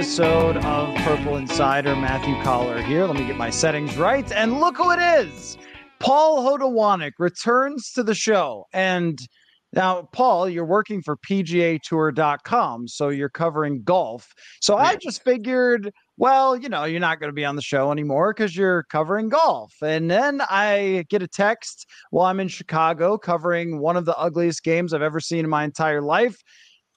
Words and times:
Episode 0.00 0.56
of 0.56 0.94
Purple 1.04 1.36
Insider. 1.36 1.94
Matthew 1.94 2.34
Coller 2.42 2.80
here. 2.80 3.04
Let 3.04 3.16
me 3.16 3.26
get 3.26 3.36
my 3.36 3.50
settings 3.50 3.98
right. 3.98 4.32
And 4.32 4.58
look 4.58 4.78
who 4.78 4.92
it 4.92 4.98
is. 4.98 5.58
Paul 5.98 6.42
Hodowanic 6.42 7.12
returns 7.18 7.92
to 7.92 8.02
the 8.02 8.14
show. 8.14 8.64
And 8.72 9.18
now, 9.74 10.08
Paul, 10.14 10.48
you're 10.48 10.64
working 10.64 11.02
for 11.02 11.18
PGA 11.18 11.78
Tour.com, 11.82 12.88
so 12.88 13.10
you're 13.10 13.28
covering 13.28 13.82
golf. 13.82 14.32
So. 14.62 14.78
I 14.78 14.96
just 14.96 15.22
figured, 15.22 15.92
well, 16.16 16.56
you 16.56 16.70
know, 16.70 16.84
you're 16.84 16.98
not 16.98 17.20
going 17.20 17.28
to 17.28 17.34
be 17.34 17.44
on 17.44 17.56
the 17.56 17.60
show 17.60 17.92
anymore 17.92 18.32
because 18.32 18.56
you're 18.56 18.84
covering 18.84 19.28
golf. 19.28 19.74
And 19.82 20.10
then 20.10 20.40
I 20.48 21.04
get 21.10 21.22
a 21.22 21.28
text 21.28 21.84
while 22.08 22.24
I'm 22.24 22.40
in 22.40 22.48
Chicago 22.48 23.18
covering 23.18 23.78
one 23.78 23.98
of 23.98 24.06
the 24.06 24.16
ugliest 24.16 24.62
games 24.62 24.94
I've 24.94 25.02
ever 25.02 25.20
seen 25.20 25.40
in 25.40 25.50
my 25.50 25.64
entire 25.64 26.00
life 26.00 26.42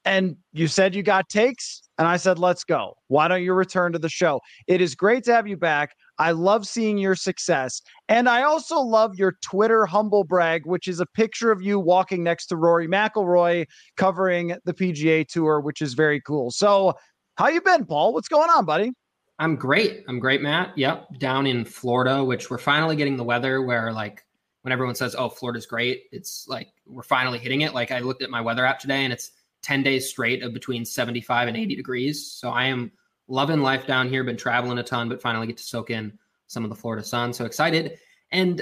and 0.06 0.38
you 0.52 0.68
said 0.68 0.96
you 0.96 1.04
got 1.04 1.30
takes 1.30 1.84
and 1.98 2.08
i 2.08 2.18
said 2.18 2.40
let's 2.40 2.64
go. 2.64 2.96
Why 3.08 3.28
don't 3.28 3.44
you 3.44 3.54
return 3.54 3.94
to 3.94 4.00
the 4.00 4.10
show? 4.10 4.42
It 4.68 4.82
is 4.82 4.96
great 4.96 5.24
to 5.26 5.34
have 5.34 5.48
you 5.48 5.58
back. 5.58 5.96
I 6.20 6.32
love 6.32 6.68
seeing 6.68 6.98
your 6.98 7.16
success. 7.16 7.82
And 8.10 8.28
i 8.30 8.44
also 8.44 8.80
love 8.80 9.16
your 9.16 9.38
twitter 9.42 9.86
humble 9.86 10.24
brag 10.24 10.66
which 10.66 10.88
is 10.88 11.00
a 11.00 11.06
picture 11.06 11.52
of 11.52 11.62
you 11.62 11.80
walking 11.80 12.24
next 12.24 12.48
to 12.48 12.56
rory 12.56 12.88
mcilroy 12.88 13.66
covering 13.98 14.56
the 14.66 14.74
pga 14.74 15.28
tour 15.28 15.60
which 15.60 15.82
is 15.82 15.94
very 15.94 16.22
cool. 16.22 16.52
So 16.52 16.94
how 17.38 17.48
you 17.48 17.62
been 17.62 17.86
paul? 17.86 18.14
What's 18.14 18.28
going 18.28 18.50
on 18.50 18.66
buddy? 18.66 18.92
I'm 19.40 19.56
great. 19.56 20.04
I'm 20.08 20.20
great 20.20 20.42
matt. 20.42 20.78
Yep 20.78 21.20
down 21.20 21.48
in 21.48 21.66
florida 21.66 22.24
which 22.24 22.50
we're 22.50 22.58
finally 22.58 22.96
getting 22.96 23.18
the 23.18 23.24
weather 23.24 23.62
where 23.62 23.92
like 23.92 24.24
when 24.62 24.72
everyone 24.72 24.96
says 24.96 25.16
oh 25.16 25.30
florida's 25.30 25.66
great 25.66 26.04
it's 26.12 26.46
like 26.48 26.70
we're 26.86 27.04
finally 27.04 27.40
hitting 27.40 27.62
it. 27.62 27.74
Like 27.74 27.92
i 27.92 28.00
looked 28.00 28.24
at 28.24 28.30
my 28.30 28.42
weather 28.42 28.66
app 28.66 28.80
today 28.80 29.04
and 29.04 29.14
it's 29.14 29.32
10 29.64 29.84
days 29.84 30.10
straight 30.10 30.44
of 30.44 30.54
between 30.54 30.86
75 30.86 31.48
and 31.48 31.58
80 31.58 31.76
degrees. 31.76 32.32
So 32.32 32.50
I 32.50 32.66
am 32.66 32.92
loving 33.28 33.62
life 33.62 33.88
down 33.88 34.10
here, 34.10 34.24
been 34.24 34.38
traveling 34.38 34.78
a 34.78 34.84
ton, 34.84 35.10
but 35.10 35.22
finally 35.22 35.48
get 35.48 35.58
to 35.58 35.64
soak 35.64 35.90
in 35.90 36.18
some 36.48 36.64
of 36.64 36.70
the 36.70 36.76
Florida 36.76 37.04
sun. 37.04 37.34
So 37.34 37.46
excited. 37.46 37.98
And 38.32 38.62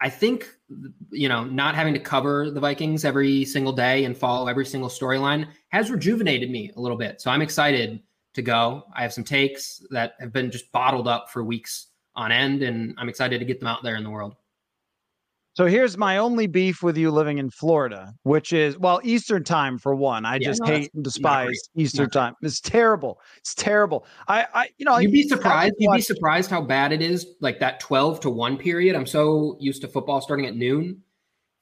I 0.00 0.10
think, 0.10 0.48
you 1.10 1.28
know, 1.28 1.44
not 1.44 1.74
having 1.74 1.94
to 1.94 2.00
cover 2.00 2.50
the 2.50 2.60
Vikings 2.60 3.04
every 3.04 3.44
single 3.44 3.72
day 3.72 4.04
and 4.04 4.16
follow 4.16 4.48
every 4.48 4.66
single 4.66 4.88
storyline 4.88 5.46
has 5.68 5.90
rejuvenated 5.90 6.50
me 6.50 6.72
a 6.76 6.80
little 6.80 6.98
bit. 6.98 7.20
So 7.20 7.30
I'm 7.30 7.42
excited 7.42 8.02
to 8.34 8.42
go. 8.42 8.84
I 8.94 9.02
have 9.02 9.12
some 9.12 9.24
takes 9.24 9.82
that 9.90 10.14
have 10.20 10.32
been 10.32 10.50
just 10.50 10.72
bottled 10.72 11.06
up 11.06 11.30
for 11.30 11.44
weeks 11.44 11.88
on 12.16 12.32
end, 12.32 12.62
and 12.62 12.94
I'm 12.98 13.08
excited 13.08 13.38
to 13.38 13.44
get 13.44 13.60
them 13.60 13.68
out 13.68 13.82
there 13.82 13.96
in 13.96 14.04
the 14.04 14.10
world. 14.10 14.36
So 15.54 15.66
here's 15.66 15.96
my 15.96 16.18
only 16.18 16.48
beef 16.48 16.82
with 16.82 16.96
you 16.96 17.12
living 17.12 17.38
in 17.38 17.48
Florida, 17.48 18.12
which 18.24 18.52
is 18.52 18.76
well, 18.76 19.00
Eastern 19.04 19.44
time 19.44 19.78
for 19.78 19.94
one. 19.94 20.26
I 20.26 20.34
yeah, 20.34 20.48
just 20.48 20.60
no, 20.62 20.66
hate 20.66 20.92
and 20.94 21.04
despise 21.04 21.60
Eastern 21.76 22.10
time. 22.10 22.34
It's 22.42 22.60
terrible. 22.60 23.20
It's 23.38 23.54
terrible. 23.54 24.04
I, 24.26 24.46
I 24.52 24.68
you 24.78 24.84
know, 24.84 24.98
you'd 24.98 25.12
be 25.12 25.28
surprised. 25.28 25.74
You'd 25.78 25.92
be 25.92 26.00
surprised 26.00 26.50
how 26.50 26.60
bad 26.60 26.90
it 26.90 27.00
is. 27.00 27.34
Like 27.40 27.60
that 27.60 27.78
12 27.78 28.18
to 28.20 28.30
1 28.30 28.56
period. 28.58 28.96
I'm 28.96 29.06
so 29.06 29.56
used 29.60 29.80
to 29.82 29.88
football 29.88 30.20
starting 30.20 30.46
at 30.46 30.56
noon. 30.56 31.00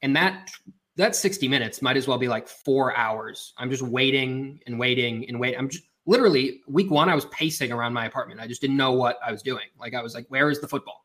And 0.01 0.15
that 0.15 0.49
that 0.95 1.15
60 1.15 1.47
minutes 1.47 1.83
might 1.83 1.95
as 1.95 2.07
well 2.07 2.17
be 2.17 2.27
like 2.27 2.47
four 2.47 2.97
hours. 2.97 3.53
I'm 3.57 3.69
just 3.69 3.83
waiting 3.83 4.59
and 4.65 4.79
waiting 4.79 5.27
and 5.29 5.39
waiting. 5.39 5.59
I'm 5.59 5.69
just 5.69 5.83
literally 6.07 6.61
week 6.67 6.89
one, 6.89 7.09
I 7.09 7.15
was 7.15 7.25
pacing 7.25 7.71
around 7.71 7.93
my 7.93 8.05
apartment. 8.07 8.39
I 8.39 8.47
just 8.47 8.59
didn't 8.59 8.77
know 8.77 8.93
what 8.93 9.17
I 9.25 9.31
was 9.31 9.43
doing. 9.43 9.65
Like 9.79 9.93
I 9.93 10.01
was 10.01 10.15
like, 10.15 10.25
where 10.29 10.49
is 10.49 10.59
the 10.59 10.67
football? 10.67 11.02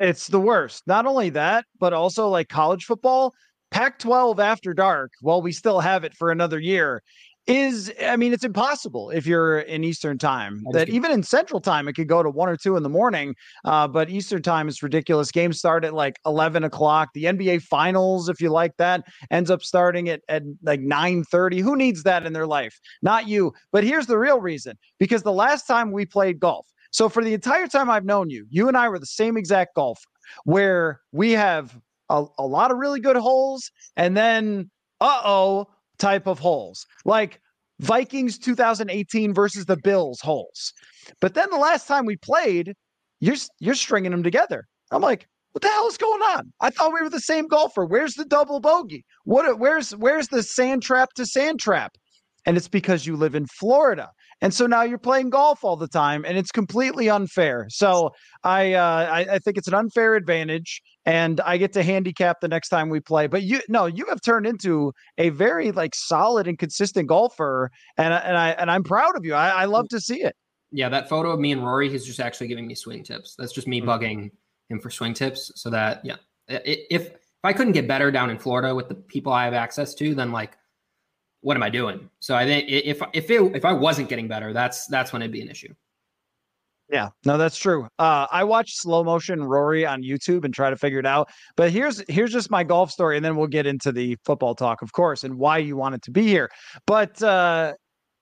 It's 0.00 0.28
the 0.28 0.40
worst. 0.40 0.86
Not 0.86 1.06
only 1.06 1.30
that, 1.30 1.64
but 1.78 1.92
also 1.92 2.28
like 2.28 2.48
college 2.48 2.84
football, 2.84 3.34
Pac 3.70 3.98
12 3.98 4.40
after 4.40 4.72
dark, 4.72 5.12
while 5.20 5.42
we 5.42 5.52
still 5.52 5.80
have 5.80 6.04
it 6.04 6.14
for 6.14 6.30
another 6.30 6.58
year, 6.58 7.02
is 7.48 7.90
I 8.04 8.16
mean, 8.16 8.34
it's 8.34 8.44
impossible 8.44 9.08
if 9.10 9.26
you're 9.26 9.60
in 9.60 9.82
Eastern 9.82 10.18
time. 10.18 10.62
That 10.72 10.90
even 10.90 11.10
in 11.10 11.22
Central 11.22 11.60
time, 11.60 11.88
it 11.88 11.94
could 11.94 12.06
go 12.06 12.22
to 12.22 12.28
one 12.28 12.48
or 12.50 12.58
two 12.58 12.76
in 12.76 12.82
the 12.82 12.90
morning. 12.90 13.34
Uh, 13.64 13.88
but 13.88 14.10
Eastern 14.10 14.42
time 14.42 14.68
is 14.68 14.82
ridiculous. 14.82 15.30
Games 15.32 15.58
start 15.58 15.84
at 15.84 15.94
like 15.94 16.18
11 16.26 16.62
o'clock. 16.62 17.08
The 17.14 17.24
NBA 17.24 17.62
finals, 17.62 18.28
if 18.28 18.40
you 18.40 18.50
like 18.50 18.76
that, 18.76 19.06
ends 19.30 19.50
up 19.50 19.62
starting 19.62 20.10
at, 20.10 20.20
at 20.28 20.42
like 20.62 20.80
9 20.80 21.24
30. 21.24 21.60
Who 21.60 21.74
needs 21.74 22.02
that 22.02 22.26
in 22.26 22.34
their 22.34 22.46
life? 22.46 22.78
Not 23.00 23.26
you. 23.26 23.54
But 23.72 23.82
here's 23.82 24.06
the 24.06 24.18
real 24.18 24.40
reason 24.40 24.76
because 24.98 25.22
the 25.22 25.32
last 25.32 25.66
time 25.66 25.90
we 25.90 26.04
played 26.04 26.38
golf, 26.38 26.66
so 26.90 27.08
for 27.08 27.22
the 27.22 27.34
entire 27.34 27.66
time 27.66 27.90
I've 27.90 28.04
known 28.04 28.30
you, 28.30 28.46
you 28.50 28.68
and 28.68 28.76
I 28.76 28.88
were 28.88 28.98
the 28.98 29.06
same 29.06 29.36
exact 29.36 29.74
golfer 29.74 30.08
where 30.44 31.00
we 31.12 31.32
have 31.32 31.78
a, 32.10 32.24
a 32.38 32.46
lot 32.46 32.70
of 32.70 32.78
really 32.78 33.00
good 33.00 33.16
holes 33.16 33.70
and 33.96 34.16
then 34.16 34.70
uh 35.00 35.20
oh 35.24 35.66
type 35.98 36.26
of 36.26 36.38
holes. 36.38 36.86
Like 37.04 37.40
Vikings 37.80 38.38
2018 38.38 39.34
versus 39.34 39.66
the 39.66 39.76
Bills 39.76 40.20
holes. 40.20 40.72
But 41.20 41.34
then 41.34 41.48
the 41.50 41.58
last 41.58 41.86
time 41.86 42.06
we 42.06 42.16
played, 42.16 42.74
you're 43.20 43.36
you're 43.60 43.74
stringing 43.74 44.10
them 44.10 44.22
together. 44.22 44.64
I'm 44.90 45.02
like, 45.02 45.26
what 45.52 45.62
the 45.62 45.68
hell 45.68 45.88
is 45.88 45.96
going 45.96 46.22
on? 46.22 46.52
I 46.60 46.70
thought 46.70 46.92
we 46.92 47.02
were 47.02 47.10
the 47.10 47.20
same 47.20 47.46
golfer. 47.46 47.84
Where's 47.84 48.14
the 48.14 48.24
double 48.24 48.60
bogey? 48.60 49.04
What 49.24 49.58
where's 49.58 49.94
where's 49.96 50.28
the 50.28 50.42
sand 50.42 50.82
trap 50.82 51.10
to 51.14 51.26
sand 51.26 51.60
trap? 51.60 51.96
And 52.46 52.56
it's 52.56 52.68
because 52.68 53.06
you 53.06 53.16
live 53.16 53.34
in 53.34 53.46
Florida. 53.46 54.10
And 54.40 54.54
so 54.54 54.66
now 54.66 54.82
you're 54.82 54.98
playing 54.98 55.30
golf 55.30 55.64
all 55.64 55.76
the 55.76 55.88
time, 55.88 56.24
and 56.24 56.38
it's 56.38 56.52
completely 56.52 57.10
unfair. 57.10 57.66
So 57.70 58.10
I, 58.44 58.74
uh, 58.74 59.08
I, 59.10 59.20
I 59.34 59.38
think 59.38 59.58
it's 59.58 59.66
an 59.66 59.74
unfair 59.74 60.14
advantage, 60.14 60.80
and 61.04 61.40
I 61.40 61.56
get 61.56 61.72
to 61.72 61.82
handicap 61.82 62.40
the 62.40 62.48
next 62.48 62.68
time 62.68 62.88
we 62.88 63.00
play. 63.00 63.26
But 63.26 63.42
you, 63.42 63.60
no, 63.68 63.86
you 63.86 64.06
have 64.08 64.20
turned 64.20 64.46
into 64.46 64.92
a 65.16 65.30
very 65.30 65.72
like 65.72 65.94
solid 65.94 66.46
and 66.46 66.58
consistent 66.58 67.08
golfer, 67.08 67.70
and 67.96 68.12
and 68.12 68.36
I 68.36 68.50
and 68.50 68.70
I'm 68.70 68.84
proud 68.84 69.16
of 69.16 69.24
you. 69.24 69.34
I, 69.34 69.48
I 69.48 69.64
love 69.64 69.88
to 69.88 70.00
see 70.00 70.22
it. 70.22 70.36
Yeah, 70.70 70.88
that 70.90 71.08
photo 71.08 71.30
of 71.30 71.40
me 71.40 71.50
and 71.50 71.64
Rory, 71.64 71.88
he's 71.88 72.04
just 72.04 72.20
actually 72.20 72.48
giving 72.48 72.66
me 72.66 72.74
swing 72.74 73.02
tips. 73.02 73.34
That's 73.38 73.52
just 73.52 73.66
me 73.66 73.80
mm-hmm. 73.80 73.88
bugging 73.88 74.30
him 74.68 74.80
for 74.80 74.90
swing 74.90 75.14
tips, 75.14 75.50
so 75.56 75.70
that 75.70 76.04
yeah, 76.04 76.16
if 76.48 77.10
if 77.42 77.44
I 77.44 77.52
couldn't 77.54 77.72
get 77.72 77.88
better 77.88 78.10
down 78.10 78.30
in 78.30 78.38
Florida 78.38 78.74
with 78.74 78.88
the 78.88 78.94
people 78.94 79.32
I 79.32 79.44
have 79.44 79.54
access 79.54 79.94
to, 79.94 80.14
then 80.14 80.30
like 80.30 80.57
what 81.40 81.56
am 81.56 81.62
I 81.62 81.70
doing? 81.70 82.08
So 82.20 82.34
I 82.34 82.44
think 82.44 82.68
if 82.68 83.00
if 83.12 83.30
it, 83.30 83.56
if 83.56 83.64
I 83.64 83.72
wasn't 83.72 84.08
getting 84.08 84.28
better, 84.28 84.52
that's 84.52 84.86
that's 84.86 85.12
when 85.12 85.22
it'd 85.22 85.32
be 85.32 85.42
an 85.42 85.48
issue. 85.48 85.72
Yeah, 86.90 87.10
no, 87.26 87.36
that's 87.36 87.58
true. 87.58 87.86
Uh, 87.98 88.26
I 88.30 88.44
watch 88.44 88.72
slow 88.72 89.04
motion 89.04 89.44
Rory 89.44 89.84
on 89.84 90.02
YouTube 90.02 90.44
and 90.44 90.54
try 90.54 90.70
to 90.70 90.76
figure 90.76 90.98
it 90.98 91.04
out. 91.04 91.28
But 91.54 91.70
here's 91.70 92.02
here's 92.08 92.32
just 92.32 92.50
my 92.50 92.64
golf 92.64 92.90
story, 92.90 93.16
and 93.16 93.24
then 93.24 93.36
we'll 93.36 93.46
get 93.46 93.66
into 93.66 93.92
the 93.92 94.16
football 94.24 94.54
talk, 94.54 94.80
of 94.80 94.92
course, 94.92 95.22
and 95.22 95.36
why 95.36 95.58
you 95.58 95.76
wanted 95.76 96.02
to 96.02 96.10
be 96.10 96.22
here. 96.22 96.48
But 96.86 97.22
uh, 97.22 97.74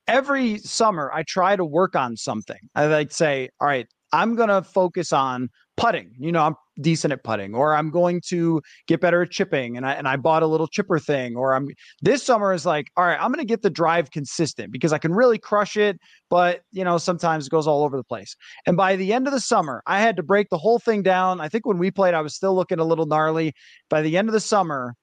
every 0.08 0.58
summer, 0.58 1.12
I 1.14 1.22
try 1.28 1.54
to 1.54 1.64
work 1.64 1.94
on 1.94 2.16
something. 2.16 2.58
I 2.74 2.86
like 2.86 3.12
say, 3.12 3.50
all 3.60 3.69
right, 3.69 3.86
I'm 4.12 4.34
gonna 4.34 4.62
focus 4.62 5.12
on 5.12 5.48
putting. 5.76 6.12
You 6.19 6.32
know, 6.32 6.42
I'm 6.42 6.54
decent 6.81 7.12
at 7.12 7.25
putting, 7.25 7.55
or 7.55 7.75
I'm 7.75 7.90
going 7.90 8.20
to 8.28 8.61
get 8.87 9.00
better 9.00 9.23
at 9.23 9.31
chipping, 9.31 9.76
and 9.76 9.87
I 9.87 9.93
and 9.93 10.06
I 10.06 10.17
bought 10.17 10.43
a 10.43 10.46
little 10.46 10.67
chipper 10.67 10.99
thing, 10.99 11.37
or 11.37 11.55
I'm 11.55 11.69
this 12.02 12.23
summer 12.23 12.52
is 12.52 12.67
like, 12.67 12.88
all 12.96 13.05
right, 13.05 13.19
I'm 13.20 13.32
going 13.32 13.44
to 13.44 13.49
get 13.49 13.62
the 13.62 13.70
drive 13.70 14.11
consistent 14.11 14.73
because 14.73 14.93
I 14.93 14.99
can 14.99 15.12
really 15.12 15.38
crush 15.38 15.76
it, 15.76 15.99
but 16.31 16.61
you 16.73 16.84
know 16.84 16.99
sometimes 16.99 17.46
it 17.46 17.50
goes 17.50 17.67
all 17.67 17.84
over 17.84 17.96
the 17.96 18.05
place. 18.05 18.37
And 18.67 18.76
by 18.76 18.96
the 18.96 19.12
end 19.12 19.26
of 19.26 19.32
the 19.32 19.40
summer, 19.40 19.82
I 19.87 20.00
had 20.00 20.17
to 20.17 20.23
break 20.23 20.49
the 20.50 20.58
whole 20.58 20.78
thing 20.78 21.02
down. 21.02 21.40
I 21.40 21.49
think 21.49 21.67
when 21.67 21.78
we 21.78 21.90
played, 21.90 22.14
I 22.14 22.20
was 22.20 22.34
still 22.34 22.55
looking 22.55 22.79
a 22.79 22.84
little 22.84 23.06
gnarly. 23.06 23.52
By 23.88 24.02
the 24.02 24.17
end 24.17 24.29
of 24.29 24.32
the 24.32 24.40
summer, 24.40 24.94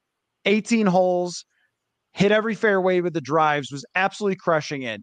18 0.45 0.87
holes, 0.87 1.45
hit 2.13 2.31
every 2.31 2.55
fairway 2.55 3.01
with 3.01 3.13
the 3.13 3.21
drives, 3.21 3.71
was 3.71 3.85
absolutely 3.95 4.35
crushing 4.35 4.83
it. 4.83 5.01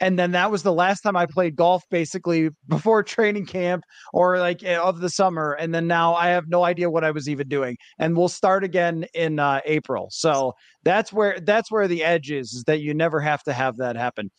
And 0.00 0.18
then 0.18 0.32
that 0.32 0.50
was 0.50 0.62
the 0.62 0.72
last 0.72 1.00
time 1.02 1.16
I 1.16 1.26
played 1.26 1.56
golf 1.56 1.84
basically 1.90 2.50
before 2.68 3.02
training 3.04 3.46
camp 3.46 3.84
or 4.12 4.38
like 4.38 4.62
eh, 4.62 4.78
of 4.78 5.00
the 5.00 5.10
summer 5.10 5.52
and 5.54 5.74
then 5.74 5.86
now 5.86 6.14
I 6.14 6.28
have 6.28 6.48
no 6.48 6.64
idea 6.64 6.90
what 6.90 7.04
I 7.04 7.10
was 7.10 7.28
even 7.28 7.48
doing 7.48 7.76
and 7.98 8.16
we'll 8.16 8.28
start 8.28 8.64
again 8.64 9.06
in 9.14 9.38
uh, 9.38 9.60
April. 9.64 10.08
So 10.10 10.54
that's 10.84 11.12
where 11.12 11.38
that's 11.40 11.70
where 11.70 11.88
the 11.88 12.04
edge 12.04 12.30
is 12.30 12.52
is 12.52 12.64
that 12.64 12.80
you 12.80 12.94
never 12.94 13.20
have 13.20 13.42
to 13.44 13.52
have 13.52 13.76
that 13.78 13.96
happen. 13.96 14.30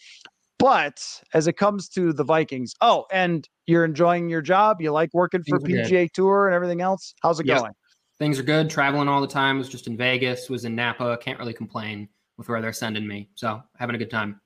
But 0.60 1.02
as 1.34 1.48
it 1.48 1.54
comes 1.54 1.88
to 1.90 2.12
the 2.12 2.26
Vikings, 2.26 2.74
oh, 2.82 3.06
and 3.12 3.48
you're 3.66 3.86
enjoying 3.86 4.30
your 4.30 4.42
job, 4.42 4.82
you 4.82 4.92
like 4.92 5.10
working 5.14 5.42
for 5.48 5.58
PGA 5.58 5.90
good. 5.90 6.14
Tour 6.14 6.48
and 6.48 6.54
everything 6.54 6.82
else. 6.82 7.14
How's 7.24 7.40
it 7.40 7.46
yep. 7.46 7.60
going? 7.60 7.72
Things 8.20 8.38
are 8.38 8.44
good. 8.44 8.70
Traveling 8.70 9.08
all 9.08 9.22
the 9.22 9.28
time. 9.28 9.58
Was 9.58 9.70
just 9.70 9.88
in 9.88 9.96
Vegas. 9.96 10.50
Was 10.50 10.66
in 10.66 10.76
Napa. 10.76 11.18
Can't 11.22 11.40
really 11.40 11.54
complain 11.54 12.10
with 12.38 12.50
where 12.50 12.62
they're 12.62 12.74
sending 12.74 13.08
me. 13.08 13.30
So 13.36 13.64
having 13.78 13.96
a 13.96 13.98
good 13.98 14.12
time. 14.12 14.42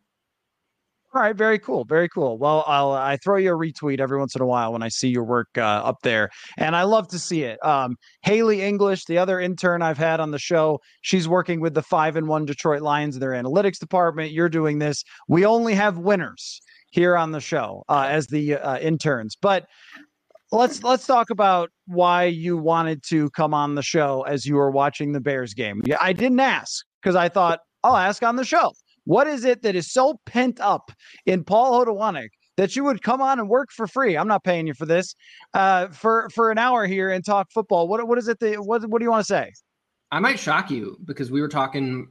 All 1.15 1.21
right, 1.21 1.35
very 1.35 1.59
cool, 1.59 1.85
very 1.85 2.09
cool. 2.09 2.39
Well, 2.39 2.63
I'll 2.65 2.91
I 2.91 3.17
throw 3.17 3.37
you 3.37 3.53
a 3.53 3.57
retweet 3.57 3.99
every 3.99 4.17
once 4.17 4.33
in 4.35 4.41
a 4.41 4.47
while 4.47 4.73
when 4.73 4.81
I 4.81 4.87
see 4.87 5.09
your 5.09 5.23
work 5.23 5.47
uh, 5.57 5.61
up 5.61 5.97
there, 6.01 6.31
and 6.57 6.75
I 6.75 6.83
love 6.83 7.07
to 7.09 7.19
see 7.19 7.43
it. 7.43 7.63
Um, 7.63 7.97
Haley 8.23 8.63
English, 8.63 9.05
the 9.05 9.19
other 9.19 9.39
intern 9.39 9.83
I've 9.83 9.97
had 9.99 10.19
on 10.19 10.31
the 10.31 10.39
show, 10.39 10.79
she's 11.01 11.27
working 11.27 11.59
with 11.59 11.75
the 11.75 11.83
five 11.83 12.15
and 12.15 12.27
one 12.27 12.45
Detroit 12.45 12.81
Lions, 12.81 13.19
their 13.19 13.31
analytics 13.31 13.77
department. 13.77 14.31
You're 14.31 14.49
doing 14.49 14.79
this. 14.79 15.03
We 15.27 15.45
only 15.45 15.75
have 15.75 15.99
winners 15.99 16.59
here 16.89 17.15
on 17.15 17.31
the 17.31 17.41
show 17.41 17.83
uh, 17.89 18.07
as 18.09 18.25
the 18.25 18.55
uh, 18.55 18.79
interns, 18.79 19.37
but 19.39 19.67
let's 20.51 20.81
let's 20.81 21.05
talk 21.05 21.29
about 21.29 21.69
why 21.85 22.23
you 22.23 22.57
wanted 22.57 23.03
to 23.09 23.29
come 23.31 23.53
on 23.53 23.75
the 23.75 23.83
show 23.83 24.23
as 24.23 24.47
you 24.47 24.55
were 24.55 24.71
watching 24.71 25.11
the 25.11 25.21
Bears 25.21 25.53
game. 25.53 25.79
Yeah, 25.85 25.97
I 26.01 26.13
didn't 26.13 26.39
ask 26.39 26.83
because 27.03 27.15
I 27.15 27.29
thought 27.29 27.59
I'll 27.83 27.97
ask 27.97 28.23
on 28.23 28.35
the 28.35 28.45
show. 28.45 28.71
What 29.05 29.27
is 29.27 29.43
it 29.45 29.61
that 29.63 29.75
is 29.75 29.91
so 29.91 30.19
pent 30.25 30.59
up 30.59 30.91
in 31.25 31.43
Paul 31.43 31.85
Hodowanic 31.85 32.29
that 32.55 32.75
you 32.75 32.83
would 32.83 33.01
come 33.01 33.21
on 33.21 33.39
and 33.39 33.49
work 33.49 33.71
for 33.71 33.87
free? 33.87 34.17
I'm 34.17 34.27
not 34.27 34.43
paying 34.43 34.67
you 34.67 34.73
for 34.73 34.85
this 34.85 35.15
uh, 35.53 35.87
for 35.89 36.29
for 36.29 36.51
an 36.51 36.57
hour 36.57 36.85
here 36.85 37.11
and 37.11 37.23
talk 37.25 37.51
football. 37.51 37.87
What 37.87 38.07
what 38.07 38.17
is 38.17 38.27
it 38.27 38.39
that 38.39 38.63
what 38.63 38.85
what 38.87 38.99
do 38.99 39.05
you 39.05 39.11
want 39.11 39.21
to 39.21 39.33
say? 39.33 39.51
I 40.11 40.19
might 40.19 40.39
shock 40.39 40.69
you 40.69 40.97
because 41.05 41.31
we 41.31 41.41
were 41.41 41.47
talking, 41.47 42.07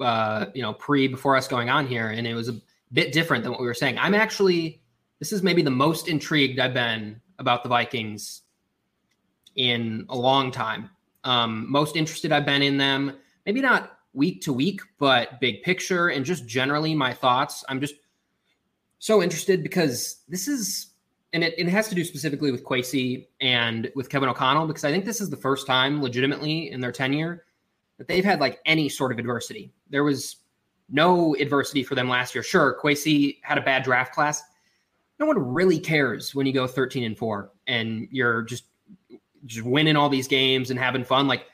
uh, 0.00 0.46
you 0.54 0.62
know, 0.62 0.72
pre 0.72 1.08
before 1.08 1.36
us 1.36 1.48
going 1.48 1.68
on 1.68 1.86
here, 1.86 2.08
and 2.08 2.26
it 2.26 2.34
was 2.34 2.48
a 2.48 2.56
bit 2.92 3.12
different 3.12 3.42
than 3.42 3.52
what 3.52 3.60
we 3.60 3.66
were 3.66 3.74
saying. 3.74 3.98
I'm 3.98 4.14
actually 4.14 4.80
this 5.18 5.32
is 5.32 5.42
maybe 5.42 5.62
the 5.62 5.70
most 5.70 6.08
intrigued 6.08 6.58
I've 6.58 6.74
been 6.74 7.20
about 7.38 7.62
the 7.62 7.68
Vikings 7.68 8.42
in 9.56 10.06
a 10.08 10.16
long 10.16 10.50
time. 10.50 10.90
Um, 11.24 11.70
most 11.70 11.96
interested 11.96 12.32
I've 12.32 12.46
been 12.46 12.62
in 12.62 12.78
them. 12.78 13.16
Maybe 13.44 13.60
not 13.60 13.98
week 14.12 14.40
to 14.42 14.52
week, 14.52 14.80
but 14.98 15.40
big 15.40 15.62
picture 15.62 16.08
and 16.08 16.24
just 16.24 16.46
generally 16.46 16.94
my 16.94 17.12
thoughts. 17.12 17.64
I'm 17.68 17.80
just 17.80 17.94
so 18.98 19.22
interested 19.22 19.62
because 19.62 20.22
this 20.28 20.48
is, 20.48 20.88
and 21.32 21.44
it, 21.44 21.54
it 21.58 21.68
has 21.68 21.88
to 21.88 21.94
do 21.94 22.04
specifically 22.04 22.50
with 22.50 22.64
Kwesi 22.64 23.26
and 23.40 23.90
with 23.94 24.08
Kevin 24.08 24.28
O'Connell, 24.28 24.66
because 24.66 24.84
I 24.84 24.90
think 24.90 25.04
this 25.04 25.20
is 25.20 25.30
the 25.30 25.36
first 25.36 25.66
time 25.66 26.02
legitimately 26.02 26.70
in 26.70 26.80
their 26.80 26.92
tenure 26.92 27.44
that 27.98 28.08
they've 28.08 28.24
had 28.24 28.40
like 28.40 28.60
any 28.66 28.88
sort 28.88 29.12
of 29.12 29.18
adversity. 29.18 29.72
There 29.90 30.04
was 30.04 30.36
no 30.88 31.36
adversity 31.36 31.84
for 31.84 31.94
them 31.94 32.08
last 32.08 32.34
year. 32.34 32.42
Sure, 32.42 32.76
Kwesi 32.82 33.38
had 33.42 33.58
a 33.58 33.62
bad 33.62 33.84
draft 33.84 34.12
class. 34.12 34.42
No 35.18 35.26
one 35.26 35.38
really 35.38 35.78
cares 35.78 36.34
when 36.34 36.46
you 36.46 36.52
go 36.52 36.66
13 36.66 37.04
and 37.04 37.16
4 37.16 37.50
and 37.66 38.08
you're 38.10 38.42
just 38.42 38.64
just 39.46 39.64
winning 39.64 39.96
all 39.96 40.08
these 40.08 40.28
games 40.28 40.70
and 40.70 40.78
having 40.78 41.04
fun. 41.04 41.28
Like 41.28 41.46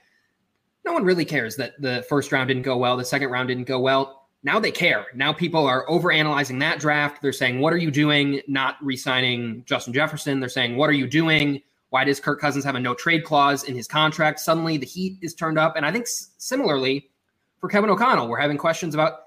no 0.86 0.92
one 0.92 1.04
really 1.04 1.24
cares 1.24 1.56
that 1.56 1.80
the 1.80 2.04
first 2.08 2.32
round 2.32 2.48
didn't 2.48 2.62
go 2.62 2.76
well, 2.76 2.96
the 2.96 3.04
second 3.04 3.28
round 3.28 3.48
didn't 3.48 3.64
go 3.64 3.78
well. 3.78 4.28
Now 4.42 4.60
they 4.60 4.70
care. 4.70 5.06
Now 5.14 5.32
people 5.32 5.66
are 5.66 5.88
over 5.90 6.12
analyzing 6.12 6.58
that 6.60 6.78
draft. 6.78 7.20
They're 7.20 7.32
saying, 7.32 7.60
What 7.60 7.72
are 7.72 7.78
you 7.78 7.90
doing? 7.90 8.40
Not 8.46 8.76
re 8.80 8.96
signing 8.96 9.64
Justin 9.66 9.92
Jefferson. 9.92 10.40
They're 10.40 10.48
saying, 10.48 10.76
What 10.76 10.88
are 10.88 10.94
you 10.94 11.06
doing? 11.06 11.60
Why 11.90 12.04
does 12.04 12.20
Kirk 12.20 12.40
Cousins 12.40 12.64
have 12.64 12.74
a 12.74 12.80
no 12.80 12.94
trade 12.94 13.24
clause 13.24 13.64
in 13.64 13.74
his 13.74 13.88
contract? 13.88 14.40
Suddenly 14.40 14.76
the 14.76 14.86
heat 14.86 15.18
is 15.22 15.34
turned 15.34 15.58
up. 15.58 15.76
And 15.76 15.84
I 15.84 15.92
think 15.92 16.06
similarly 16.06 17.10
for 17.60 17.68
Kevin 17.68 17.90
O'Connell, 17.90 18.28
we're 18.28 18.40
having 18.40 18.58
questions 18.58 18.94
about 18.94 19.20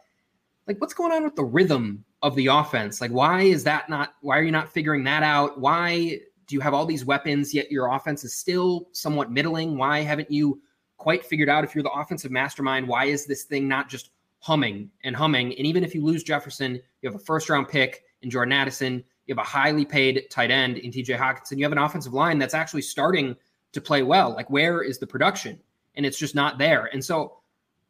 like 0.67 0.79
what's 0.79 0.93
going 0.93 1.11
on 1.11 1.23
with 1.23 1.35
the 1.35 1.43
rhythm 1.43 2.05
of 2.21 2.35
the 2.35 2.47
offense? 2.47 3.01
Like, 3.01 3.11
why 3.11 3.43
is 3.43 3.63
that 3.63 3.89
not, 3.89 4.15
why 4.21 4.37
are 4.37 4.43
you 4.43 4.51
not 4.51 4.71
figuring 4.71 5.03
that 5.05 5.23
out? 5.23 5.59
Why 5.59 6.19
do 6.47 6.55
you 6.55 6.61
have 6.61 6.73
all 6.73 6.85
these 6.85 7.05
weapons, 7.05 7.53
yet 7.53 7.71
your 7.71 7.93
offense 7.93 8.23
is 8.23 8.35
still 8.35 8.87
somewhat 8.91 9.31
middling? 9.31 9.77
Why 9.77 10.01
haven't 10.01 10.31
you 10.31 10.61
quite 10.99 11.25
figured 11.25 11.49
out 11.49 11.63
if 11.63 11.73
you're 11.73 11.83
the 11.83 11.89
offensive 11.89 12.29
mastermind, 12.29 12.87
why 12.87 13.05
is 13.05 13.25
this 13.25 13.43
thing 13.43 13.67
not 13.67 13.89
just 13.89 14.11
humming 14.39 14.91
and 15.03 15.15
humming? 15.15 15.55
And 15.57 15.65
even 15.65 15.83
if 15.83 15.95
you 15.95 16.03
lose 16.03 16.23
Jefferson, 16.23 16.75
you 17.01 17.09
have 17.09 17.15
a 17.15 17.23
first 17.23 17.49
round 17.49 17.67
pick 17.67 18.03
in 18.21 18.29
Jordan 18.29 18.51
Addison, 18.51 19.03
you 19.25 19.33
have 19.33 19.43
a 19.43 19.47
highly 19.47 19.85
paid 19.85 20.25
tight 20.29 20.51
end 20.51 20.77
in 20.77 20.91
TJ 20.91 21.17
Hockenson, 21.17 21.57
you 21.57 21.63
have 21.63 21.71
an 21.71 21.77
offensive 21.77 22.13
line 22.13 22.37
that's 22.37 22.53
actually 22.53 22.81
starting 22.81 23.35
to 23.71 23.81
play 23.81 24.03
well. 24.03 24.33
Like, 24.33 24.49
where 24.49 24.83
is 24.83 24.99
the 24.99 25.07
production? 25.07 25.59
And 25.95 26.05
it's 26.05 26.19
just 26.19 26.35
not 26.35 26.57
there. 26.57 26.89
And 26.91 27.03
so 27.03 27.37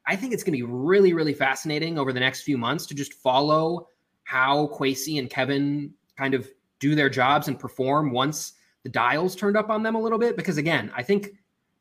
I 0.06 0.16
think 0.16 0.34
it's 0.34 0.44
going 0.44 0.58
to 0.58 0.66
be 0.66 0.72
really, 0.72 1.14
really 1.14 1.34
fascinating 1.34 1.98
over 1.98 2.14
the 2.14 2.20
next 2.20 2.44
few 2.44 2.58
months 2.58 2.86
to 2.88 2.96
just 2.96 3.14
follow 3.14 3.88
how 4.24 4.68
Kwesi 4.68 5.18
and 5.20 5.30
Kevin 5.30 5.94
kind 6.16 6.34
of 6.34 6.48
do 6.80 6.94
their 6.94 7.10
jobs 7.10 7.48
and 7.48 7.60
perform 7.60 8.12
once 8.12 8.54
the 8.84 8.90
dials 8.90 9.36
turned 9.36 9.58
up 9.58 9.70
on 9.70 9.84
them 9.84 9.96
a 9.96 10.02
little 10.02 10.20
bit. 10.20 10.38
Because 10.38 10.58
again, 10.58 10.92
I 10.96 11.02
think 11.02 11.30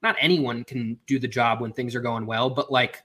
not 0.03 0.17
anyone 0.21 0.65
can 0.65 0.99
do 1.07 1.19
the 1.19 1.29
job 1.29 1.61
when 1.61 1.73
things 1.73 1.95
are 1.95 2.01
going 2.01 2.27
well, 2.27 2.51
but 2.51 2.71
like 2.71 3.03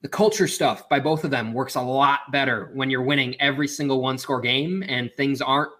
the 0.00 0.08
culture 0.08 0.46
stuff 0.46 0.88
by 0.88 1.00
both 1.00 1.24
of 1.24 1.30
them 1.30 1.52
works 1.52 1.74
a 1.74 1.80
lot 1.80 2.30
better 2.30 2.70
when 2.74 2.88
you're 2.88 3.02
winning 3.02 3.40
every 3.40 3.66
single 3.66 4.00
one 4.00 4.16
score 4.16 4.40
game 4.40 4.84
and 4.86 5.10
things 5.16 5.42
aren't 5.42 5.72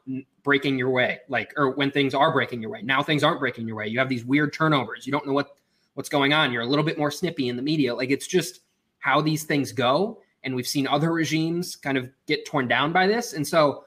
breaking 0.43 0.79
your 0.79 0.91
way 0.91 1.21
like 1.29 1.53
or 1.57 1.73
when 1.73 1.91
things 1.91 2.15
are 2.15 2.33
breaking 2.33 2.61
your 2.61 2.71
way. 2.71 2.83
Now 2.83 3.03
things 3.03 3.23
aren't 3.23 3.39
breaking 3.39 3.67
your 3.69 3.77
way. 3.77 3.87
You 3.87 3.99
have 3.99 4.09
these 4.09 4.25
weird 4.25 4.53
turnovers. 4.53 5.07
You 5.07 5.13
don't 5.13 5.27
know 5.27 5.33
what 5.33 5.57
what's 5.95 6.09
going 6.09 6.33
on. 6.33 6.53
You're 6.53 6.63
a 6.63 6.67
little 6.67 6.85
bit 6.85 6.99
more 6.99 7.11
snippy 7.11 7.49
in 7.49 7.57
the 7.57 7.63
media. 7.63 7.95
Like 7.95 8.11
it's 8.11 8.27
just 8.27 8.61
how 8.99 9.21
these 9.21 9.45
things 9.45 9.73
go 9.73 10.21
and 10.43 10.55
we've 10.55 10.67
seen 10.67 10.87
other 10.87 11.13
regimes 11.13 11.77
kind 11.77 11.97
of 11.97 12.09
get 12.27 12.45
torn 12.45 12.67
down 12.67 12.93
by 12.93 13.07
this. 13.07 13.35
And 13.35 13.47
so 13.47 13.85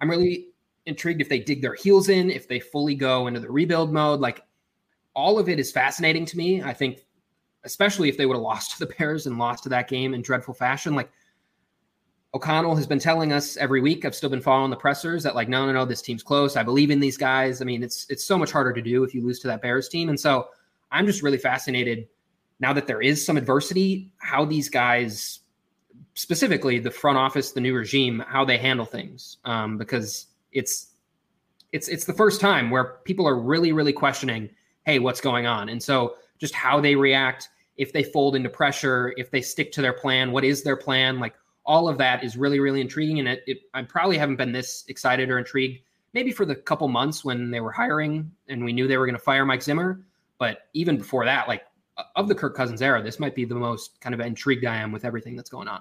i'm 0.00 0.10
really 0.10 0.48
intrigued 0.86 1.20
if 1.20 1.28
they 1.28 1.38
dig 1.38 1.62
their 1.62 1.74
heels 1.74 2.08
in 2.08 2.28
if 2.30 2.48
they 2.48 2.58
fully 2.60 2.94
go 2.94 3.26
into 3.26 3.40
the 3.40 3.50
rebuild 3.50 3.92
mode. 3.92 4.20
Like 4.20 4.42
all 5.14 5.38
of 5.38 5.48
it 5.48 5.58
is 5.58 5.72
fascinating 5.72 6.26
to 6.26 6.36
me. 6.36 6.62
I 6.62 6.72
think, 6.72 7.04
especially 7.64 8.08
if 8.08 8.16
they 8.16 8.26
would 8.26 8.34
have 8.34 8.42
lost 8.42 8.72
to 8.72 8.86
the 8.86 8.94
Bears 8.98 9.26
and 9.26 9.38
lost 9.38 9.62
to 9.64 9.68
that 9.70 9.88
game 9.88 10.14
in 10.14 10.22
dreadful 10.22 10.54
fashion, 10.54 10.94
like 10.94 11.10
O'Connell 12.34 12.74
has 12.74 12.86
been 12.86 12.98
telling 12.98 13.32
us 13.32 13.56
every 13.56 13.80
week. 13.80 14.04
I've 14.04 14.14
still 14.14 14.28
been 14.28 14.40
following 14.40 14.70
the 14.70 14.76
pressers 14.76 15.22
that 15.22 15.36
like, 15.36 15.48
no, 15.48 15.66
no, 15.66 15.72
no, 15.72 15.84
this 15.84 16.02
team's 16.02 16.22
close. 16.22 16.56
I 16.56 16.64
believe 16.64 16.90
in 16.90 16.98
these 16.98 17.16
guys. 17.16 17.62
I 17.62 17.64
mean, 17.64 17.82
it's 17.82 18.06
it's 18.10 18.24
so 18.24 18.36
much 18.36 18.50
harder 18.50 18.72
to 18.72 18.82
do 18.82 19.04
if 19.04 19.14
you 19.14 19.24
lose 19.24 19.38
to 19.40 19.46
that 19.48 19.62
Bears 19.62 19.88
team, 19.88 20.08
and 20.08 20.18
so 20.18 20.48
I'm 20.90 21.06
just 21.06 21.22
really 21.22 21.38
fascinated 21.38 22.08
now 22.58 22.72
that 22.72 22.86
there 22.86 23.00
is 23.00 23.24
some 23.24 23.36
adversity, 23.36 24.10
how 24.18 24.44
these 24.44 24.68
guys, 24.68 25.40
specifically 26.14 26.78
the 26.78 26.90
front 26.90 27.18
office, 27.18 27.52
the 27.52 27.60
new 27.60 27.74
regime, 27.74 28.24
how 28.26 28.44
they 28.44 28.58
handle 28.58 28.86
things, 28.86 29.38
um, 29.44 29.78
because 29.78 30.26
it's 30.50 30.88
it's 31.70 31.88
it's 31.88 32.04
the 32.04 32.12
first 32.12 32.40
time 32.40 32.70
where 32.70 32.98
people 33.04 33.28
are 33.28 33.38
really 33.38 33.72
really 33.72 33.92
questioning 33.92 34.50
hey, 34.84 34.98
what's 34.98 35.20
going 35.20 35.46
on? 35.46 35.68
And 35.68 35.82
so 35.82 36.16
just 36.38 36.54
how 36.54 36.80
they 36.80 36.94
react, 36.96 37.48
if 37.76 37.92
they 37.92 38.02
fold 38.02 38.36
into 38.36 38.48
pressure, 38.48 39.14
if 39.16 39.30
they 39.30 39.40
stick 39.40 39.72
to 39.72 39.82
their 39.82 39.92
plan, 39.92 40.32
what 40.32 40.44
is 40.44 40.62
their 40.62 40.76
plan? 40.76 41.18
Like 41.18 41.34
all 41.66 41.88
of 41.88 41.98
that 41.98 42.22
is 42.22 42.36
really, 42.36 42.60
really 42.60 42.80
intriguing. 42.80 43.18
And 43.18 43.28
it, 43.28 43.42
it 43.46 43.58
I 43.72 43.82
probably 43.82 44.18
haven't 44.18 44.36
been 44.36 44.52
this 44.52 44.84
excited 44.88 45.30
or 45.30 45.38
intrigued 45.38 45.80
maybe 46.12 46.30
for 46.30 46.46
the 46.46 46.54
couple 46.54 46.86
months 46.88 47.24
when 47.24 47.50
they 47.50 47.60
were 47.60 47.72
hiring 47.72 48.30
and 48.48 48.64
we 48.64 48.72
knew 48.72 48.86
they 48.86 48.96
were 48.96 49.06
going 49.06 49.16
to 49.16 49.22
fire 49.22 49.44
Mike 49.44 49.62
Zimmer. 49.62 50.00
But 50.38 50.68
even 50.72 50.96
before 50.96 51.24
that, 51.24 51.48
like 51.48 51.62
of 52.16 52.28
the 52.28 52.34
Kirk 52.34 52.56
Cousins 52.56 52.82
era, 52.82 53.02
this 53.02 53.20
might 53.20 53.34
be 53.34 53.44
the 53.44 53.54
most 53.54 54.00
kind 54.00 54.14
of 54.14 54.20
intrigued 54.20 54.64
I 54.64 54.76
am 54.76 54.92
with 54.92 55.04
everything 55.04 55.36
that's 55.36 55.50
going 55.50 55.68
on. 55.68 55.80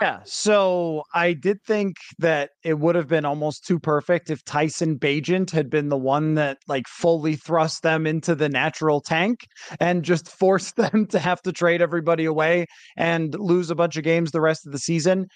Yeah. 0.00 0.20
So 0.24 1.02
I 1.14 1.34
did 1.34 1.58
think 1.66 1.96
that 2.18 2.50
it 2.64 2.78
would 2.78 2.94
have 2.94 3.06
been 3.06 3.26
almost 3.26 3.66
too 3.66 3.78
perfect 3.78 4.30
if 4.30 4.42
Tyson 4.46 4.98
Bagent 4.98 5.50
had 5.50 5.68
been 5.68 5.90
the 5.90 5.98
one 5.98 6.34
that 6.36 6.56
like 6.66 6.88
fully 6.88 7.36
thrust 7.36 7.82
them 7.82 8.06
into 8.06 8.34
the 8.34 8.48
natural 8.48 9.02
tank 9.02 9.40
and 9.78 10.02
just 10.02 10.26
forced 10.38 10.76
them 10.76 11.06
to 11.08 11.18
have 11.18 11.42
to 11.42 11.52
trade 11.52 11.82
everybody 11.82 12.24
away 12.24 12.64
and 12.96 13.34
lose 13.38 13.70
a 13.70 13.74
bunch 13.74 13.98
of 13.98 14.04
games 14.04 14.30
the 14.30 14.40
rest 14.40 14.64
of 14.66 14.72
the 14.72 14.78
season. 14.78 15.26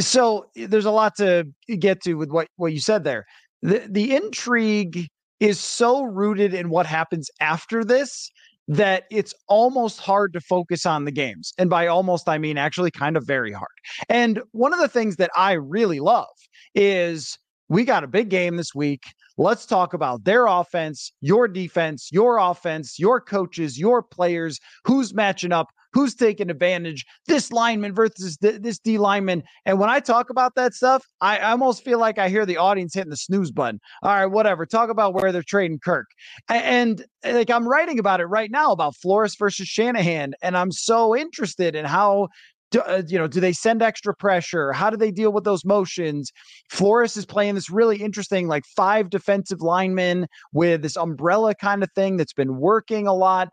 So 0.00 0.46
there's 0.56 0.84
a 0.84 0.90
lot 0.90 1.16
to 1.18 1.44
get 1.78 2.02
to 2.02 2.14
with 2.14 2.30
what, 2.30 2.48
what 2.56 2.72
you 2.72 2.80
said 2.80 3.04
there. 3.04 3.24
The 3.62 3.86
the 3.88 4.14
intrigue 4.14 5.06
is 5.40 5.60
so 5.60 6.02
rooted 6.02 6.52
in 6.54 6.68
what 6.70 6.86
happens 6.86 7.30
after 7.40 7.84
this 7.84 8.30
that 8.68 9.04
it's 9.10 9.34
almost 9.48 9.98
hard 9.98 10.32
to 10.34 10.40
focus 10.40 10.84
on 10.84 11.04
the 11.04 11.10
games. 11.10 11.52
And 11.58 11.70
by 11.70 11.86
almost, 11.86 12.28
I 12.28 12.38
mean 12.38 12.58
actually 12.58 12.90
kind 12.90 13.16
of 13.16 13.26
very 13.26 13.50
hard. 13.50 13.66
And 14.08 14.40
one 14.52 14.74
of 14.74 14.80
the 14.80 14.88
things 14.88 15.16
that 15.16 15.30
I 15.36 15.52
really 15.52 16.00
love 16.00 16.26
is 16.74 17.38
we 17.68 17.84
got 17.84 18.04
a 18.04 18.08
big 18.08 18.28
game 18.28 18.56
this 18.56 18.74
week. 18.74 19.04
Let's 19.38 19.66
talk 19.66 19.94
about 19.94 20.24
their 20.24 20.46
offense, 20.46 21.12
your 21.20 21.48
defense, 21.48 22.08
your 22.12 22.38
offense, 22.38 22.98
your 22.98 23.20
coaches, 23.20 23.78
your 23.78 24.02
players, 24.02 24.58
who's 24.84 25.14
matching 25.14 25.52
up 25.52 25.68
who's 25.92 26.14
taking 26.14 26.50
advantage, 26.50 27.04
this 27.26 27.50
lineman 27.50 27.94
versus 27.94 28.36
th- 28.36 28.60
this 28.60 28.78
D 28.78 28.98
lineman. 28.98 29.42
And 29.64 29.78
when 29.78 29.90
I 29.90 30.00
talk 30.00 30.30
about 30.30 30.54
that 30.56 30.74
stuff, 30.74 31.04
I 31.20 31.38
almost 31.38 31.84
feel 31.84 31.98
like 31.98 32.18
I 32.18 32.28
hear 32.28 32.46
the 32.46 32.56
audience 32.56 32.94
hitting 32.94 33.10
the 33.10 33.16
snooze 33.16 33.50
button. 33.50 33.80
All 34.02 34.14
right, 34.14 34.26
whatever. 34.26 34.66
Talk 34.66 34.90
about 34.90 35.14
where 35.14 35.32
they're 35.32 35.42
trading 35.42 35.78
Kirk. 35.78 36.06
And, 36.48 37.04
and 37.22 37.36
like 37.36 37.50
I'm 37.50 37.68
writing 37.68 37.98
about 37.98 38.20
it 38.20 38.26
right 38.26 38.50
now 38.50 38.72
about 38.72 38.96
Flores 38.96 39.36
versus 39.36 39.68
Shanahan. 39.68 40.34
And 40.42 40.56
I'm 40.56 40.72
so 40.72 41.16
interested 41.16 41.74
in 41.74 41.84
how 41.84 42.28
do, 42.70 42.80
uh, 42.80 43.02
you 43.06 43.18
know, 43.18 43.26
do 43.26 43.40
they 43.40 43.52
send 43.52 43.82
extra 43.82 44.14
pressure? 44.14 44.72
How 44.72 44.90
do 44.90 44.96
they 44.96 45.10
deal 45.10 45.32
with 45.32 45.44
those 45.44 45.64
motions? 45.64 46.32
Flores 46.70 47.16
is 47.16 47.24
playing 47.24 47.54
this 47.54 47.70
really 47.70 47.96
interesting, 47.96 48.46
like 48.46 48.64
five 48.76 49.10
defensive 49.10 49.62
linemen 49.62 50.26
with 50.52 50.82
this 50.82 50.96
umbrella 50.96 51.54
kind 51.54 51.82
of 51.82 51.90
thing 51.94 52.16
that's 52.16 52.34
been 52.34 52.58
working 52.58 53.06
a 53.06 53.14
lot. 53.14 53.48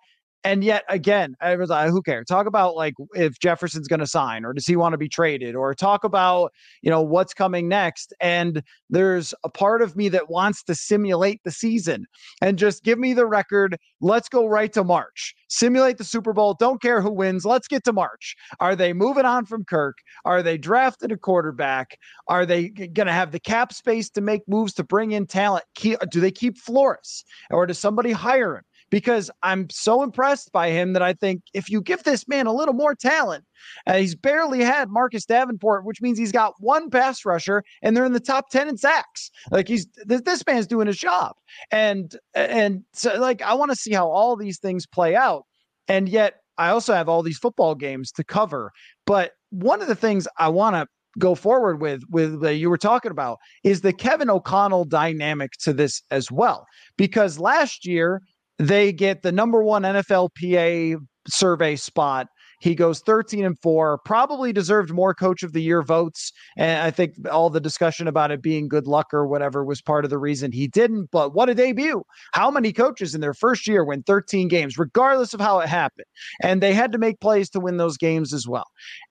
And 0.45 0.63
yet 0.63 0.83
again, 0.89 1.35
I 1.41 1.55
was 1.55 1.69
like, 1.69 1.89
who 1.89 2.03
cares? 2.03 2.27
Talk 2.27 2.45
about 2.45 2.75
like 2.75 2.93
if 3.15 3.39
Jefferson's 3.39 3.87
going 3.87 3.99
to 3.99 4.05
sign 4.05 4.45
or 4.45 4.53
does 4.53 4.67
he 4.67 4.75
want 4.75 4.93
to 4.93 4.97
be 4.97 5.09
traded 5.09 5.55
or 5.55 5.73
talk 5.73 6.03
about, 6.03 6.53
you 6.83 6.91
know, 6.91 7.01
what's 7.01 7.33
coming 7.33 7.67
next. 7.67 8.13
And 8.21 8.61
there's 8.87 9.33
a 9.43 9.49
part 9.49 9.81
of 9.81 9.95
me 9.95 10.07
that 10.09 10.29
wants 10.29 10.61
to 10.65 10.75
simulate 10.75 11.41
the 11.43 11.51
season 11.51 12.05
and 12.43 12.59
just 12.59 12.83
give 12.83 12.99
me 12.99 13.13
the 13.13 13.25
record. 13.25 13.75
Let's 14.01 14.29
go 14.29 14.45
right 14.45 14.71
to 14.73 14.83
March. 14.83 15.33
Simulate 15.49 15.97
the 15.97 16.03
Super 16.03 16.31
Bowl. 16.31 16.53
Don't 16.53 16.79
care 16.79 17.01
who 17.01 17.11
wins. 17.11 17.43
Let's 17.43 17.67
get 17.67 17.83
to 17.85 17.93
March. 17.93 18.35
Are 18.59 18.75
they 18.75 18.93
moving 18.93 19.25
on 19.25 19.45
from 19.47 19.65
Kirk? 19.65 19.97
Are 20.25 20.43
they 20.43 20.59
drafted 20.59 21.11
a 21.11 21.17
quarterback? 21.17 21.97
Are 22.27 22.45
they 22.45 22.69
going 22.69 23.07
to 23.07 23.13
have 23.13 23.31
the 23.31 23.39
cap 23.39 23.73
space 23.73 24.11
to 24.11 24.21
make 24.21 24.47
moves 24.47 24.75
to 24.75 24.83
bring 24.83 25.11
in 25.13 25.25
talent? 25.25 25.65
Do 25.81 26.19
they 26.19 26.31
keep 26.31 26.59
Flores 26.59 27.25
or 27.49 27.65
does 27.65 27.79
somebody 27.79 28.11
hire 28.11 28.57
him? 28.57 28.63
Because 28.95 29.29
I'm 29.43 29.69
so 29.69 30.03
impressed 30.03 30.53
by 30.53 30.69
him 30.69 30.93
that 30.93 31.01
I 31.01 31.11
think 31.11 31.41
if 31.53 31.69
you 31.69 31.81
give 31.81 32.03
this 32.03 32.29
man 32.29 32.47
a 32.47 32.53
little 32.53 32.73
more 32.73 32.95
talent, 32.95 33.43
uh, 33.87 33.95
he's 33.95 34.15
barely 34.15 34.61
had 34.61 34.89
Marcus 34.89 35.25
Davenport, 35.25 35.83
which 35.83 36.01
means 36.01 36.17
he's 36.17 36.31
got 36.31 36.53
one 36.59 36.89
pass 36.89 37.25
rusher 37.25 37.61
and 37.81 37.97
they're 37.97 38.05
in 38.05 38.13
the 38.13 38.21
top 38.21 38.51
10 38.51 38.69
in 38.69 38.77
sacks. 38.77 39.31
Like 39.51 39.67
he's 39.67 39.85
th- 40.07 40.21
this 40.23 40.45
man's 40.47 40.65
doing 40.65 40.87
his 40.87 40.97
job. 40.97 41.35
And 41.71 42.15
and 42.35 42.85
so 42.93 43.19
like 43.19 43.41
I 43.41 43.53
want 43.53 43.71
to 43.71 43.75
see 43.75 43.91
how 43.91 44.09
all 44.09 44.37
these 44.37 44.59
things 44.59 44.87
play 44.87 45.13
out. 45.13 45.43
And 45.89 46.07
yet 46.07 46.35
I 46.57 46.69
also 46.69 46.93
have 46.93 47.09
all 47.09 47.21
these 47.21 47.37
football 47.37 47.75
games 47.75 48.13
to 48.13 48.23
cover. 48.23 48.71
But 49.05 49.33
one 49.49 49.81
of 49.81 49.89
the 49.89 49.95
things 49.95 50.25
I 50.37 50.47
want 50.47 50.77
to 50.77 50.87
go 51.19 51.35
forward 51.35 51.81
with 51.81 52.03
with 52.09 52.41
uh, 52.45 52.49
you 52.49 52.69
were 52.69 52.77
talking 52.77 53.11
about 53.11 53.39
is 53.65 53.81
the 53.81 53.91
Kevin 53.91 54.29
O'Connell 54.29 54.85
dynamic 54.85 55.51
to 55.63 55.73
this 55.73 56.01
as 56.11 56.31
well 56.31 56.65
because 56.95 57.39
last 57.39 57.85
year 57.85 58.21
they 58.57 58.91
get 58.93 59.21
the 59.21 59.31
number 59.31 59.63
one 59.63 59.83
NFLPA 59.83 60.97
survey 61.27 61.75
spot. 61.75 62.27
He 62.61 62.73
goes 62.73 63.01
13 63.01 63.43
and 63.43 63.59
4, 63.59 63.99
probably 64.05 64.53
deserved 64.53 64.91
more 64.91 65.13
coach 65.13 65.43
of 65.43 65.51
the 65.51 65.61
year 65.61 65.83
votes. 65.83 66.31
And 66.57 66.81
I 66.81 66.89
think 66.89 67.13
all 67.29 67.49
the 67.49 67.59
discussion 67.59 68.07
about 68.07 68.31
it 68.31 68.41
being 68.41 68.67
good 68.69 68.87
luck 68.87 69.13
or 69.13 69.27
whatever 69.27 69.63
was 69.65 69.81
part 69.81 70.05
of 70.05 70.09
the 70.09 70.17
reason 70.17 70.51
he 70.51 70.67
didn't. 70.67 71.09
But 71.11 71.33
what 71.33 71.49
a 71.49 71.53
debut. 71.53 72.03
How 72.33 72.49
many 72.49 72.71
coaches 72.71 73.13
in 73.13 73.21
their 73.21 73.33
first 73.33 73.67
year 73.67 73.83
win 73.83 74.03
13 74.03 74.47
games, 74.47 74.77
regardless 74.77 75.33
of 75.33 75.41
how 75.41 75.59
it 75.59 75.67
happened? 75.67 76.07
And 76.41 76.61
they 76.63 76.73
had 76.73 76.91
to 76.93 76.97
make 76.97 77.19
plays 77.19 77.49
to 77.51 77.59
win 77.59 77.77
those 77.77 77.97
games 77.97 78.33
as 78.33 78.47
well 78.47 78.67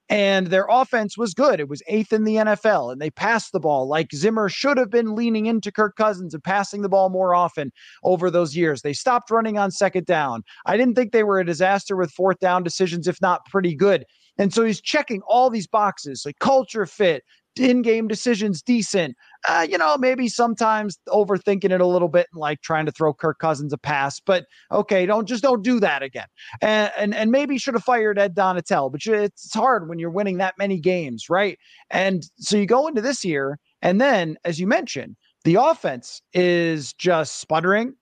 and 0.09 0.47
their 0.47 0.67
offense 0.69 1.17
was 1.17 1.33
good. 1.33 1.59
It 1.59 1.69
was 1.69 1.81
eighth 1.87 2.13
in 2.13 2.23
the 2.23 2.35
NFL, 2.35 2.91
and 2.91 3.01
they 3.01 3.09
passed 3.09 3.51
the 3.51 3.59
ball 3.59 3.87
like 3.87 4.13
Zimmer 4.13 4.49
should 4.49 4.77
have 4.77 4.89
been 4.89 5.15
leaning 5.15 5.47
into 5.47 5.71
Kirk 5.71 5.95
Cousins 5.95 6.33
and 6.33 6.43
passing 6.43 6.81
the 6.81 6.89
ball 6.89 7.09
more 7.09 7.33
often 7.33 7.71
over 8.03 8.29
those 8.29 8.55
years. 8.55 8.81
They 8.81 8.93
stopped 8.93 9.31
running 9.31 9.57
on 9.57 9.71
second 9.71 10.05
down. 10.05 10.43
I 10.65 10.77
didn't 10.77 10.95
think 10.95 11.11
they 11.11 11.23
were 11.23 11.39
a 11.39 11.45
disaster 11.45 11.95
with 11.95 12.11
fourth 12.11 12.39
down 12.39 12.63
decisions, 12.63 13.07
if 13.07 13.19
not 13.21 13.45
pretty 13.47 13.75
good. 13.75 14.05
And 14.37 14.53
so 14.53 14.65
he's 14.65 14.81
checking 14.81 15.21
all 15.27 15.49
these 15.49 15.67
boxes 15.67 16.23
like 16.25 16.39
culture 16.39 16.85
fit, 16.85 17.23
in-game 17.59 18.07
decisions 18.07 18.61
decent. 18.61 19.15
Uh, 19.47 19.65
you 19.69 19.77
know, 19.77 19.97
maybe 19.97 20.27
sometimes 20.27 20.97
overthinking 21.09 21.71
it 21.71 21.81
a 21.81 21.85
little 21.85 22.07
bit 22.07 22.27
and 22.33 22.39
like 22.39 22.61
trying 22.61 22.85
to 22.85 22.91
throw 22.91 23.13
Kirk 23.13 23.39
Cousins 23.39 23.73
a 23.73 23.77
pass. 23.77 24.19
But 24.19 24.45
okay, 24.71 25.05
don't 25.05 25.27
just 25.27 25.43
don't 25.43 25.63
do 25.63 25.79
that 25.79 26.03
again. 26.03 26.27
And 26.61 26.91
and, 26.97 27.15
and 27.15 27.31
maybe 27.31 27.57
should 27.57 27.73
have 27.75 27.83
fired 27.83 28.19
Ed 28.19 28.35
Donatell, 28.35 28.91
but 28.91 29.05
it's 29.05 29.53
hard 29.53 29.87
when 29.89 29.99
you're 29.99 30.09
winning 30.09 30.37
that 30.37 30.55
many 30.57 30.79
games, 30.79 31.29
right? 31.29 31.57
And 31.89 32.23
so 32.37 32.57
you 32.57 32.65
go 32.65 32.87
into 32.87 33.01
this 33.01 33.23
year, 33.23 33.59
and 33.81 34.01
then 34.01 34.37
as 34.43 34.59
you 34.59 34.67
mentioned, 34.67 35.15
the 35.43 35.55
offense 35.55 36.21
is 36.33 36.93
just 36.93 37.39
sputtering. 37.39 37.93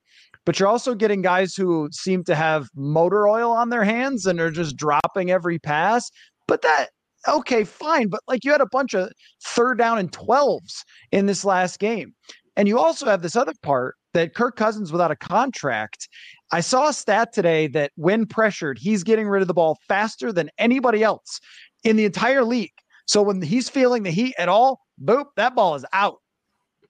But 0.46 0.60
you're 0.60 0.68
also 0.68 0.94
getting 0.94 1.22
guys 1.22 1.54
who 1.54 1.88
seem 1.90 2.22
to 2.24 2.34
have 2.34 2.68
motor 2.74 3.26
oil 3.26 3.50
on 3.50 3.70
their 3.70 3.84
hands 3.84 4.26
and 4.26 4.38
are 4.40 4.50
just 4.50 4.76
dropping 4.76 5.30
every 5.30 5.58
pass. 5.58 6.10
But 6.46 6.60
that 6.62 6.90
okay, 7.28 7.64
fine. 7.64 8.08
But 8.08 8.20
like 8.28 8.44
you 8.44 8.52
had 8.52 8.60
a 8.60 8.66
bunch 8.66 8.94
of 8.94 9.10
third 9.44 9.78
down 9.78 9.98
and 9.98 10.10
12s 10.12 10.82
in 11.12 11.26
this 11.26 11.44
last 11.44 11.78
game. 11.78 12.14
And 12.56 12.68
you 12.68 12.78
also 12.78 13.06
have 13.06 13.22
this 13.22 13.36
other 13.36 13.52
part 13.62 13.96
that 14.12 14.34
Kirk 14.34 14.56
Cousins 14.56 14.92
without 14.92 15.10
a 15.10 15.16
contract. 15.16 16.08
I 16.52 16.60
saw 16.60 16.88
a 16.88 16.92
stat 16.92 17.32
today 17.32 17.66
that 17.68 17.90
when 17.96 18.26
pressured, 18.26 18.78
he's 18.78 19.02
getting 19.02 19.28
rid 19.28 19.42
of 19.42 19.48
the 19.48 19.54
ball 19.54 19.76
faster 19.88 20.32
than 20.32 20.50
anybody 20.58 21.02
else 21.02 21.40
in 21.82 21.96
the 21.96 22.04
entire 22.04 22.44
league. 22.44 22.72
So 23.06 23.22
when 23.22 23.42
he's 23.42 23.68
feeling 23.68 24.04
the 24.04 24.10
heat 24.10 24.34
at 24.38 24.48
all, 24.48 24.80
boop, 25.02 25.26
that 25.36 25.54
ball 25.54 25.74
is 25.74 25.84
out. 25.92 26.18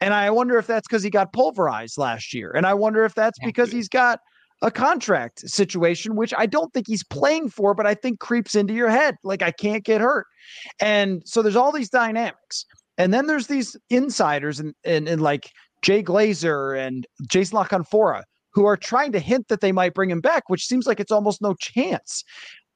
And 0.01 0.13
I 0.13 0.31
wonder 0.31 0.59
if 0.59 0.67
that's 0.67 0.87
because 0.87 1.03
he 1.03 1.11
got 1.11 1.33
pulverized 1.33 1.97
last 1.97 2.35
year. 2.35 2.53
And 2.55 2.67
I 2.67 2.75
wonder 2.75 3.05
if 3.05 3.15
that's 3.15 3.39
because 3.43 3.73
he's 3.73 3.89
got 3.89 4.21
a 4.65 4.71
contract 4.71 5.41
situation, 5.41 6.17
which 6.17 6.33
I 6.37 6.47
don't 6.47 6.73
think 6.73 6.87
he's 6.87 7.05
playing 7.05 7.51
for, 7.51 7.75
but 7.75 7.87
I 7.87 7.95
think 7.95 8.19
creeps 8.19 8.55
into 8.55 8.73
your 8.73 8.89
head. 8.89 9.17
Like, 9.23 9.43
I 9.43 9.51
can't 9.51 9.85
get 9.85 10.01
hurt. 10.01 10.27
And 10.81 11.23
so 11.27 11.43
there's 11.43 11.55
all 11.55 11.71
these 11.71 11.91
dynamics. 11.91 12.65
And 12.97 13.13
then 13.13 13.27
there's 13.27 13.47
these 13.47 13.77
insiders 13.91 14.61
and, 14.61 14.75
and, 14.85 15.07
and 15.07 15.21
like 15.21 15.51
Jay 15.83 16.03
Glazer 16.03 16.79
and 16.79 17.07
Jason 17.29 17.57
La 17.57 17.65
Canfora 17.65 18.23
who 18.55 18.65
are 18.65 18.77
trying 18.77 19.13
to 19.13 19.19
hint 19.19 19.49
that 19.49 19.61
they 19.61 19.73
might 19.73 19.95
bring 19.95 20.11
him 20.11 20.21
back, 20.21 20.45
which 20.49 20.67
seems 20.67 20.87
like 20.87 21.01
it's 21.01 21.13
almost 21.13 21.43
no 21.43 21.55
chance 21.55 22.25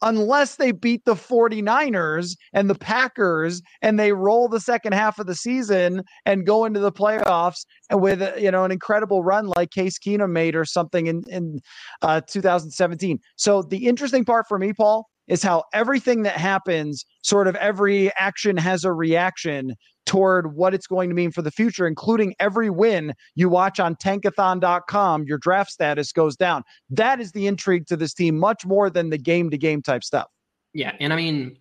unless 0.02 0.56
they 0.56 0.72
beat 0.72 1.04
the 1.04 1.14
49ers 1.14 2.36
and 2.52 2.70
the 2.70 2.74
Packers 2.74 3.62
and 3.82 3.98
they 3.98 4.12
roll 4.12 4.48
the 4.48 4.60
second 4.60 4.92
half 4.92 5.18
of 5.18 5.26
the 5.26 5.34
season 5.34 6.02
and 6.26 6.46
go 6.46 6.64
into 6.64 6.80
the 6.80 6.92
playoffs 6.92 7.64
and 7.90 8.00
with 8.00 8.22
you 8.40 8.50
know 8.50 8.64
an 8.64 8.70
incredible 8.70 9.22
run 9.22 9.46
like 9.46 9.70
Case 9.70 9.98
Keenum 9.98 10.30
made 10.30 10.54
or 10.54 10.64
something 10.64 11.06
in 11.06 11.22
in 11.28 11.60
uh, 12.02 12.20
2017. 12.20 13.18
So 13.36 13.62
the 13.62 13.86
interesting 13.86 14.24
part 14.24 14.46
for 14.48 14.58
me, 14.58 14.72
Paul, 14.72 15.08
is 15.28 15.42
how 15.42 15.64
everything 15.72 16.22
that 16.22 16.36
happens, 16.36 17.04
sort 17.22 17.46
of 17.46 17.54
every 17.56 18.10
action 18.14 18.56
has 18.56 18.84
a 18.84 18.92
reaction 18.92 19.74
toward 20.06 20.54
what 20.54 20.72
it's 20.72 20.86
going 20.86 21.10
to 21.10 21.14
mean 21.14 21.30
for 21.30 21.42
the 21.42 21.50
future, 21.50 21.86
including 21.86 22.34
every 22.40 22.70
win 22.70 23.14
you 23.34 23.48
watch 23.48 23.78
on 23.78 23.94
tankathon.com, 23.94 25.24
your 25.24 25.38
draft 25.38 25.70
status 25.70 26.12
goes 26.12 26.34
down. 26.34 26.64
That 26.88 27.20
is 27.20 27.32
the 27.32 27.46
intrigue 27.46 27.86
to 27.88 27.96
this 27.96 28.14
team, 28.14 28.38
much 28.38 28.64
more 28.64 28.88
than 28.88 29.10
the 29.10 29.18
game 29.18 29.50
to 29.50 29.58
game 29.58 29.82
type 29.82 30.02
stuff. 30.02 30.28
Yeah. 30.72 30.92
And 30.98 31.12
I 31.12 31.16
mean, 31.16 31.58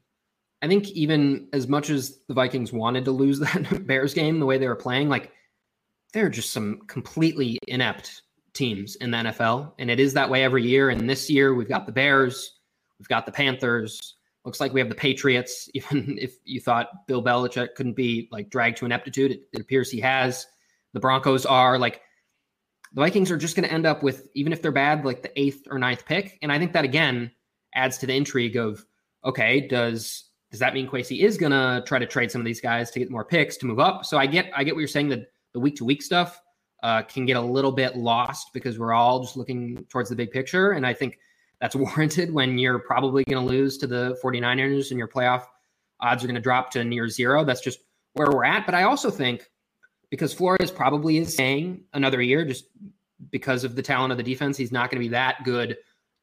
I 0.61 0.67
think 0.67 0.89
even 0.91 1.49
as 1.51 1.67
much 1.67 1.89
as 1.89 2.19
the 2.27 2.33
Vikings 2.33 2.71
wanted 2.71 3.05
to 3.05 3.11
lose 3.11 3.39
that 3.41 3.85
Bears 3.85 4.13
game, 4.13 4.39
the 4.39 4.45
way 4.45 4.57
they 4.57 4.67
were 4.67 4.75
playing, 4.75 5.09
like 5.09 5.31
they're 6.13 6.29
just 6.29 6.51
some 6.51 6.79
completely 6.87 7.59
inept 7.67 8.21
teams 8.53 8.95
in 8.95 9.11
the 9.11 9.17
NFL. 9.17 9.73
And 9.77 9.91
it 9.91 9.99
is 9.99 10.13
that 10.13 10.29
way 10.29 10.43
every 10.43 10.65
year. 10.65 10.89
And 10.89 11.09
this 11.09 11.29
year 11.29 11.53
we've 11.53 11.69
got 11.69 11.85
the 11.85 11.91
Bears, 11.91 12.56
we've 12.99 13.07
got 13.07 13.25
the 13.25 13.31
Panthers, 13.31 14.17
Looks 14.47 14.61
like 14.61 14.71
we 14.71 14.79
have 14.79 14.87
the 14.87 14.95
Patriots. 14.95 15.69
Even 15.73 16.17
if 16.17 16.37
you 16.45 16.61
thought 16.61 17.05
Bill 17.05 17.21
Belichick 17.21 17.75
couldn't 17.75 17.97
be 17.97 18.29
like 18.31 18.49
dragged 18.49 18.77
to 18.77 18.85
ineptitude, 18.85 19.31
it, 19.31 19.41
it 19.51 19.59
appears 19.59 19.91
he 19.91 19.99
has. 19.99 20.47
The 20.93 21.01
Broncos 21.01 21.45
are 21.45 21.77
like 21.77 22.01
the 22.93 23.01
Vikings 23.01 23.29
are 23.29 23.35
just 23.35 23.57
going 23.57 23.67
to 23.67 23.73
end 23.73 23.85
up 23.85 24.03
with 24.03 24.29
even 24.35 24.53
if 24.53 24.61
they're 24.61 24.71
bad, 24.71 25.03
like 25.03 25.21
the 25.21 25.37
eighth 25.37 25.67
or 25.69 25.77
ninth 25.77 26.05
pick. 26.05 26.39
And 26.41 26.49
I 26.49 26.59
think 26.59 26.71
that 26.71 26.85
again 26.85 27.29
adds 27.75 27.97
to 27.97 28.05
the 28.05 28.15
intrigue 28.15 28.55
of 28.55 28.85
okay, 29.25 29.67
does 29.67 30.29
does 30.49 30.61
that 30.61 30.73
mean 30.73 30.87
Kwesi 30.87 31.19
is 31.19 31.37
going 31.37 31.51
to 31.51 31.83
try 31.85 31.99
to 31.99 32.05
trade 32.05 32.31
some 32.31 32.39
of 32.39 32.45
these 32.45 32.61
guys 32.61 32.89
to 32.91 32.99
get 32.99 33.11
more 33.11 33.25
picks 33.25 33.57
to 33.57 33.65
move 33.65 33.81
up? 33.81 34.05
So 34.05 34.17
I 34.17 34.27
get 34.27 34.49
I 34.55 34.63
get 34.63 34.75
what 34.75 34.79
you're 34.79 34.87
saying 34.87 35.09
that 35.09 35.29
the 35.51 35.59
week 35.59 35.75
to 35.75 35.83
week 35.83 36.01
stuff 36.01 36.41
uh, 36.83 37.01
can 37.01 37.25
get 37.25 37.35
a 37.35 37.41
little 37.41 37.73
bit 37.73 37.97
lost 37.97 38.53
because 38.53 38.79
we're 38.79 38.93
all 38.93 39.19
just 39.19 39.35
looking 39.35 39.83
towards 39.89 40.09
the 40.09 40.15
big 40.15 40.31
picture. 40.31 40.71
And 40.71 40.87
I 40.87 40.93
think 40.93 41.19
that's 41.61 41.75
warranted 41.75 42.33
when 42.33 42.57
you're 42.57 42.79
probably 42.79 43.23
going 43.23 43.45
to 43.45 43.53
lose 43.53 43.77
to 43.79 43.87
the 43.87 44.17
49ers 44.23 44.91
and 44.91 44.99
your 44.99 45.07
playoff 45.07 45.45
odds 45.99 46.23
are 46.23 46.27
going 46.27 46.35
to 46.35 46.41
drop 46.41 46.71
to 46.71 46.83
near 46.83 47.07
zero. 47.07 47.43
That's 47.43 47.61
just 47.61 47.79
where 48.13 48.29
we're 48.31 48.45
at. 48.45 48.65
But 48.65 48.75
I 48.75 48.83
also 48.83 49.09
think 49.09 49.49
because 50.09 50.33
Flores 50.33 50.71
probably 50.71 51.17
is 51.17 51.35
saying 51.35 51.83
another 51.93 52.21
year 52.21 52.45
just 52.45 52.65
because 53.31 53.63
of 53.63 53.75
the 53.75 53.81
talent 53.81 54.11
of 54.11 54.17
the 54.17 54.23
defense, 54.23 54.57
he's 54.57 54.71
not 54.71 54.91
going 54.91 55.01
to 55.01 55.05
be 55.05 55.11
that 55.11 55.43
good 55.43 55.77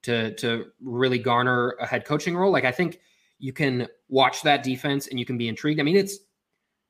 to 0.04 0.34
to 0.34 0.66
really 0.82 1.18
garner 1.18 1.76
a 1.80 1.86
head 1.86 2.04
coaching 2.04 2.36
role. 2.36 2.52
Like 2.52 2.64
I 2.64 2.72
think 2.72 3.00
you 3.38 3.52
can 3.52 3.88
watch 4.08 4.42
that 4.42 4.62
defense 4.62 5.08
and 5.08 5.18
you 5.18 5.26
can 5.26 5.36
be 5.36 5.48
intrigued. 5.48 5.80
I 5.80 5.82
mean, 5.82 5.96
it's 5.96 6.18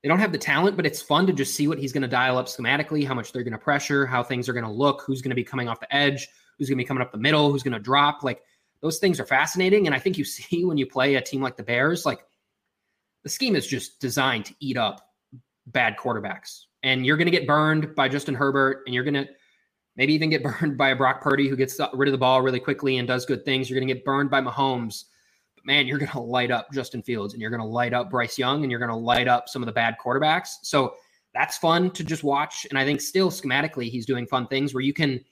they 0.03 0.09
don't 0.09 0.19
have 0.19 0.31
the 0.31 0.37
talent, 0.37 0.75
but 0.75 0.85
it's 0.85 1.01
fun 1.01 1.25
to 1.27 1.33
just 1.33 1.55
see 1.55 1.67
what 1.67 1.79
he's 1.79 1.91
going 1.91 2.03
to 2.03 2.07
dial 2.07 2.37
up 2.37 2.45
schematically, 2.45 3.05
how 3.07 3.15
much 3.15 3.31
they're 3.31 3.43
going 3.43 3.53
to 3.53 3.57
pressure, 3.57 4.05
how 4.05 4.21
things 4.21 4.47
are 4.47 4.53
going 4.53 4.65
to 4.65 4.71
look, 4.71 5.01
who's 5.01 5.21
going 5.21 5.31
to 5.31 5.35
be 5.35 5.43
coming 5.43 5.67
off 5.67 5.79
the 5.79 5.93
edge, 5.95 6.27
who's 6.57 6.69
going 6.69 6.77
to 6.77 6.83
be 6.83 6.87
coming 6.87 7.01
up 7.01 7.11
the 7.11 7.17
middle, 7.17 7.51
who's 7.51 7.63
going 7.63 7.73
to 7.73 7.79
drop. 7.79 8.23
Like 8.23 8.41
those 8.81 8.99
things 8.99 9.19
are 9.19 9.25
fascinating. 9.25 9.85
And 9.85 9.95
I 9.95 9.99
think 9.99 10.17
you 10.17 10.23
see 10.25 10.65
when 10.65 10.77
you 10.77 10.85
play 10.85 11.15
a 11.15 11.21
team 11.21 11.41
like 11.41 11.57
the 11.57 11.63
Bears, 11.63 12.05
like 12.05 12.19
the 13.23 13.29
scheme 13.29 13.55
is 13.55 13.67
just 13.67 13.99
designed 13.99 14.45
to 14.45 14.55
eat 14.59 14.77
up 14.77 15.09
bad 15.67 15.97
quarterbacks. 15.97 16.65
And 16.83 17.05
you're 17.05 17.17
going 17.17 17.25
to 17.25 17.31
get 17.31 17.47
burned 17.47 17.95
by 17.95 18.07
Justin 18.07 18.35
Herbert, 18.35 18.83
and 18.85 18.93
you're 18.93 19.03
going 19.03 19.15
to 19.15 19.27
maybe 19.95 20.13
even 20.13 20.29
get 20.29 20.43
burned 20.59 20.77
by 20.77 20.89
a 20.89 20.95
Brock 20.95 21.21
Purdy 21.21 21.47
who 21.47 21.55
gets 21.55 21.79
rid 21.93 22.07
of 22.07 22.11
the 22.11 22.17
ball 22.17 22.41
really 22.41 22.59
quickly 22.59 22.97
and 22.97 23.07
does 23.07 23.25
good 23.25 23.43
things. 23.43 23.69
You're 23.69 23.79
going 23.79 23.87
to 23.87 23.93
get 23.93 24.05
burned 24.05 24.29
by 24.29 24.41
Mahomes. 24.41 25.05
But 25.55 25.65
man, 25.65 25.87
you're 25.87 25.97
going 25.97 26.11
to 26.11 26.19
light 26.19 26.51
up 26.51 26.71
Justin 26.71 27.01
Fields 27.01 27.33
and 27.33 27.41
you're 27.41 27.49
going 27.49 27.61
to 27.61 27.67
light 27.67 27.93
up 27.93 28.11
Bryce 28.11 28.37
Young 28.37 28.61
and 28.63 28.69
you're 28.69 28.79
going 28.79 28.91
to 28.91 28.95
light 28.95 29.27
up 29.27 29.49
some 29.49 29.61
of 29.61 29.65
the 29.65 29.71
bad 29.71 29.95
quarterbacks. 30.03 30.49
So 30.61 30.95
that's 31.33 31.57
fun 31.57 31.91
to 31.91 32.03
just 32.03 32.23
watch. 32.23 32.67
And 32.69 32.77
I 32.77 32.85
think 32.85 33.01
still 33.01 33.31
schematically, 33.31 33.89
he's 33.89 34.05
doing 34.05 34.27
fun 34.27 34.47
things 34.47 34.73
where 34.73 34.83
you 34.83 34.93
can 34.93 35.23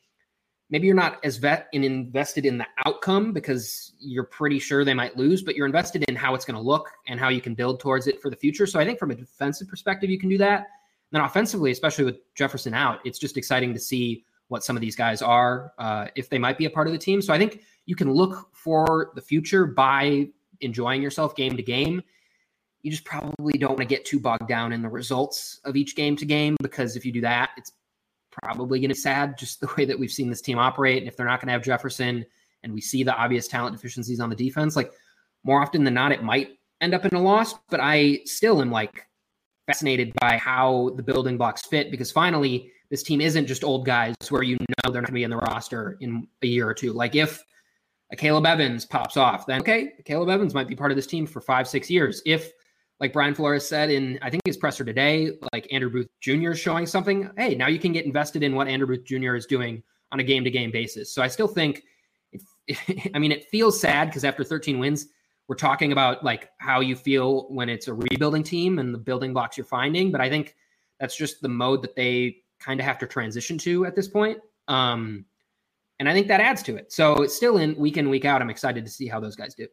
maybe 0.74 0.88
you're 0.88 0.96
not 0.96 1.24
as 1.24 1.38
vet 1.38 1.68
and 1.72 1.86
invested 1.86 2.48
in 2.48 2.58
the 2.58 2.66
outcome 2.88 3.32
because 3.32 3.94
you're 4.00 4.24
pretty 4.24 4.58
sure 4.58 4.84
they 4.84 4.96
might 4.96 5.16
lose, 5.16 5.44
but 5.44 5.56
you're 5.56 5.68
invested 5.68 6.04
in 6.10 6.16
how 6.16 6.34
it's 6.34 6.46
going 6.46 6.56
to 6.56 6.62
look 6.62 6.90
and 7.08 7.20
how 7.20 7.30
you 7.30 7.40
can 7.40 7.54
build 7.54 7.80
towards 7.80 8.08
it 8.08 8.20
for 8.20 8.32
the 8.32 8.36
future. 8.36 8.66
So 8.66 8.80
I 8.80 8.84
think 8.84 8.98
from 8.98 9.12
a 9.12 9.16
defensive 9.16 9.68
perspective, 9.68 10.10
you 10.10 10.18
can 10.18 10.30
do 10.30 10.38
that. 10.40 10.62
And 10.62 10.66
then 11.12 11.22
offensively, 11.22 11.70
especially 11.70 12.06
with 12.06 12.18
Jefferson 12.34 12.74
out, 12.74 13.02
it's 13.06 13.20
just 13.20 13.38
exciting 13.38 13.72
to 13.76 13.80
see 13.80 14.26
what 14.48 14.64
some 14.64 14.76
of 14.76 14.82
these 14.82 14.96
guys 14.96 15.22
are, 15.22 15.74
uh, 15.78 16.08
if 16.16 16.28
they 16.28 16.40
might 16.40 16.58
be 16.58 16.66
a 16.66 16.72
part 16.72 16.88
of 16.88 16.94
the 16.94 16.98
team. 17.00 17.22
So 17.22 17.36
I 17.36 17.38
think 17.38 17.62
you 17.86 17.96
can 17.96 18.12
look 18.12 18.50
for 18.52 19.12
the 19.14 19.22
future 19.22 19.68
by 19.68 20.28
enjoying 20.62 21.04
yourself 21.04 21.36
game 21.36 21.56
to 21.56 21.62
game 21.62 22.02
you 22.84 22.92
just 22.92 23.06
probably 23.06 23.54
don't 23.54 23.72
want 23.72 23.80
to 23.80 23.86
get 23.86 24.04
too 24.04 24.20
bogged 24.20 24.48
down 24.50 24.74
in 24.74 24.82
the 24.82 24.90
results 24.90 25.62
of 25.64 25.78
each 25.78 25.96
game 25.96 26.18
to 26.18 26.26
game 26.26 26.58
because 26.62 26.98
if 26.98 27.06
you 27.06 27.14
do 27.14 27.22
that, 27.22 27.52
it's 27.56 27.72
probably 28.42 28.80
going 28.80 28.90
to 28.90 28.96
be 28.96 29.00
sad 29.00 29.38
just 29.38 29.60
the 29.60 29.70
way 29.78 29.86
that 29.86 29.98
we've 29.98 30.12
seen 30.12 30.30
this 30.30 30.42
team 30.42 30.58
operate. 30.58 31.00
And 31.00 31.08
if 31.08 31.16
they're 31.16 31.26
not 31.26 31.40
going 31.40 31.48
to 31.48 31.54
have 31.54 31.64
Jefferson 31.64 32.26
and 32.64 32.74
we 32.74 32.82
see 32.82 33.04
the 33.04 33.16
obvious 33.16 33.48
talent 33.48 33.76
deficiencies 33.76 34.20
on 34.20 34.30
the 34.30 34.36
defense, 34.36 34.76
like 34.76 34.92
more 35.44 35.62
often 35.62 35.84
than 35.84 35.94
not, 35.94 36.12
it 36.12 36.24
might 36.24 36.58
end 36.82 36.94
up 36.94 37.06
in 37.06 37.16
a 37.16 37.22
loss. 37.22 37.56
But 37.70 37.80
I 37.82 38.20
still 38.26 38.62
am 38.62 38.72
like 38.72 39.08
fascinated 39.68 40.14
by 40.20 40.38
how 40.38 40.92
the 40.96 41.04
building 41.04 41.38
blocks 41.38 41.66
fit 41.66 41.92
because 41.92 42.12
finally, 42.12 42.72
this 42.90 43.04
team 43.04 43.22
isn't 43.22 43.48
just 43.48 43.64
old 43.64 43.86
guys 43.86 44.16
where 44.30 44.44
you 44.44 44.56
know 44.58 44.92
they're 44.92 45.02
not 45.02 45.06
going 45.06 45.06
to 45.08 45.12
be 45.14 45.24
in 45.24 45.32
the 45.32 45.38
roster 45.38 45.98
in 46.00 46.28
a 46.42 46.48
year 46.48 46.68
or 46.68 46.74
two. 46.74 46.94
Like 46.94 47.16
if 47.16 47.44
a 48.12 48.16
Caleb 48.16 48.46
Evans 48.46 48.86
pops 48.86 49.18
off, 49.18 49.46
then 49.46 49.62
okay, 49.62 49.94
Caleb 50.06 50.30
Evans 50.30 50.54
might 50.54 50.68
be 50.68 50.76
part 50.76 50.92
of 50.92 50.96
this 50.96 51.08
team 51.08 51.26
for 51.26 51.42
five, 51.42 51.68
six 51.68 51.90
years. 51.90 52.22
If 52.26 52.52
like 53.04 53.12
Brian 53.12 53.36
Flores 53.36 53.68
said 53.68 53.90
in 53.90 54.18
I 54.22 54.30
think 54.30 54.44
his 54.46 54.56
presser 54.56 54.86
today, 54.86 55.32
like 55.52 55.68
Andrew 55.74 55.90
Booth 55.92 56.08
Jr. 56.22 56.54
showing 56.54 56.86
something. 56.86 57.30
Hey, 57.36 57.54
now 57.54 57.68
you 57.68 57.78
can 57.78 57.92
get 57.92 58.06
invested 58.06 58.44
in 58.44 58.56
what 58.56 58.70
Andrew 58.70 58.88
Booth 58.88 59.04
Jr. 59.04 59.36
is 59.36 59.46
doing 59.46 59.84
on 60.14 60.22
a 60.22 60.24
game 60.24 60.46
to 60.46 60.50
game 60.50 60.72
basis. 60.72 61.14
So 61.14 61.22
I 61.22 61.28
still 61.28 61.50
think, 61.50 61.84
I 63.14 63.20
mean, 63.20 63.34
it 63.34 63.44
feels 63.50 63.78
sad 63.78 64.06
because 64.08 64.24
after 64.24 64.42
13 64.42 64.80
wins, 64.80 65.08
we're 65.50 65.58
talking 65.58 65.92
about 65.92 66.24
like 66.24 66.52
how 66.60 66.80
you 66.80 66.96
feel 66.96 67.50
when 67.50 67.68
it's 67.68 67.90
a 67.90 67.94
rebuilding 67.94 68.42
team 68.42 68.80
and 68.80 68.94
the 68.94 69.00
building 69.00 69.34
blocks 69.34 69.58
you're 69.58 69.66
finding. 69.66 70.10
But 70.10 70.22
I 70.22 70.30
think 70.30 70.56
that's 71.02 71.18
just 71.18 71.42
the 71.42 71.50
mode 71.50 71.82
that 71.82 71.98
they 71.98 72.38
kind 72.62 72.80
of 72.80 72.86
have 72.86 73.00
to 73.00 73.06
transition 73.06 73.58
to 73.58 73.86
at 73.86 73.98
this 73.98 74.08
point. 74.08 74.38
Um, 74.70 75.26
and 76.00 76.08
I 76.08 76.14
think 76.14 76.30
that 76.30 76.40
adds 76.40 76.64
to 76.64 76.78
it. 76.78 76.94
So 76.94 77.16
it's 77.24 77.36
still 77.36 77.58
in 77.58 77.76
week 77.76 77.98
in, 77.98 78.10
week 78.10 78.24
out. 78.24 78.42
I'm 78.42 78.50
excited 78.50 78.86
to 78.86 78.92
see 78.92 79.08
how 79.08 79.20
those 79.20 79.36
guys 79.36 79.56
do. 79.56 79.68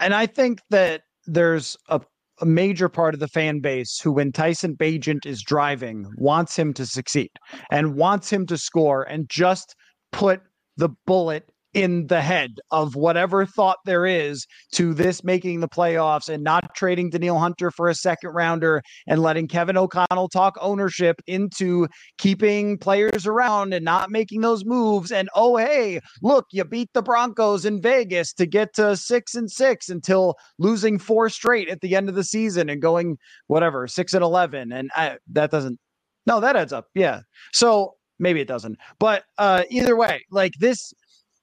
And 0.00 0.12
I 0.12 0.26
think 0.26 0.62
that 0.70 1.02
there's 1.26 1.76
a, 1.88 2.00
a 2.40 2.46
major 2.46 2.88
part 2.88 3.14
of 3.14 3.20
the 3.20 3.28
fan 3.28 3.60
base 3.60 3.98
who, 4.00 4.12
when 4.12 4.32
Tyson 4.32 4.74
Bagent 4.74 5.26
is 5.26 5.42
driving, 5.42 6.06
wants 6.16 6.56
him 6.56 6.72
to 6.74 6.86
succeed 6.86 7.30
and 7.70 7.96
wants 7.96 8.30
him 8.32 8.46
to 8.46 8.58
score 8.58 9.02
and 9.02 9.28
just 9.28 9.74
put 10.12 10.40
the 10.76 10.90
bullet 11.06 11.50
in 11.76 12.06
the 12.06 12.22
head 12.22 12.58
of 12.70 12.96
whatever 12.96 13.44
thought 13.44 13.76
there 13.84 14.06
is 14.06 14.46
to 14.72 14.94
this 14.94 15.22
making 15.22 15.60
the 15.60 15.68
playoffs 15.68 16.30
and 16.30 16.42
not 16.42 16.74
trading 16.74 17.10
Danielle 17.10 17.38
Hunter 17.38 17.70
for 17.70 17.90
a 17.90 17.94
second 17.94 18.30
rounder 18.30 18.80
and 19.06 19.20
letting 19.20 19.46
Kevin 19.46 19.76
O'Connell 19.76 20.30
talk 20.30 20.56
ownership 20.62 21.20
into 21.26 21.86
keeping 22.16 22.78
players 22.78 23.26
around 23.26 23.74
and 23.74 23.84
not 23.84 24.10
making 24.10 24.40
those 24.40 24.64
moves. 24.64 25.12
And 25.12 25.28
oh, 25.34 25.58
hey, 25.58 26.00
look, 26.22 26.46
you 26.50 26.64
beat 26.64 26.88
the 26.94 27.02
Broncos 27.02 27.66
in 27.66 27.82
Vegas 27.82 28.32
to 28.32 28.46
get 28.46 28.72
to 28.76 28.96
six 28.96 29.34
and 29.34 29.50
six 29.50 29.90
until 29.90 30.34
losing 30.58 30.98
four 30.98 31.28
straight 31.28 31.68
at 31.68 31.82
the 31.82 31.94
end 31.94 32.08
of 32.08 32.14
the 32.14 32.24
season 32.24 32.70
and 32.70 32.80
going 32.80 33.18
whatever, 33.48 33.86
six 33.86 34.14
and 34.14 34.24
11. 34.24 34.72
And 34.72 34.90
I, 34.96 35.18
that 35.32 35.50
doesn't, 35.50 35.78
no, 36.24 36.40
that 36.40 36.56
adds 36.56 36.72
up. 36.72 36.86
Yeah. 36.94 37.20
So 37.52 37.96
maybe 38.18 38.40
it 38.40 38.48
doesn't. 38.48 38.78
But 38.98 39.24
uh, 39.36 39.64
either 39.68 39.94
way, 39.94 40.24
like 40.30 40.54
this 40.58 40.94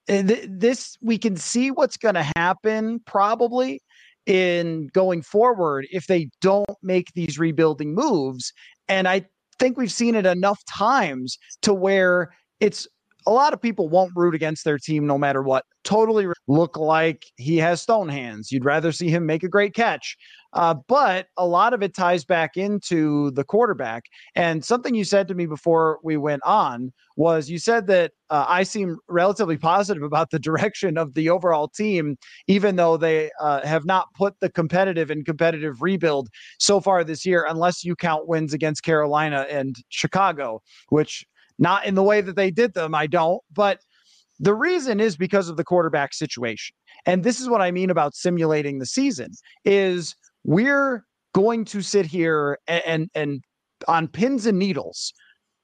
Eh, 0.07 0.45
this 0.49 0.97
we 1.01 1.17
can 1.17 1.37
see 1.37 1.71
what's 1.71 1.97
going 1.97 2.15
to 2.15 2.29
happen 2.35 2.99
probably 3.05 3.79
in 4.25 4.87
going 4.93 5.21
forward 5.21 5.87
if 5.91 6.07
they 6.07 6.29
don't 6.41 6.77
make 6.81 7.11
these 7.13 7.37
rebuilding 7.37 7.93
moves 7.93 8.53
and 8.87 9.07
i 9.07 9.21
think 9.59 9.77
we've 9.77 9.91
seen 9.91 10.15
it 10.15 10.25
enough 10.25 10.61
times 10.65 11.37
to 11.61 11.73
where 11.73 12.33
it's 12.59 12.87
a 13.25 13.31
lot 13.31 13.53
of 13.53 13.61
people 13.61 13.87
won't 13.89 14.11
root 14.15 14.35
against 14.35 14.65
their 14.65 14.77
team 14.77 15.07
no 15.07 15.17
matter 15.17 15.41
what. 15.41 15.63
Totally 15.83 16.27
look 16.47 16.77
like 16.77 17.25
he 17.37 17.57
has 17.57 17.81
stone 17.81 18.09
hands. 18.09 18.51
You'd 18.51 18.65
rather 18.65 18.91
see 18.91 19.09
him 19.09 19.25
make 19.25 19.43
a 19.43 19.49
great 19.49 19.73
catch. 19.73 20.17
Uh, 20.53 20.75
but 20.87 21.27
a 21.37 21.45
lot 21.45 21.73
of 21.73 21.81
it 21.81 21.95
ties 21.95 22.23
back 22.23 22.57
into 22.57 23.31
the 23.31 23.43
quarterback. 23.43 24.05
And 24.35 24.63
something 24.63 24.93
you 24.93 25.03
said 25.03 25.27
to 25.27 25.35
me 25.35 25.45
before 25.45 25.99
we 26.03 26.17
went 26.17 26.43
on 26.45 26.91
was 27.15 27.49
you 27.49 27.57
said 27.57 27.87
that 27.87 28.11
uh, 28.29 28.45
I 28.47 28.63
seem 28.63 28.97
relatively 29.07 29.57
positive 29.57 30.03
about 30.03 30.29
the 30.29 30.39
direction 30.53 30.97
of 30.97 31.13
the 31.13 31.29
overall 31.29 31.67
team, 31.67 32.17
even 32.47 32.75
though 32.75 32.97
they 32.97 33.31
uh, 33.39 33.65
have 33.65 33.85
not 33.85 34.07
put 34.15 34.39
the 34.39 34.49
competitive 34.49 35.09
and 35.09 35.25
competitive 35.25 35.81
rebuild 35.81 36.29
so 36.59 36.79
far 36.79 37.03
this 37.03 37.25
year, 37.25 37.45
unless 37.47 37.83
you 37.83 37.95
count 37.95 38.27
wins 38.27 38.53
against 38.53 38.83
Carolina 38.83 39.47
and 39.49 39.75
Chicago, 39.89 40.61
which 40.89 41.25
not 41.59 41.85
in 41.85 41.95
the 41.95 42.03
way 42.03 42.21
that 42.21 42.35
they 42.35 42.51
did 42.51 42.73
them, 42.73 42.95
I 42.95 43.07
don't. 43.07 43.41
But 43.53 43.79
the 44.39 44.53
reason 44.53 44.99
is 44.99 45.15
because 45.15 45.49
of 45.49 45.57
the 45.57 45.63
quarterback 45.63 46.13
situation. 46.13 46.75
And 47.05 47.23
this 47.23 47.39
is 47.39 47.49
what 47.49 47.61
I 47.61 47.71
mean 47.71 47.89
about 47.89 48.15
simulating 48.15 48.79
the 48.79 48.85
season 48.85 49.31
is 49.65 50.15
we're 50.43 51.03
going 51.33 51.65
to 51.65 51.81
sit 51.81 52.05
here 52.05 52.59
and 52.67 52.83
and, 52.85 53.09
and 53.15 53.41
on 53.87 54.07
pins 54.07 54.45
and 54.45 54.59
needles 54.59 55.13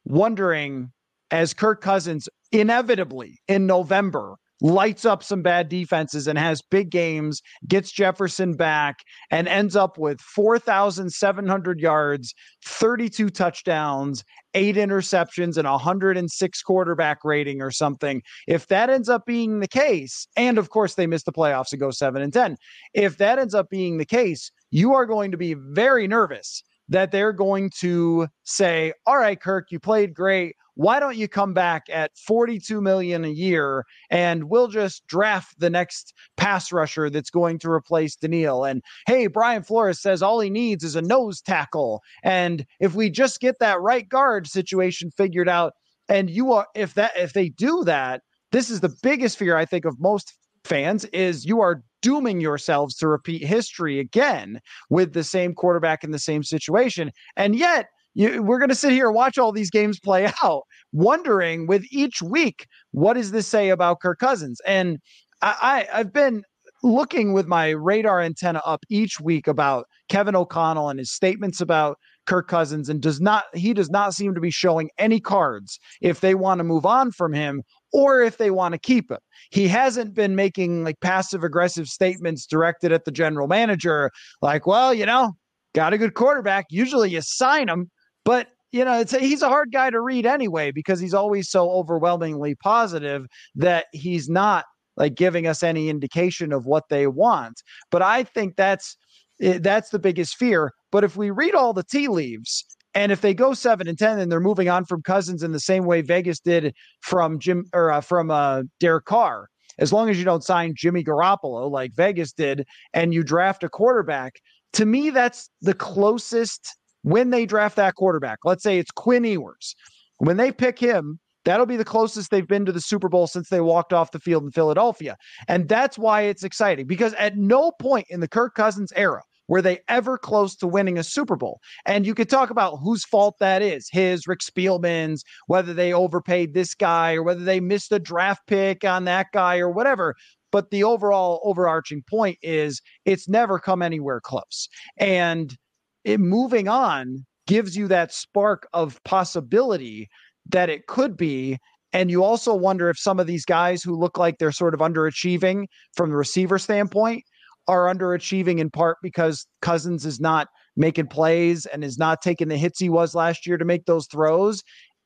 wondering 0.05 0.91
as 1.31 1.53
Kirk 1.53 1.81
Cousins 1.81 2.27
inevitably 2.51 3.39
in 3.47 3.67
November 3.67 4.35
lights 4.61 5.05
up 5.05 5.23
some 5.23 5.41
bad 5.41 5.69
defenses 5.69 6.27
and 6.27 6.37
has 6.37 6.61
big 6.61 6.89
games, 6.89 7.41
gets 7.67 7.91
Jefferson 7.91 8.53
back, 8.53 8.99
and 9.31 9.47
ends 9.47 9.75
up 9.75 9.97
with 9.97 10.19
4,700 10.21 11.79
yards, 11.79 12.33
32 12.65 13.29
touchdowns, 13.29 14.23
eight 14.53 14.75
interceptions, 14.75 15.57
and 15.57 15.67
106 15.67 16.61
quarterback 16.63 17.19
rating 17.23 17.61
or 17.61 17.71
something. 17.71 18.21
If 18.47 18.67
that 18.67 18.89
ends 18.89 19.09
up 19.09 19.25
being 19.25 19.59
the 19.59 19.67
case, 19.67 20.27
and 20.35 20.57
of 20.57 20.69
course 20.69 20.95
they 20.95 21.07
miss 21.07 21.23
the 21.23 21.31
playoffs 21.31 21.71
and 21.71 21.79
go 21.79 21.91
7 21.91 22.21
and 22.21 22.33
10, 22.33 22.57
if 22.93 23.17
that 23.17 23.39
ends 23.39 23.53
up 23.53 23.69
being 23.69 23.97
the 23.97 24.05
case, 24.05 24.51
you 24.71 24.93
are 24.93 25.05
going 25.05 25.31
to 25.31 25.37
be 25.37 25.53
very 25.53 26.07
nervous 26.07 26.63
that 26.89 27.11
they're 27.11 27.33
going 27.33 27.69
to 27.79 28.27
say, 28.43 28.93
All 29.05 29.17
right, 29.17 29.39
Kirk, 29.39 29.67
you 29.71 29.79
played 29.79 30.13
great 30.13 30.55
why 30.79 30.97
don't 31.01 31.17
you 31.17 31.27
come 31.27 31.53
back 31.53 31.87
at 31.91 32.17
42 32.17 32.79
million 32.79 33.25
a 33.25 33.29
year 33.29 33.83
and 34.09 34.45
we'll 34.45 34.69
just 34.69 35.05
draft 35.07 35.59
the 35.59 35.69
next 35.69 36.13
pass 36.37 36.71
rusher 36.71 37.09
that's 37.09 37.29
going 37.29 37.59
to 37.59 37.69
replace 37.69 38.15
Danielle? 38.15 38.63
And 38.63 38.81
hey, 39.05 39.27
Brian 39.27 39.61
Flores 39.61 40.01
says 40.01 40.21
all 40.21 40.39
he 40.39 40.49
needs 40.49 40.85
is 40.85 40.95
a 40.95 41.01
nose 41.01 41.41
tackle. 41.41 42.01
And 42.23 42.65
if 42.79 42.95
we 42.95 43.09
just 43.09 43.41
get 43.41 43.59
that 43.59 43.81
right 43.81 44.07
guard 44.07 44.47
situation 44.47 45.11
figured 45.11 45.49
out, 45.49 45.73
and 46.07 46.29
you 46.29 46.53
are 46.53 46.67
if 46.73 46.93
that 46.93 47.11
if 47.17 47.33
they 47.33 47.49
do 47.49 47.83
that, 47.83 48.21
this 48.53 48.69
is 48.69 48.79
the 48.79 48.95
biggest 49.03 49.37
fear 49.37 49.57
I 49.57 49.65
think 49.65 49.83
of 49.83 49.99
most 49.99 50.33
fans 50.63 51.03
is 51.11 51.43
you 51.43 51.59
are 51.59 51.83
dooming 52.01 52.39
yourselves 52.39 52.95
to 52.95 53.09
repeat 53.09 53.45
history 53.45 53.99
again 53.99 54.61
with 54.89 55.11
the 55.11 55.25
same 55.25 55.53
quarterback 55.53 56.05
in 56.05 56.11
the 56.11 56.19
same 56.19 56.41
situation. 56.41 57.11
And 57.35 57.53
yet 57.53 57.87
you, 58.13 58.41
we're 58.43 58.59
going 58.59 58.69
to 58.69 58.75
sit 58.75 58.91
here 58.91 59.07
and 59.07 59.15
watch 59.15 59.37
all 59.37 59.51
these 59.51 59.69
games 59.69 59.99
play 59.99 60.29
out, 60.43 60.63
wondering 60.91 61.67
with 61.67 61.85
each 61.91 62.21
week, 62.21 62.67
what 62.91 63.13
does 63.13 63.31
this 63.31 63.47
say 63.47 63.69
about 63.69 64.01
Kirk 64.01 64.19
Cousins? 64.19 64.59
And 64.65 64.99
I, 65.41 65.87
I 65.91 65.99
I've 65.99 66.13
been 66.13 66.43
looking 66.83 67.33
with 67.33 67.47
my 67.47 67.69
radar 67.69 68.21
antenna 68.21 68.61
up 68.65 68.85
each 68.89 69.19
week 69.19 69.47
about 69.47 69.85
Kevin 70.07 70.35
O'Connell 70.35 70.89
and 70.89 70.99
his 70.99 71.11
statements 71.11 71.61
about 71.61 71.97
Kirk 72.25 72.47
Cousins 72.47 72.89
and 72.89 73.01
does 73.01 73.19
not 73.19 73.45
he 73.53 73.73
does 73.73 73.89
not 73.89 74.13
seem 74.13 74.35
to 74.35 74.41
be 74.41 74.51
showing 74.51 74.89
any 74.97 75.19
cards 75.19 75.79
if 76.01 76.21
they 76.21 76.35
want 76.35 76.59
to 76.59 76.63
move 76.63 76.85
on 76.85 77.11
from 77.11 77.33
him 77.33 77.63
or 77.91 78.21
if 78.21 78.37
they 78.37 78.51
want 78.51 78.73
to 78.73 78.77
keep 78.77 79.09
him. 79.09 79.17
He 79.49 79.67
hasn't 79.67 80.13
been 80.13 80.35
making 80.35 80.83
like 80.83 80.99
passive 80.99 81.43
aggressive 81.43 81.87
statements 81.87 82.45
directed 82.45 82.91
at 82.91 83.05
the 83.05 83.11
general 83.11 83.47
manager 83.47 84.11
like, 84.41 84.67
well, 84.67 84.93
you 84.93 85.05
know, 85.05 85.33
got 85.73 85.93
a 85.93 85.97
good 85.97 86.13
quarterback, 86.13 86.67
usually 86.69 87.09
you 87.09 87.21
sign 87.21 87.67
him 87.67 87.89
but 88.29 88.49
you 88.71 88.85
know, 88.85 88.99
it's 88.99 89.11
a, 89.11 89.17
he's 89.17 89.41
a 89.41 89.49
hard 89.49 89.71
guy 89.71 89.89
to 89.89 89.99
read 89.99 90.27
anyway 90.27 90.69
because 90.69 90.99
he's 90.99 91.15
always 91.15 91.49
so 91.49 91.71
overwhelmingly 91.71 92.53
positive 92.53 93.25
that 93.55 93.87
he's 93.91 94.29
not 94.29 94.65
like 94.97 95.15
giving 95.15 95.47
us 95.47 95.63
any 95.63 95.89
indication 95.89 96.53
of 96.53 96.67
what 96.67 96.83
they 96.91 97.07
want. 97.07 97.63
But 97.89 98.03
I 98.03 98.21
think 98.21 98.55
that's 98.55 98.95
eh, 99.41 99.57
that's 99.59 99.89
the 99.89 99.97
biggest 99.97 100.35
fear. 100.35 100.71
But 100.91 101.03
if 101.03 101.17
we 101.17 101.31
read 101.31 101.55
all 101.55 101.73
the 101.73 101.83
tea 101.83 102.07
leaves, 102.07 102.63
and 102.93 103.11
if 103.11 103.21
they 103.21 103.33
go 103.33 103.55
seven 103.55 103.87
and 103.87 103.97
ten, 103.97 104.19
and 104.19 104.31
they're 104.31 104.39
moving 104.39 104.69
on 104.69 104.85
from 104.85 105.01
Cousins 105.01 105.41
in 105.41 105.51
the 105.51 105.59
same 105.59 105.85
way 105.85 106.01
Vegas 106.01 106.39
did 106.39 106.75
from 107.01 107.39
Jim 107.39 107.65
or 107.73 107.91
uh, 107.91 107.99
from 107.99 108.29
uh, 108.29 108.61
Derek 108.79 109.05
Carr, 109.05 109.47
as 109.79 109.91
long 109.91 110.07
as 110.07 110.19
you 110.19 110.23
don't 110.23 110.43
sign 110.43 110.75
Jimmy 110.77 111.03
Garoppolo 111.03 111.71
like 111.71 111.95
Vegas 111.95 112.31
did, 112.31 112.67
and 112.93 113.11
you 113.11 113.23
draft 113.23 113.63
a 113.63 113.69
quarterback, 113.69 114.33
to 114.73 114.85
me 114.85 115.09
that's 115.09 115.49
the 115.63 115.73
closest 115.73 116.75
when 117.03 117.29
they 117.29 117.45
draft 117.45 117.75
that 117.77 117.95
quarterback. 117.95 118.39
Let's 118.43 118.63
say 118.63 118.77
it's 118.77 118.91
Quinn 118.91 119.23
Ewers. 119.23 119.75
When 120.17 120.37
they 120.37 120.51
pick 120.51 120.79
him, 120.79 121.19
that'll 121.45 121.65
be 121.65 121.77
the 121.77 121.85
closest 121.85 122.31
they've 122.31 122.47
been 122.47 122.65
to 122.65 122.71
the 122.71 122.81
Super 122.81 123.09
Bowl 123.09 123.27
since 123.27 123.49
they 123.49 123.61
walked 123.61 123.93
off 123.93 124.11
the 124.11 124.19
field 124.19 124.43
in 124.43 124.51
Philadelphia. 124.51 125.17
And 125.47 125.69
that's 125.69 125.97
why 125.97 126.23
it's 126.23 126.43
exciting 126.43 126.87
because 126.87 127.13
at 127.13 127.37
no 127.37 127.71
point 127.71 128.07
in 128.09 128.19
the 128.19 128.27
Kirk 128.27 128.55
Cousins 128.55 128.91
era 128.95 129.21
were 129.49 129.63
they 129.63 129.79
ever 129.87 130.17
close 130.17 130.55
to 130.57 130.67
winning 130.67 130.97
a 130.97 131.03
Super 131.03 131.35
Bowl? 131.35 131.59
And 131.85 132.05
you 132.05 132.13
could 132.13 132.29
talk 132.29 132.51
about 132.51 132.77
whose 132.83 133.03
fault 133.03 133.35
that 133.39 133.61
is 133.63 133.89
his, 133.91 134.27
Rick 134.27 134.41
Spielman's, 134.41 135.23
whether 135.47 135.73
they 135.73 135.91
overpaid 135.91 136.53
this 136.53 136.75
guy 136.75 137.15
or 137.15 137.23
whether 137.23 137.43
they 137.43 137.59
missed 137.59 137.91
a 137.91 137.99
draft 137.99 138.43
pick 138.45 138.85
on 138.85 139.05
that 139.05 139.27
guy 139.33 139.57
or 139.57 139.71
whatever. 139.71 140.15
But 140.51 140.69
the 140.69 140.83
overall 140.83 141.41
overarching 141.43 142.03
point 142.07 142.37
is 142.43 142.79
it's 143.05 143.27
never 143.27 143.59
come 143.59 143.81
anywhere 143.81 144.21
close. 144.21 144.69
And 144.97 145.57
it 146.03 146.19
moving 146.19 146.67
on 146.67 147.25
gives 147.47 147.75
you 147.75 147.87
that 147.87 148.13
spark 148.13 148.67
of 148.73 149.03
possibility 149.03 150.07
that 150.49 150.69
it 150.69 150.87
could 150.87 151.17
be. 151.17 151.57
And 151.91 152.11
you 152.11 152.23
also 152.23 152.53
wonder 152.53 152.89
if 152.89 152.99
some 152.99 153.19
of 153.19 153.27
these 153.27 153.45
guys 153.45 153.81
who 153.81 153.97
look 153.97 154.17
like 154.17 154.37
they're 154.37 154.51
sort 154.51 154.73
of 154.73 154.79
underachieving 154.79 155.65
from 155.95 156.11
the 156.11 156.15
receiver 156.15 156.59
standpoint 156.59 157.23
are 157.67 157.85
underachieving 157.85 158.59
in 158.59 158.69
part 158.69 158.97
because 159.01 159.45
Cousins 159.61 160.05
is 160.05 160.19
not 160.19 160.47
making 160.75 161.07
plays 161.07 161.65
and 161.65 161.83
is 161.83 161.97
not 161.97 162.21
taking 162.21 162.47
the 162.47 162.57
hits 162.57 162.79
he 162.79 162.89
was 162.89 163.15
last 163.15 163.45
year 163.45 163.57
to 163.57 163.65
make 163.65 163.85
those 163.85 164.07
throws 164.11 164.61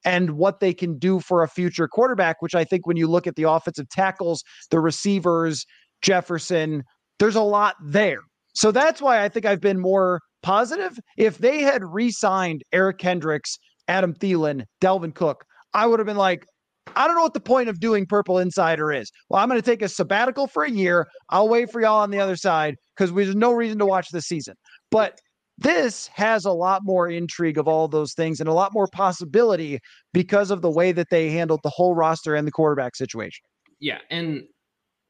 and 0.06 0.32
what 0.32 0.60
they 0.60 0.74
can 0.74 0.98
do 0.98 1.20
for 1.20 1.44
a 1.44 1.48
future 1.48 1.88
quarterback, 1.88 2.42
which 2.42 2.56
I 2.56 2.64
think 2.64 2.86
when 2.86 2.98
you 2.98 3.08
look 3.08 3.28
at 3.28 3.36
the 3.36 3.50
offensive 3.50 3.90
tackles, 3.90 4.44
the 4.70 4.80
receivers, 4.80 5.66
Jefferson, 6.02 6.84
there's 7.20 7.36
a 7.36 7.42
lot 7.42 7.76
there. 7.84 8.20
So 8.54 8.72
that's 8.72 9.02
why 9.02 9.24
I 9.24 9.30
think 9.30 9.46
I've 9.46 9.62
been 9.62 9.80
more 9.80 10.20
positive. 10.44 11.00
If 11.18 11.40
they 11.40 11.62
had 11.62 11.84
re 11.84 12.12
signed 12.12 12.64
Eric 12.72 13.00
Kendricks, 13.00 13.58
Adam 13.88 14.14
Thielen, 14.14 14.64
Dalvin 14.82 15.16
Cook, 15.16 15.44
I 15.74 15.88
would 15.88 16.00
have 16.00 16.06
been 16.06 16.18
like, 16.18 16.46
I 16.96 17.08
don't 17.08 17.16
know 17.16 17.24
what 17.24 17.34
the 17.34 17.40
point 17.40 17.70
of 17.70 17.80
doing 17.80 18.06
Purple 18.06 18.38
Insider 18.38 18.92
is. 18.92 19.12
Well, 19.30 19.42
I'm 19.42 19.50
going 19.50 19.60
to 19.60 19.66
take 19.66 19.82
a 19.82 19.90
sabbatical 19.90 20.48
for 20.48 20.64
a 20.64 20.70
year. 20.70 21.08
I'll 21.30 21.50
wait 21.50 21.72
for 21.72 21.82
y'all 21.82 22.02
on 22.02 22.12
the 22.12 22.20
other 22.20 22.36
side 22.36 22.76
because 22.96 23.14
there's 23.14 23.36
no 23.36 23.54
reason 23.54 23.80
to 23.80 23.86
watch 23.86 24.10
this 24.10 24.26
season. 24.26 24.56
But 24.92 25.20
this 25.58 26.08
has 26.14 26.46
a 26.46 26.52
lot 26.52 26.82
more 26.84 27.10
intrigue 27.10 27.58
of 27.58 27.68
all 27.68 27.88
those 27.88 28.14
things 28.14 28.40
and 28.40 28.50
a 28.50 28.54
lot 28.54 28.74
more 28.74 28.88
possibility 28.88 29.80
because 30.12 30.52
of 30.52 30.62
the 30.62 30.70
way 30.70 30.92
that 30.92 31.10
they 31.10 31.30
handled 31.30 31.62
the 31.64 31.70
whole 31.70 31.96
roster 31.96 32.36
and 32.36 32.48
the 32.48 32.52
quarterback 32.52 32.96
situation. 32.96 33.46
Yeah. 33.80 34.00
And 34.10 34.44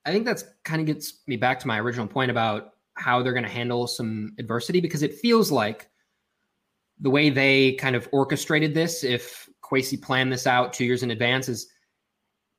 I 0.05 0.11
think 0.11 0.25
that's 0.25 0.43
kind 0.65 0.81
of 0.81 0.87
gets 0.87 1.21
me 1.27 1.37
back 1.37 1.59
to 1.61 1.67
my 1.67 1.79
original 1.79 2.07
point 2.07 2.29
about 2.29 2.72
how 2.95 3.21
they're 3.21 3.33
going 3.33 3.43
to 3.43 3.49
handle 3.49 3.87
some 3.87 4.33
adversity 4.39 4.81
because 4.81 5.03
it 5.03 5.15
feels 5.15 5.51
like 5.51 5.89
the 6.99 7.09
way 7.09 7.29
they 7.29 7.73
kind 7.73 7.95
of 7.95 8.07
orchestrated 8.11 8.73
this, 8.73 9.03
if 9.03 9.49
Kwesi 9.63 10.01
planned 10.01 10.31
this 10.31 10.47
out 10.47 10.73
two 10.73 10.85
years 10.85 11.03
in 11.03 11.11
advance, 11.11 11.49
is 11.49 11.67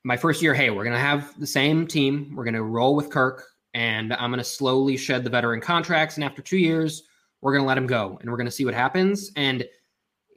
my 0.04 0.16
first 0.16 0.42
year, 0.42 0.54
hey, 0.54 0.70
we're 0.70 0.84
going 0.84 0.96
to 0.96 1.00
have 1.00 1.38
the 1.40 1.46
same 1.46 1.86
team. 1.86 2.34
We're 2.34 2.44
going 2.44 2.54
to 2.54 2.62
roll 2.62 2.94
with 2.94 3.10
Kirk, 3.10 3.44
and 3.72 4.12
I'm 4.12 4.30
going 4.30 4.38
to 4.38 4.44
slowly 4.44 4.96
shed 4.96 5.24
the 5.24 5.30
veteran 5.30 5.60
contracts. 5.60 6.16
And 6.16 6.24
after 6.24 6.42
two 6.42 6.58
years, 6.58 7.04
we're 7.40 7.52
going 7.52 7.62
to 7.62 7.68
let 7.68 7.78
him 7.78 7.86
go 7.86 8.18
and 8.20 8.30
we're 8.30 8.38
going 8.38 8.46
to 8.46 8.52
see 8.52 8.64
what 8.64 8.74
happens. 8.74 9.30
And 9.36 9.64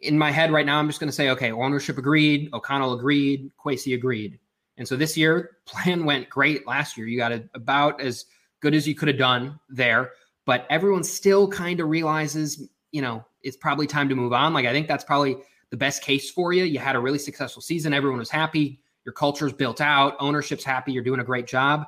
in 0.01 0.17
my 0.17 0.29
head 0.29 0.51
right 0.51 0.65
now, 0.65 0.77
I'm 0.77 0.87
just 0.87 0.99
going 0.99 1.09
to 1.09 1.15
say, 1.15 1.29
okay, 1.29 1.51
ownership 1.51 1.97
agreed, 1.97 2.49
O'Connell 2.53 2.93
agreed, 2.93 3.51
Kwesi 3.57 3.95
agreed. 3.95 4.39
And 4.77 4.87
so 4.87 4.95
this 4.95 5.17
year, 5.17 5.57
plan 5.65 6.05
went 6.05 6.29
great 6.29 6.67
last 6.67 6.97
year. 6.97 7.07
You 7.07 7.17
got 7.17 7.31
about 7.53 8.01
as 8.01 8.25
good 8.61 8.73
as 8.73 8.87
you 8.87 8.95
could 8.95 9.07
have 9.07 9.17
done 9.17 9.59
there, 9.69 10.11
but 10.45 10.65
everyone 10.69 11.03
still 11.03 11.47
kind 11.47 11.79
of 11.79 11.89
realizes, 11.89 12.69
you 12.91 13.01
know, 13.01 13.25
it's 13.41 13.57
probably 13.57 13.87
time 13.87 14.09
to 14.09 14.15
move 14.15 14.33
on. 14.33 14.53
Like 14.53 14.65
I 14.65 14.71
think 14.71 14.87
that's 14.87 15.03
probably 15.03 15.37
the 15.69 15.77
best 15.77 16.01
case 16.01 16.31
for 16.31 16.53
you. 16.53 16.63
You 16.63 16.79
had 16.79 16.95
a 16.95 16.99
really 16.99 17.19
successful 17.19 17.61
season. 17.61 17.93
Everyone 17.93 18.19
was 18.19 18.29
happy. 18.29 18.79
Your 19.05 19.13
culture's 19.13 19.53
built 19.53 19.81
out. 19.81 20.15
Ownership's 20.19 20.63
happy. 20.63 20.91
You're 20.91 21.03
doing 21.03 21.19
a 21.19 21.25
great 21.25 21.47
job. 21.47 21.85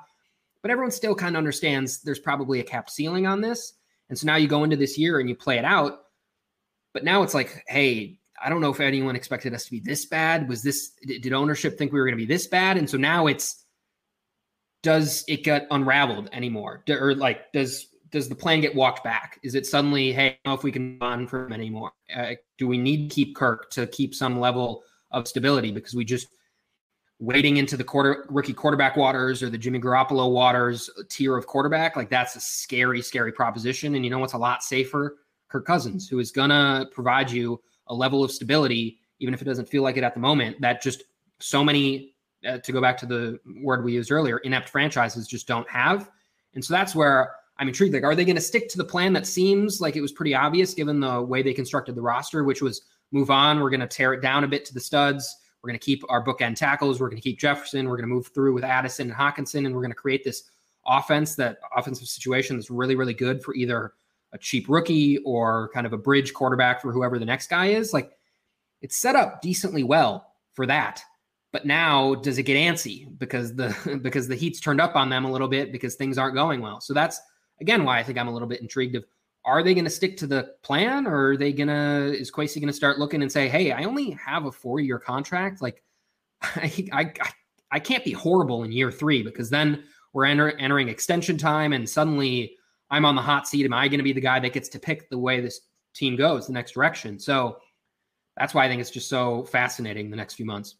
But 0.61 0.71
everyone 0.71 0.91
still 0.91 1.15
kind 1.15 1.35
of 1.35 1.37
understands 1.37 2.01
there's 2.01 2.19
probably 2.19 2.59
a 2.59 2.63
cap 2.63 2.89
ceiling 2.89 3.25
on 3.25 3.41
this. 3.41 3.73
And 4.09 4.17
so 4.17 4.25
now 4.25 4.35
you 4.35 4.47
go 4.47 4.63
into 4.63 4.75
this 4.75 4.97
year 4.97 5.19
and 5.19 5.29
you 5.29 5.35
play 5.35 5.57
it 5.57 5.65
out. 5.65 5.99
But 6.93 7.03
now 7.03 7.23
it's 7.23 7.33
like, 7.33 7.63
hey, 7.67 8.19
I 8.41 8.49
don't 8.49 8.61
know 8.61 8.71
if 8.71 8.79
anyone 8.79 9.15
expected 9.15 9.53
us 9.53 9.65
to 9.65 9.71
be 9.71 9.79
this 9.79 10.05
bad. 10.05 10.49
Was 10.49 10.63
this, 10.63 10.91
did 11.05 11.31
ownership 11.33 11.77
think 11.77 11.91
we 11.91 11.99
were 11.99 12.05
going 12.05 12.17
to 12.17 12.25
be 12.25 12.31
this 12.31 12.47
bad? 12.47 12.77
And 12.77 12.89
so 12.89 12.97
now 12.97 13.27
it's, 13.27 13.63
does 14.81 15.25
it 15.27 15.43
get 15.43 15.67
unraveled 15.71 16.29
anymore? 16.31 16.83
Or 16.89 17.15
like, 17.15 17.51
does 17.53 17.87
does 18.11 18.27
the 18.27 18.35
plan 18.35 18.61
get 18.61 18.73
walked 18.73 19.03
back? 19.03 19.39
Is 19.43 19.55
it 19.55 19.65
suddenly, 19.65 20.11
hey, 20.11 20.39
if 20.45 20.63
we 20.63 20.71
can 20.71 20.97
from 21.27 21.47
him 21.47 21.53
anymore? 21.53 21.91
Uh, 22.13 22.31
do 22.57 22.67
we 22.67 22.77
need 22.77 23.09
to 23.09 23.15
keep 23.15 23.35
Kirk 23.35 23.69
to 23.71 23.85
keep 23.87 24.15
some 24.15 24.39
level 24.39 24.83
of 25.11 25.27
stability 25.27 25.71
because 25.71 25.93
we 25.93 26.05
just 26.05 26.27
wading 27.19 27.57
into 27.57 27.75
the 27.75 27.83
quarter 27.83 28.25
rookie 28.29 28.53
quarterback 28.53 28.95
waters 28.95 29.43
or 29.43 29.49
the 29.49 29.57
Jimmy 29.57 29.79
Garoppolo 29.79 30.31
waters 30.31 30.89
tier 31.09 31.37
of 31.37 31.45
quarterback? 31.45 31.95
Like 31.95 32.09
that's 32.09 32.35
a 32.35 32.39
scary, 32.39 33.01
scary 33.01 33.31
proposition. 33.31 33.95
And 33.95 34.03
you 34.03 34.09
know 34.09 34.19
what's 34.19 34.33
a 34.33 34.37
lot 34.37 34.63
safer? 34.63 35.17
Kirk 35.49 35.65
Cousins, 35.65 36.07
who 36.07 36.19
is 36.19 36.31
gonna 36.31 36.85
provide 36.91 37.29
you 37.29 37.61
a 37.87 37.93
level 37.93 38.23
of 38.23 38.31
stability, 38.31 38.99
even 39.19 39.33
if 39.33 39.41
it 39.41 39.45
doesn't 39.45 39.67
feel 39.67 39.83
like 39.83 39.97
it 39.97 40.03
at 40.03 40.13
the 40.13 40.19
moment. 40.19 40.61
That 40.61 40.81
just 40.81 41.03
so 41.39 41.63
many, 41.63 42.13
uh, 42.47 42.57
to 42.59 42.71
go 42.71 42.81
back 42.81 42.97
to 42.97 43.05
the 43.05 43.39
word 43.61 43.83
we 43.83 43.93
used 43.93 44.11
earlier, 44.11 44.37
inept 44.39 44.69
franchises 44.69 45.27
just 45.27 45.47
don't 45.47 45.69
have. 45.69 46.09
And 46.53 46.63
so 46.63 46.73
that's 46.73 46.95
where 46.95 47.35
I'm 47.57 47.67
intrigued. 47.67 47.93
Like, 47.93 48.03
are 48.03 48.15
they 48.15 48.25
going 48.25 48.35
to 48.35 48.41
stick 48.41 48.69
to 48.69 48.77
the 48.77 48.85
plan 48.85 49.13
that 49.13 49.27
seems 49.27 49.81
like 49.81 49.95
it 49.95 50.01
was 50.01 50.11
pretty 50.11 50.33
obvious 50.33 50.73
given 50.73 50.99
the 50.99 51.21
way 51.21 51.41
they 51.41 51.53
constructed 51.53 51.95
the 51.95 52.01
roster, 52.01 52.43
which 52.43 52.61
was 52.61 52.81
move 53.11 53.29
on. 53.29 53.59
We're 53.59 53.69
going 53.69 53.79
to 53.81 53.87
tear 53.87 54.13
it 54.13 54.21
down 54.21 54.43
a 54.43 54.47
bit 54.47 54.65
to 54.65 54.73
the 54.73 54.79
studs. 54.79 55.37
We're 55.61 55.69
going 55.69 55.79
to 55.79 55.85
keep 55.85 56.03
our 56.09 56.23
bookend 56.23 56.55
tackles. 56.55 56.99
We're 56.99 57.09
going 57.09 57.21
to 57.21 57.27
keep 57.27 57.39
Jefferson. 57.39 57.87
We're 57.87 57.97
going 57.97 58.07
to 58.07 58.13
move 58.13 58.27
through 58.27 58.53
with 58.53 58.63
Addison 58.63 59.09
and 59.09 59.17
Hockenson, 59.17 59.65
and 59.65 59.75
we're 59.75 59.81
going 59.81 59.91
to 59.91 59.95
create 59.95 60.23
this 60.23 60.43
offense, 60.85 61.35
that 61.35 61.57
offensive 61.75 62.07
situation 62.07 62.55
that's 62.55 62.71
really, 62.71 62.95
really 62.95 63.13
good 63.13 63.43
for 63.43 63.53
either 63.55 63.93
a 64.31 64.37
cheap 64.37 64.67
rookie 64.69 65.17
or 65.19 65.69
kind 65.73 65.85
of 65.85 65.93
a 65.93 65.97
bridge 65.97 66.33
quarterback 66.33 66.81
for 66.81 66.91
whoever 66.93 67.19
the 67.19 67.25
next 67.25 67.49
guy 67.49 67.67
is. 67.67 67.93
Like, 67.93 68.11
it's 68.81 68.95
set 68.95 69.15
up 69.15 69.41
decently 69.41 69.83
well 69.83 70.33
for 70.53 70.65
that. 70.67 71.01
But 71.51 71.65
now, 71.65 72.15
does 72.15 72.37
it 72.37 72.43
get 72.43 72.57
antsy 72.57 73.07
because 73.17 73.55
the 73.55 73.99
because 74.03 74.27
the 74.27 74.35
heat's 74.35 74.59
turned 74.59 74.81
up 74.81 74.95
on 74.95 75.09
them 75.09 75.25
a 75.25 75.31
little 75.31 75.47
bit 75.47 75.71
because 75.71 75.95
things 75.95 76.17
aren't 76.17 76.35
going 76.35 76.61
well? 76.61 76.81
So 76.81 76.93
that's 76.93 77.19
again 77.61 77.83
why 77.83 77.99
I 77.99 78.03
think 78.03 78.17
I'm 78.17 78.27
a 78.27 78.33
little 78.33 78.47
bit 78.47 78.61
intrigued 78.61 78.95
of 78.95 79.05
are 79.45 79.63
they 79.63 79.73
going 79.73 79.85
to 79.85 79.89
stick 79.89 80.17
to 80.17 80.27
the 80.27 80.53
plan 80.63 81.07
or 81.07 81.29
are 81.29 81.37
they 81.37 81.53
going 81.53 81.69
to 81.69 82.15
is 82.19 82.31
Kwesi 82.31 82.55
going 82.55 82.67
to 82.67 82.73
start 82.73 82.99
looking 82.99 83.21
and 83.21 83.31
say, 83.31 83.47
"Hey, 83.47 83.71
I 83.71 83.83
only 83.83 84.11
have 84.11 84.45
a 84.45 84.51
4-year 84.51 84.99
contract. 84.99 85.61
Like 85.61 85.83
I, 86.41 86.87
I 86.91 87.13
I 87.71 87.79
can't 87.79 88.03
be 88.03 88.11
horrible 88.11 88.63
in 88.63 88.71
year 88.71 88.91
3 88.91 89.23
because 89.23 89.49
then 89.49 89.83
we're 90.13 90.25
enter, 90.25 90.51
entering 90.57 90.89
extension 90.89 91.37
time 91.37 91.73
and 91.73 91.87
suddenly 91.87 92.57
I'm 92.89 93.05
on 93.05 93.15
the 93.15 93.21
hot 93.21 93.47
seat. 93.47 93.65
Am 93.65 93.73
I 93.73 93.87
going 93.87 93.99
to 93.99 94.03
be 94.03 94.13
the 94.13 94.21
guy 94.21 94.39
that 94.39 94.53
gets 94.53 94.69
to 94.69 94.79
pick 94.79 95.09
the 95.09 95.19
way 95.19 95.39
this 95.39 95.61
team 95.93 96.15
goes, 96.15 96.47
the 96.47 96.53
next 96.53 96.73
direction?" 96.73 97.17
So 97.17 97.57
that's 98.37 98.53
why 98.53 98.65
I 98.65 98.67
think 98.67 98.81
it's 98.81 98.91
just 98.91 99.09
so 99.09 99.43
fascinating 99.45 100.09
the 100.09 100.17
next 100.17 100.35
few 100.35 100.45
months. 100.45 100.75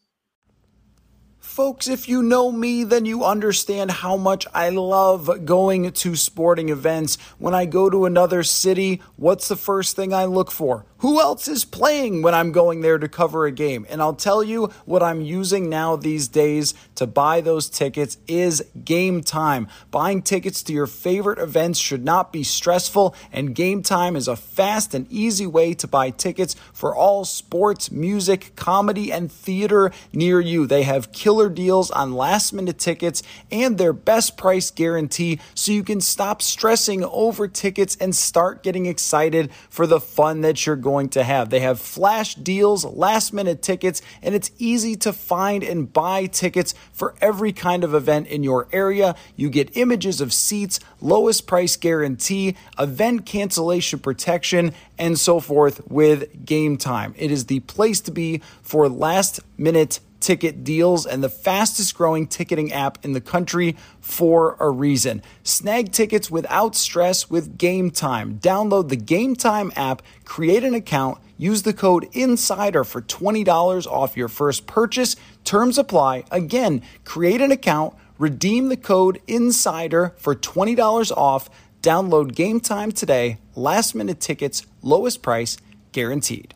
Folks, 1.40 1.88
if 1.88 2.06
you 2.06 2.22
know 2.22 2.52
me, 2.52 2.84
then 2.84 3.06
you 3.06 3.24
understand 3.24 3.90
how 3.90 4.16
much 4.16 4.46
I 4.52 4.68
love 4.68 5.46
going 5.46 5.90
to 5.90 6.14
sporting 6.14 6.68
events. 6.68 7.16
When 7.38 7.54
I 7.54 7.64
go 7.64 7.88
to 7.88 8.04
another 8.04 8.42
city, 8.42 9.00
what's 9.16 9.48
the 9.48 9.56
first 9.56 9.96
thing 9.96 10.12
I 10.12 10.26
look 10.26 10.50
for? 10.50 10.84
Who 11.00 11.18
else 11.18 11.48
is 11.48 11.64
playing 11.64 12.20
when 12.20 12.34
I'm 12.34 12.52
going 12.52 12.82
there 12.82 12.98
to 12.98 13.08
cover 13.08 13.46
a 13.46 13.50
game? 13.50 13.86
And 13.88 14.02
I'll 14.02 14.12
tell 14.12 14.44
you 14.44 14.66
what 14.84 15.02
I'm 15.02 15.22
using 15.22 15.70
now 15.70 15.96
these 15.96 16.28
days 16.28 16.74
to 16.96 17.06
buy 17.06 17.40
those 17.40 17.70
tickets 17.70 18.18
is 18.28 18.62
game 18.84 19.22
time. 19.22 19.66
Buying 19.90 20.20
tickets 20.20 20.62
to 20.64 20.74
your 20.74 20.86
favorite 20.86 21.38
events 21.38 21.78
should 21.78 22.04
not 22.04 22.34
be 22.34 22.42
stressful, 22.42 23.14
and 23.32 23.54
game 23.54 23.82
time 23.82 24.14
is 24.14 24.28
a 24.28 24.36
fast 24.36 24.92
and 24.92 25.10
easy 25.10 25.46
way 25.46 25.72
to 25.72 25.88
buy 25.88 26.10
tickets 26.10 26.54
for 26.70 26.94
all 26.94 27.24
sports, 27.24 27.90
music, 27.90 28.52
comedy, 28.54 29.10
and 29.10 29.32
theater 29.32 29.92
near 30.12 30.38
you. 30.38 30.66
They 30.66 30.82
have 30.82 31.12
killer 31.12 31.48
deals 31.48 31.90
on 31.90 32.12
last 32.12 32.52
minute 32.52 32.78
tickets 32.78 33.22
and 33.50 33.78
their 33.78 33.94
best 33.94 34.36
price 34.36 34.70
guarantee 34.70 35.40
so 35.54 35.72
you 35.72 35.82
can 35.82 36.02
stop 36.02 36.42
stressing 36.42 37.02
over 37.04 37.48
tickets 37.48 37.96
and 37.98 38.14
start 38.14 38.62
getting 38.62 38.84
excited 38.84 39.50
for 39.70 39.86
the 39.86 39.98
fun 39.98 40.42
that 40.42 40.66
you're 40.66 40.76
going 40.76 40.89
going 40.90 41.08
to 41.08 41.22
have. 41.22 41.50
They 41.50 41.60
have 41.60 41.80
flash 41.80 42.34
deals, 42.34 42.84
last 42.84 43.32
minute 43.32 43.62
tickets, 43.62 44.02
and 44.22 44.34
it's 44.34 44.50
easy 44.58 44.96
to 44.96 45.12
find 45.12 45.62
and 45.62 45.90
buy 45.92 46.26
tickets 46.26 46.74
for 46.92 47.14
every 47.20 47.52
kind 47.52 47.84
of 47.84 47.94
event 47.94 48.26
in 48.26 48.42
your 48.42 48.66
area. 48.72 49.14
You 49.36 49.50
get 49.50 49.76
images 49.76 50.20
of 50.20 50.32
seats, 50.32 50.80
lowest 51.00 51.46
price 51.46 51.76
guarantee, 51.76 52.56
event 52.76 53.24
cancellation 53.24 54.00
protection, 54.00 54.74
and 54.98 55.16
so 55.16 55.38
forth 55.38 55.80
with 55.88 56.44
Game 56.44 56.76
Time. 56.76 57.14
It 57.16 57.30
is 57.30 57.46
the 57.46 57.60
place 57.60 58.00
to 58.02 58.10
be 58.10 58.42
for 58.62 58.88
last 58.88 59.38
minute 59.56 60.00
ticket 60.20 60.62
deals 60.62 61.06
and 61.06 61.22
the 61.22 61.28
fastest 61.28 61.94
growing 61.94 62.26
ticketing 62.26 62.72
app 62.72 63.04
in 63.04 63.12
the 63.12 63.20
country 63.20 63.76
for 64.00 64.56
a 64.60 64.70
reason. 64.70 65.22
Snag 65.42 65.92
tickets 65.92 66.30
without 66.30 66.76
stress 66.76 67.30
with 67.30 67.58
Game 67.58 67.90
Time. 67.90 68.38
Download 68.38 68.88
the 68.88 68.96
Game 68.96 69.34
Time 69.34 69.72
app, 69.74 70.02
create 70.24 70.62
an 70.62 70.74
account, 70.74 71.18
use 71.36 71.62
the 71.62 71.72
code 71.72 72.08
INSIDER 72.12 72.84
for 72.84 73.02
$20 73.02 73.86
off 73.86 74.16
your 74.16 74.28
first 74.28 74.66
purchase. 74.66 75.16
Terms 75.44 75.78
apply. 75.78 76.24
Again, 76.30 76.82
create 77.04 77.40
an 77.40 77.50
account, 77.50 77.94
redeem 78.18 78.68
the 78.68 78.76
code 78.76 79.20
INSIDER 79.26 80.14
for 80.18 80.34
$20 80.34 81.10
off. 81.16 81.48
Download 81.82 82.34
Game 82.34 82.60
Time 82.60 82.92
today. 82.92 83.38
Last 83.54 83.94
minute 83.94 84.20
tickets, 84.20 84.66
lowest 84.82 85.22
price, 85.22 85.56
guaranteed. 85.92 86.54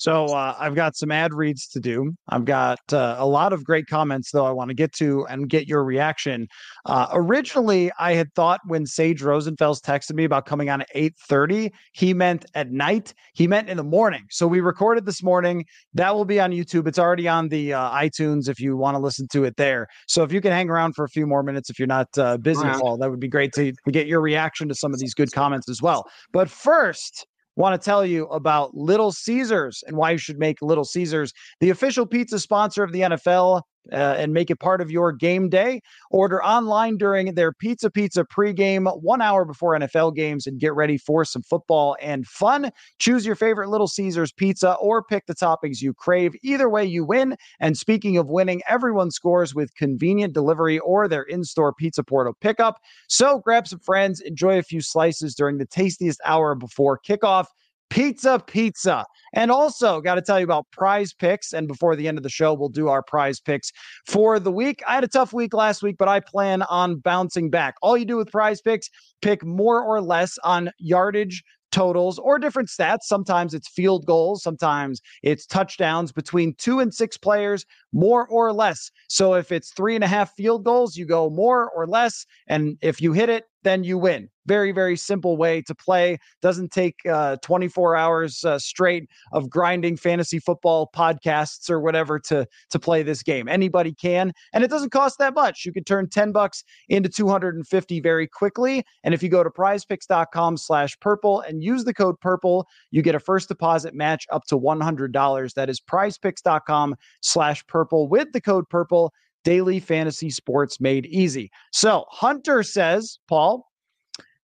So 0.00 0.24
uh, 0.28 0.56
I've 0.58 0.74
got 0.74 0.96
some 0.96 1.10
ad 1.10 1.34
reads 1.34 1.68
to 1.68 1.78
do. 1.78 2.14
I've 2.30 2.46
got 2.46 2.78
uh, 2.90 3.16
a 3.18 3.26
lot 3.26 3.52
of 3.52 3.64
great 3.64 3.86
comments, 3.86 4.30
though, 4.32 4.46
I 4.46 4.50
want 4.50 4.70
to 4.70 4.74
get 4.74 4.94
to 4.94 5.26
and 5.26 5.46
get 5.46 5.68
your 5.68 5.84
reaction. 5.84 6.48
Uh, 6.86 7.08
originally, 7.12 7.92
I 7.98 8.14
had 8.14 8.32
thought 8.34 8.60
when 8.64 8.86
Sage 8.86 9.20
Rosenfels 9.20 9.82
texted 9.82 10.14
me 10.14 10.24
about 10.24 10.46
coming 10.46 10.70
on 10.70 10.80
at 10.80 10.88
8.30, 10.96 11.70
he 11.92 12.14
meant 12.14 12.46
at 12.54 12.70
night. 12.70 13.12
He 13.34 13.46
meant 13.46 13.68
in 13.68 13.76
the 13.76 13.84
morning. 13.84 14.22
So 14.30 14.46
we 14.46 14.60
recorded 14.60 15.04
this 15.04 15.22
morning. 15.22 15.66
That 15.92 16.14
will 16.14 16.24
be 16.24 16.40
on 16.40 16.50
YouTube. 16.50 16.88
It's 16.88 16.98
already 16.98 17.28
on 17.28 17.50
the 17.50 17.74
uh, 17.74 17.90
iTunes 17.90 18.48
if 18.48 18.58
you 18.58 18.78
want 18.78 18.94
to 18.94 18.98
listen 18.98 19.28
to 19.32 19.44
it 19.44 19.58
there. 19.58 19.86
So 20.08 20.22
if 20.22 20.32
you 20.32 20.40
can 20.40 20.52
hang 20.52 20.70
around 20.70 20.94
for 20.94 21.04
a 21.04 21.10
few 21.10 21.26
more 21.26 21.42
minutes, 21.42 21.68
if 21.68 21.78
you're 21.78 21.86
not 21.86 22.08
uh, 22.16 22.38
busy, 22.38 22.62
Paul, 22.80 22.96
that 22.96 23.10
would 23.10 23.20
be 23.20 23.28
great 23.28 23.52
to, 23.52 23.70
to 23.70 23.90
get 23.90 24.06
your 24.06 24.22
reaction 24.22 24.66
to 24.68 24.74
some 24.74 24.94
of 24.94 24.98
these 24.98 25.12
good 25.12 25.30
comments 25.32 25.68
as 25.68 25.82
well. 25.82 26.06
But 26.32 26.48
first, 26.48 27.26
want 27.56 27.80
to 27.80 27.84
tell 27.84 28.04
you 28.04 28.26
about 28.26 28.74
Little 28.74 29.12
Caesars 29.12 29.82
and 29.86 29.96
why 29.96 30.12
you 30.12 30.18
should 30.18 30.38
make 30.38 30.62
Little 30.62 30.84
Caesars 30.84 31.32
the 31.60 31.70
official 31.70 32.06
pizza 32.06 32.38
sponsor 32.38 32.82
of 32.82 32.92
the 32.92 33.00
NFL. 33.00 33.62
Uh, 33.92 34.14
and 34.18 34.32
make 34.32 34.50
it 34.50 34.60
part 34.60 34.80
of 34.80 34.90
your 34.90 35.10
game 35.10 35.48
day. 35.48 35.80
Order 36.10 36.44
online 36.44 36.96
during 36.96 37.34
their 37.34 37.52
Pizza 37.52 37.90
Pizza 37.90 38.24
pregame 38.24 39.00
one 39.02 39.20
hour 39.20 39.44
before 39.44 39.72
NFL 39.72 40.14
games 40.14 40.46
and 40.46 40.60
get 40.60 40.74
ready 40.74 40.98
for 40.98 41.24
some 41.24 41.42
football 41.42 41.96
and 42.00 42.26
fun. 42.26 42.70
Choose 42.98 43.26
your 43.26 43.34
favorite 43.34 43.68
Little 43.68 43.88
Caesars 43.88 44.32
pizza 44.32 44.74
or 44.74 45.02
pick 45.02 45.26
the 45.26 45.34
toppings 45.34 45.80
you 45.80 45.94
crave. 45.94 46.34
Either 46.42 46.68
way, 46.68 46.84
you 46.84 47.04
win. 47.04 47.36
And 47.58 47.76
speaking 47.76 48.16
of 48.16 48.28
winning, 48.28 48.62
everyone 48.68 49.10
scores 49.10 49.54
with 49.54 49.74
convenient 49.74 50.34
delivery 50.34 50.78
or 50.80 51.08
their 51.08 51.22
in 51.22 51.42
store 51.42 51.72
pizza 51.72 52.04
portal 52.04 52.34
pickup. 52.40 52.80
So 53.08 53.38
grab 53.38 53.66
some 53.66 53.80
friends, 53.80 54.20
enjoy 54.20 54.58
a 54.58 54.62
few 54.62 54.82
slices 54.82 55.34
during 55.34 55.58
the 55.58 55.66
tastiest 55.66 56.20
hour 56.24 56.54
before 56.54 57.00
kickoff. 57.00 57.46
Pizza 57.90 58.42
Pizza. 58.46 59.04
And 59.32 59.50
also, 59.50 60.00
got 60.00 60.14
to 60.14 60.22
tell 60.22 60.38
you 60.38 60.44
about 60.44 60.66
prize 60.72 61.12
picks. 61.12 61.52
And 61.52 61.68
before 61.68 61.94
the 61.94 62.08
end 62.08 62.18
of 62.18 62.24
the 62.24 62.30
show, 62.30 62.54
we'll 62.54 62.68
do 62.68 62.88
our 62.88 63.02
prize 63.02 63.40
picks 63.40 63.70
for 64.06 64.40
the 64.40 64.50
week. 64.50 64.82
I 64.88 64.94
had 64.94 65.04
a 65.04 65.08
tough 65.08 65.32
week 65.32 65.54
last 65.54 65.82
week, 65.82 65.96
but 65.98 66.08
I 66.08 66.20
plan 66.20 66.62
on 66.62 66.96
bouncing 66.96 67.50
back. 67.50 67.74
All 67.82 67.96
you 67.96 68.04
do 68.04 68.16
with 68.16 68.30
prize 68.30 68.60
picks, 68.60 68.88
pick 69.22 69.44
more 69.44 69.82
or 69.82 70.00
less 70.00 70.38
on 70.42 70.70
yardage 70.78 71.42
totals 71.70 72.18
or 72.18 72.38
different 72.38 72.68
stats. 72.68 73.02
Sometimes 73.02 73.54
it's 73.54 73.68
field 73.68 74.06
goals, 74.06 74.42
sometimes 74.42 75.00
it's 75.22 75.46
touchdowns 75.46 76.12
between 76.12 76.54
two 76.54 76.80
and 76.80 76.92
six 76.92 77.16
players, 77.16 77.64
more 77.92 78.26
or 78.28 78.52
less. 78.52 78.90
So 79.08 79.34
if 79.34 79.52
it's 79.52 79.72
three 79.72 79.94
and 79.94 80.04
a 80.04 80.08
half 80.08 80.34
field 80.34 80.64
goals, 80.64 80.96
you 80.96 81.06
go 81.06 81.30
more 81.30 81.70
or 81.70 81.86
less. 81.86 82.26
And 82.48 82.76
if 82.80 83.00
you 83.00 83.12
hit 83.12 83.28
it, 83.28 83.44
then 83.62 83.84
you 83.84 83.98
win. 83.98 84.28
Very, 84.46 84.72
very 84.72 84.96
simple 84.96 85.36
way 85.36 85.60
to 85.62 85.74
play. 85.74 86.16
Doesn't 86.42 86.72
take 86.72 86.96
uh, 87.08 87.36
24 87.42 87.94
hours 87.94 88.44
uh, 88.44 88.58
straight 88.58 89.08
of 89.32 89.50
grinding 89.50 89.96
fantasy 89.96 90.40
football 90.40 90.90
podcasts 90.94 91.68
or 91.70 91.78
whatever 91.78 92.18
to 92.20 92.46
to 92.70 92.78
play 92.78 93.02
this 93.02 93.22
game. 93.22 93.48
Anybody 93.48 93.92
can, 93.92 94.32
and 94.52 94.64
it 94.64 94.70
doesn't 94.70 94.90
cost 94.90 95.18
that 95.18 95.34
much. 95.34 95.66
You 95.66 95.72
can 95.72 95.84
turn 95.84 96.08
10 96.08 96.32
bucks 96.32 96.64
into 96.88 97.08
250 97.08 98.00
very 98.00 98.26
quickly. 98.26 98.84
And 99.04 99.14
if 99.14 99.22
you 99.22 99.28
go 99.28 99.44
to 99.44 99.50
PrizePicks.com/purple 99.50 101.40
and 101.42 101.62
use 101.62 101.84
the 101.84 101.94
code 101.94 102.18
purple, 102.20 102.66
you 102.90 103.02
get 103.02 103.14
a 103.14 103.20
first 103.20 103.48
deposit 103.48 103.94
match 103.94 104.26
up 104.32 104.46
to 104.46 104.56
$100. 104.56 105.54
That 105.54 105.68
is 105.68 105.80
PrizePicks.com/purple 105.80 108.08
with 108.08 108.32
the 108.32 108.40
code 108.40 108.68
purple 108.68 109.12
daily 109.44 109.80
fantasy 109.80 110.30
sports 110.30 110.80
made 110.80 111.06
easy. 111.06 111.50
So 111.72 112.04
Hunter 112.08 112.62
says, 112.62 113.18
Paul, 113.28 113.66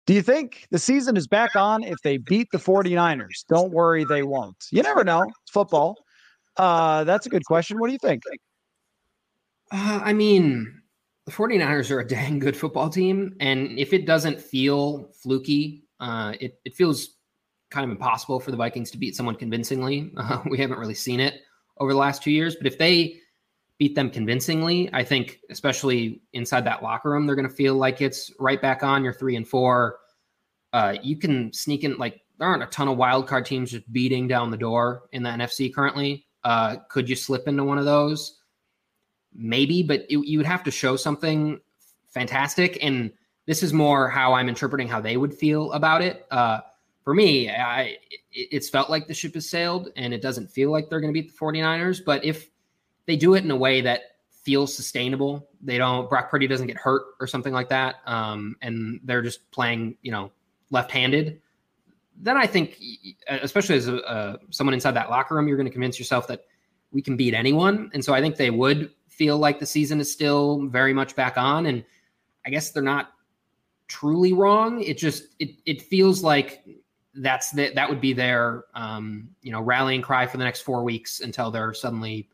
do 0.06 0.12
you 0.12 0.22
think 0.22 0.66
the 0.70 0.78
season 0.78 1.16
is 1.16 1.26
back 1.26 1.56
on 1.56 1.82
if 1.82 1.96
they 2.04 2.18
beat 2.18 2.48
the 2.52 2.58
49ers? 2.58 3.44
Don't 3.48 3.72
worry, 3.72 4.04
they 4.04 4.22
won't. 4.22 4.56
You 4.70 4.82
never 4.82 5.02
know. 5.02 5.22
It's 5.22 5.50
football. 5.50 5.96
Uh, 6.56 7.04
that's 7.04 7.26
a 7.26 7.30
good 7.30 7.44
question. 7.44 7.78
What 7.78 7.88
do 7.88 7.92
you 7.92 7.98
think? 7.98 8.22
Uh, 9.72 10.00
I 10.04 10.12
mean, 10.12 10.82
the 11.24 11.32
49ers 11.32 11.90
are 11.90 12.00
a 12.00 12.06
dang 12.06 12.38
good 12.38 12.56
football 12.56 12.90
team. 12.90 13.34
And 13.40 13.78
if 13.78 13.92
it 13.92 14.06
doesn't 14.06 14.40
feel 14.40 15.10
fluky, 15.22 15.84
uh, 16.00 16.34
it, 16.38 16.60
it 16.64 16.74
feels 16.74 17.16
kind 17.70 17.84
of 17.84 17.90
impossible 17.90 18.40
for 18.40 18.50
the 18.50 18.56
Vikings 18.56 18.90
to 18.90 18.98
beat 18.98 19.16
someone 19.16 19.36
convincingly. 19.36 20.12
Uh, 20.18 20.42
we 20.48 20.58
haven't 20.58 20.78
really 20.78 20.94
seen 20.94 21.20
it 21.20 21.40
over 21.78 21.92
the 21.92 21.98
last 21.98 22.22
two 22.22 22.30
years. 22.30 22.56
But 22.56 22.66
if 22.66 22.78
they 22.78 23.20
beat 23.78 23.94
them 23.94 24.10
convincingly. 24.10 24.88
I 24.92 25.02
think, 25.02 25.40
especially 25.50 26.22
inside 26.32 26.64
that 26.66 26.82
locker 26.82 27.10
room, 27.10 27.26
they're 27.26 27.36
going 27.36 27.48
to 27.48 27.54
feel 27.54 27.74
like 27.74 28.00
it's 28.00 28.32
right 28.38 28.60
back 28.60 28.82
on. 28.82 29.02
You're 29.02 29.12
three 29.12 29.36
and 29.36 29.46
four. 29.46 29.98
Uh, 30.72 30.96
you 31.02 31.16
can 31.16 31.52
sneak 31.52 31.84
in 31.84 31.96
like 31.98 32.20
there 32.38 32.48
aren't 32.48 32.62
a 32.62 32.66
ton 32.66 32.88
of 32.88 32.96
wild 32.96 33.28
card 33.28 33.46
teams 33.46 33.70
just 33.70 33.90
beating 33.92 34.26
down 34.26 34.50
the 34.50 34.56
door 34.56 35.04
in 35.12 35.22
the 35.22 35.30
NFC 35.30 35.72
currently. 35.72 36.26
Uh, 36.42 36.76
could 36.88 37.08
you 37.08 37.16
slip 37.16 37.48
into 37.48 37.64
one 37.64 37.78
of 37.78 37.84
those? 37.84 38.40
Maybe, 39.32 39.82
but 39.82 40.00
it, 40.08 40.18
you 40.26 40.38
would 40.38 40.46
have 40.46 40.64
to 40.64 40.70
show 40.70 40.96
something 40.96 41.60
fantastic. 42.08 42.78
And 42.82 43.12
this 43.46 43.62
is 43.62 43.72
more 43.72 44.08
how 44.08 44.32
I'm 44.32 44.48
interpreting 44.48 44.88
how 44.88 45.00
they 45.00 45.16
would 45.16 45.34
feel 45.34 45.72
about 45.72 46.02
it. 46.02 46.26
Uh, 46.30 46.60
for 47.02 47.14
me, 47.14 47.50
I, 47.50 47.98
it's 48.32 48.68
felt 48.68 48.90
like 48.90 49.06
the 49.06 49.14
ship 49.14 49.34
has 49.34 49.48
sailed 49.48 49.90
and 49.96 50.14
it 50.14 50.22
doesn't 50.22 50.50
feel 50.50 50.70
like 50.70 50.88
they're 50.88 51.00
going 51.00 51.12
to 51.12 51.20
beat 51.20 51.32
the 51.32 51.38
49ers. 51.38 52.00
But 52.04 52.24
if 52.24 52.48
they 53.06 53.16
do 53.16 53.34
it 53.34 53.44
in 53.44 53.50
a 53.50 53.56
way 53.56 53.80
that 53.82 54.00
feels 54.42 54.74
sustainable. 54.74 55.48
They 55.62 55.78
don't 55.78 56.08
Brock 56.08 56.30
Purdy 56.30 56.46
doesn't 56.46 56.66
get 56.66 56.76
hurt 56.76 57.02
or 57.20 57.26
something 57.26 57.52
like 57.52 57.68
that, 57.70 57.96
um, 58.06 58.56
and 58.62 59.00
they're 59.04 59.22
just 59.22 59.50
playing 59.50 59.96
you 60.02 60.12
know 60.12 60.30
left-handed. 60.70 61.40
Then 62.16 62.36
I 62.36 62.46
think, 62.46 62.78
especially 63.28 63.76
as 63.76 63.88
a, 63.88 64.38
someone 64.50 64.74
inside 64.74 64.92
that 64.92 65.10
locker 65.10 65.34
room, 65.34 65.48
you're 65.48 65.56
going 65.56 65.66
to 65.66 65.72
convince 65.72 65.98
yourself 65.98 66.28
that 66.28 66.44
we 66.92 67.02
can 67.02 67.16
beat 67.16 67.34
anyone, 67.34 67.90
and 67.92 68.04
so 68.04 68.14
I 68.14 68.20
think 68.20 68.36
they 68.36 68.50
would 68.50 68.90
feel 69.08 69.38
like 69.38 69.58
the 69.58 69.66
season 69.66 70.00
is 70.00 70.12
still 70.12 70.66
very 70.66 70.92
much 70.92 71.14
back 71.14 71.38
on. 71.38 71.66
And 71.66 71.84
I 72.46 72.50
guess 72.50 72.70
they're 72.70 72.82
not 72.82 73.10
truly 73.86 74.32
wrong. 74.32 74.82
It 74.82 74.98
just 74.98 75.28
it 75.38 75.50
it 75.66 75.82
feels 75.82 76.22
like 76.22 76.64
that's 77.16 77.52
the, 77.52 77.72
that 77.74 77.88
would 77.88 78.00
be 78.00 78.12
their 78.12 78.64
um, 78.74 79.28
you 79.42 79.52
know 79.52 79.60
rallying 79.60 80.02
cry 80.02 80.26
for 80.26 80.36
the 80.36 80.44
next 80.44 80.62
four 80.62 80.82
weeks 80.82 81.20
until 81.20 81.50
they're 81.50 81.72
suddenly 81.72 82.28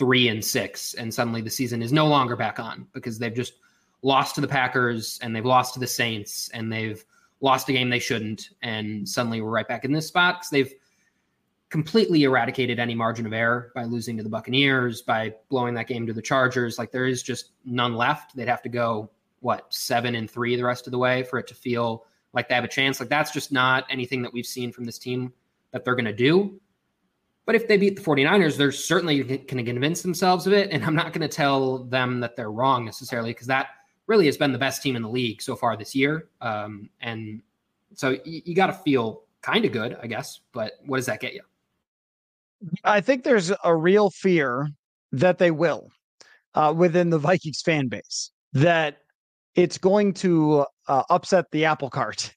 three 0.00 0.28
and 0.28 0.42
six, 0.42 0.94
and 0.94 1.12
suddenly 1.12 1.42
the 1.42 1.50
season 1.50 1.82
is 1.82 1.92
no 1.92 2.06
longer 2.06 2.34
back 2.34 2.58
on 2.58 2.88
because 2.94 3.18
they've 3.18 3.34
just 3.34 3.52
lost 4.00 4.34
to 4.34 4.40
the 4.40 4.48
Packers 4.48 5.20
and 5.22 5.36
they've 5.36 5.44
lost 5.44 5.74
to 5.74 5.80
the 5.80 5.86
Saints 5.86 6.48
and 6.54 6.72
they've 6.72 7.04
lost 7.42 7.68
a 7.68 7.72
game 7.72 7.90
they 7.90 7.98
shouldn't, 7.98 8.48
and 8.62 9.06
suddenly 9.06 9.42
we're 9.42 9.50
right 9.50 9.68
back 9.68 9.84
in 9.84 9.92
this 9.92 10.06
spot 10.06 10.36
because 10.36 10.48
they've 10.48 10.72
completely 11.68 12.22
eradicated 12.22 12.78
any 12.78 12.94
margin 12.94 13.26
of 13.26 13.34
error 13.34 13.72
by 13.74 13.84
losing 13.84 14.16
to 14.16 14.22
the 14.22 14.28
Buccaneers, 14.30 15.02
by 15.02 15.34
blowing 15.50 15.74
that 15.74 15.86
game 15.86 16.06
to 16.06 16.14
the 16.14 16.22
Chargers. 16.22 16.78
Like 16.78 16.92
there 16.92 17.06
is 17.06 17.22
just 17.22 17.50
none 17.66 17.94
left. 17.94 18.34
They'd 18.34 18.48
have 18.48 18.62
to 18.62 18.70
go 18.70 19.10
what 19.40 19.66
seven 19.68 20.14
and 20.14 20.30
three 20.30 20.56
the 20.56 20.64
rest 20.64 20.86
of 20.86 20.92
the 20.92 20.98
way 20.98 21.24
for 21.24 21.38
it 21.38 21.46
to 21.48 21.54
feel 21.54 22.06
like 22.32 22.48
they 22.48 22.54
have 22.54 22.64
a 22.64 22.68
chance. 22.68 23.00
Like 23.00 23.10
that's 23.10 23.32
just 23.32 23.52
not 23.52 23.84
anything 23.90 24.22
that 24.22 24.32
we've 24.32 24.46
seen 24.46 24.72
from 24.72 24.84
this 24.84 24.98
team 24.98 25.32
that 25.72 25.84
they're 25.84 25.94
going 25.94 26.06
to 26.06 26.12
do. 26.12 26.58
But 27.50 27.56
if 27.56 27.66
they 27.66 27.78
beat 27.78 27.96
the 27.96 28.02
49ers, 28.02 28.56
they're 28.56 28.70
certainly 28.70 29.24
going 29.24 29.44
to 29.44 29.64
convince 29.64 30.02
themselves 30.02 30.46
of 30.46 30.52
it. 30.52 30.70
And 30.70 30.84
I'm 30.84 30.94
not 30.94 31.12
going 31.12 31.28
to 31.28 31.36
tell 31.36 31.78
them 31.78 32.20
that 32.20 32.36
they're 32.36 32.52
wrong 32.52 32.84
necessarily 32.84 33.30
because 33.30 33.48
that 33.48 33.70
really 34.06 34.26
has 34.26 34.36
been 34.36 34.52
the 34.52 34.58
best 34.58 34.84
team 34.84 34.94
in 34.94 35.02
the 35.02 35.08
league 35.08 35.42
so 35.42 35.56
far 35.56 35.76
this 35.76 35.92
year. 35.92 36.28
Um, 36.40 36.90
and 37.00 37.42
so 37.96 38.10
you, 38.24 38.42
you 38.44 38.54
got 38.54 38.68
to 38.68 38.72
feel 38.72 39.22
kind 39.42 39.64
of 39.64 39.72
good, 39.72 39.98
I 40.00 40.06
guess. 40.06 40.42
But 40.52 40.74
what 40.86 40.98
does 40.98 41.06
that 41.06 41.18
get 41.18 41.34
you? 41.34 41.40
I 42.84 43.00
think 43.00 43.24
there's 43.24 43.50
a 43.64 43.74
real 43.74 44.10
fear 44.10 44.68
that 45.10 45.38
they 45.38 45.50
will 45.50 45.90
uh, 46.54 46.72
within 46.76 47.10
the 47.10 47.18
Vikings 47.18 47.62
fan 47.62 47.88
base, 47.88 48.30
that 48.52 48.98
it's 49.56 49.76
going 49.76 50.14
to 50.14 50.66
uh, 50.86 51.02
upset 51.10 51.46
the 51.50 51.64
apple 51.64 51.90
cart. 51.90 52.32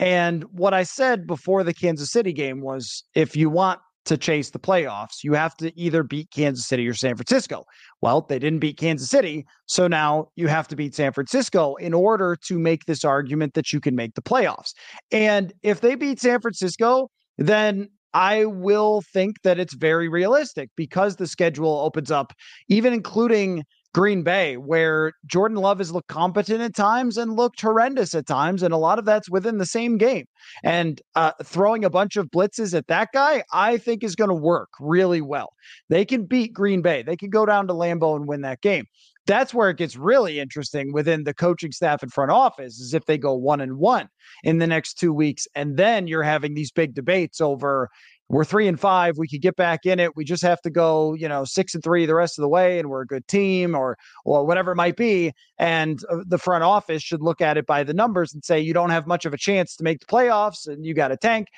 And 0.00 0.42
what 0.50 0.74
I 0.74 0.82
said 0.82 1.28
before 1.28 1.62
the 1.62 1.74
Kansas 1.74 2.10
City 2.10 2.32
game 2.32 2.60
was 2.60 3.04
if 3.14 3.36
you 3.36 3.50
want 3.50 3.78
to 4.08 4.16
chase 4.16 4.50
the 4.50 4.58
playoffs, 4.58 5.22
you 5.22 5.34
have 5.34 5.54
to 5.58 5.78
either 5.78 6.02
beat 6.02 6.30
Kansas 6.30 6.66
City 6.66 6.88
or 6.88 6.94
San 6.94 7.14
Francisco. 7.14 7.64
Well, 8.00 8.22
they 8.22 8.38
didn't 8.38 8.60
beat 8.60 8.78
Kansas 8.78 9.10
City. 9.10 9.46
So 9.66 9.86
now 9.86 10.28
you 10.34 10.48
have 10.48 10.66
to 10.68 10.76
beat 10.76 10.94
San 10.94 11.12
Francisco 11.12 11.74
in 11.76 11.92
order 11.92 12.36
to 12.46 12.58
make 12.58 12.86
this 12.86 13.04
argument 13.04 13.52
that 13.54 13.72
you 13.72 13.80
can 13.80 13.94
make 13.94 14.14
the 14.14 14.22
playoffs. 14.22 14.72
And 15.12 15.52
if 15.62 15.82
they 15.82 15.94
beat 15.94 16.20
San 16.20 16.40
Francisco, 16.40 17.10
then 17.36 17.88
I 18.14 18.46
will 18.46 19.02
think 19.12 19.42
that 19.42 19.58
it's 19.58 19.74
very 19.74 20.08
realistic 20.08 20.70
because 20.74 21.16
the 21.16 21.26
schedule 21.26 21.78
opens 21.78 22.10
up, 22.10 22.32
even 22.68 22.94
including 22.94 23.64
Green 23.94 24.22
Bay, 24.22 24.56
where 24.56 25.12
Jordan 25.26 25.56
Love 25.58 25.78
has 25.78 25.90
looked 25.90 26.08
competent 26.08 26.60
at 26.60 26.74
times 26.74 27.16
and 27.16 27.36
looked 27.36 27.60
horrendous 27.60 28.14
at 28.14 28.26
times. 28.26 28.62
And 28.62 28.74
a 28.74 28.78
lot 28.78 28.98
of 28.98 29.04
that's 29.04 29.30
within 29.30 29.58
the 29.58 29.66
same 29.66 29.96
game. 29.96 30.26
And 30.62 31.00
uh, 31.14 31.32
throwing 31.42 31.84
a 31.84 31.90
bunch 31.90 32.16
of 32.16 32.26
blitzes 32.26 32.76
at 32.76 32.86
that 32.88 33.08
guy, 33.12 33.42
I 33.52 33.78
think 33.78 34.04
is 34.04 34.14
going 34.14 34.28
to 34.28 34.34
work 34.34 34.68
really 34.78 35.20
well. 35.20 35.52
They 35.88 36.04
can 36.04 36.26
beat 36.26 36.52
Green 36.52 36.82
Bay, 36.82 37.02
they 37.02 37.16
can 37.16 37.30
go 37.30 37.46
down 37.46 37.66
to 37.68 37.74
Lambeau 37.74 38.16
and 38.16 38.28
win 38.28 38.42
that 38.42 38.60
game. 38.60 38.84
That's 39.26 39.52
where 39.52 39.68
it 39.68 39.76
gets 39.76 39.94
really 39.94 40.40
interesting 40.40 40.90
within 40.94 41.24
the 41.24 41.34
coaching 41.34 41.70
staff 41.70 42.02
and 42.02 42.10
front 42.10 42.30
office 42.30 42.78
is 42.78 42.94
if 42.94 43.04
they 43.04 43.18
go 43.18 43.34
one 43.34 43.60
and 43.60 43.76
one 43.76 44.08
in 44.42 44.58
the 44.58 44.66
next 44.66 44.94
two 44.94 45.12
weeks. 45.12 45.46
And 45.54 45.76
then 45.76 46.06
you're 46.06 46.22
having 46.22 46.54
these 46.54 46.72
big 46.72 46.94
debates 46.94 47.38
over 47.38 47.90
we're 48.28 48.44
three 48.44 48.68
and 48.68 48.78
five. 48.78 49.16
We 49.16 49.28
could 49.28 49.40
get 49.40 49.56
back 49.56 49.86
in 49.86 49.98
it. 49.98 50.14
We 50.14 50.24
just 50.24 50.42
have 50.42 50.60
to 50.62 50.70
go, 50.70 51.14
you 51.14 51.28
know, 51.28 51.44
six 51.44 51.74
and 51.74 51.82
three 51.82 52.04
the 52.04 52.14
rest 52.14 52.38
of 52.38 52.42
the 52.42 52.48
way, 52.48 52.78
and 52.78 52.90
we're 52.90 53.02
a 53.02 53.06
good 53.06 53.26
team, 53.26 53.74
or 53.74 53.96
or 54.24 54.44
whatever 54.44 54.72
it 54.72 54.76
might 54.76 54.96
be. 54.96 55.32
And 55.58 56.00
uh, 56.10 56.18
the 56.26 56.38
front 56.38 56.64
office 56.64 57.02
should 57.02 57.22
look 57.22 57.40
at 57.40 57.56
it 57.56 57.66
by 57.66 57.84
the 57.84 57.94
numbers 57.94 58.34
and 58.34 58.44
say 58.44 58.60
you 58.60 58.74
don't 58.74 58.90
have 58.90 59.06
much 59.06 59.24
of 59.24 59.32
a 59.32 59.38
chance 59.38 59.76
to 59.76 59.84
make 59.84 60.00
the 60.00 60.06
playoffs, 60.06 60.66
and 60.66 60.84
you 60.84 60.94
got 60.94 61.12
a 61.12 61.16
tank. 61.16 61.48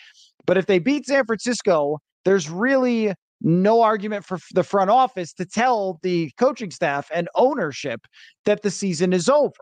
But 0.47 0.59
if 0.59 0.67
they 0.67 0.79
beat 0.79 1.07
San 1.07 1.25
Francisco, 1.25 1.99
there's 2.25 2.49
really 2.49 3.15
no 3.43 3.83
argument 3.83 4.25
for 4.25 4.39
the 4.53 4.63
front 4.63 4.91
office 4.91 5.33
to 5.33 5.47
tell 5.47 5.99
the 6.03 6.31
coaching 6.39 6.71
staff 6.71 7.11
and 7.13 7.29
ownership 7.35 8.07
that 8.45 8.63
the 8.63 8.71
season 8.71 9.13
is 9.13 9.29
over. 9.29 9.53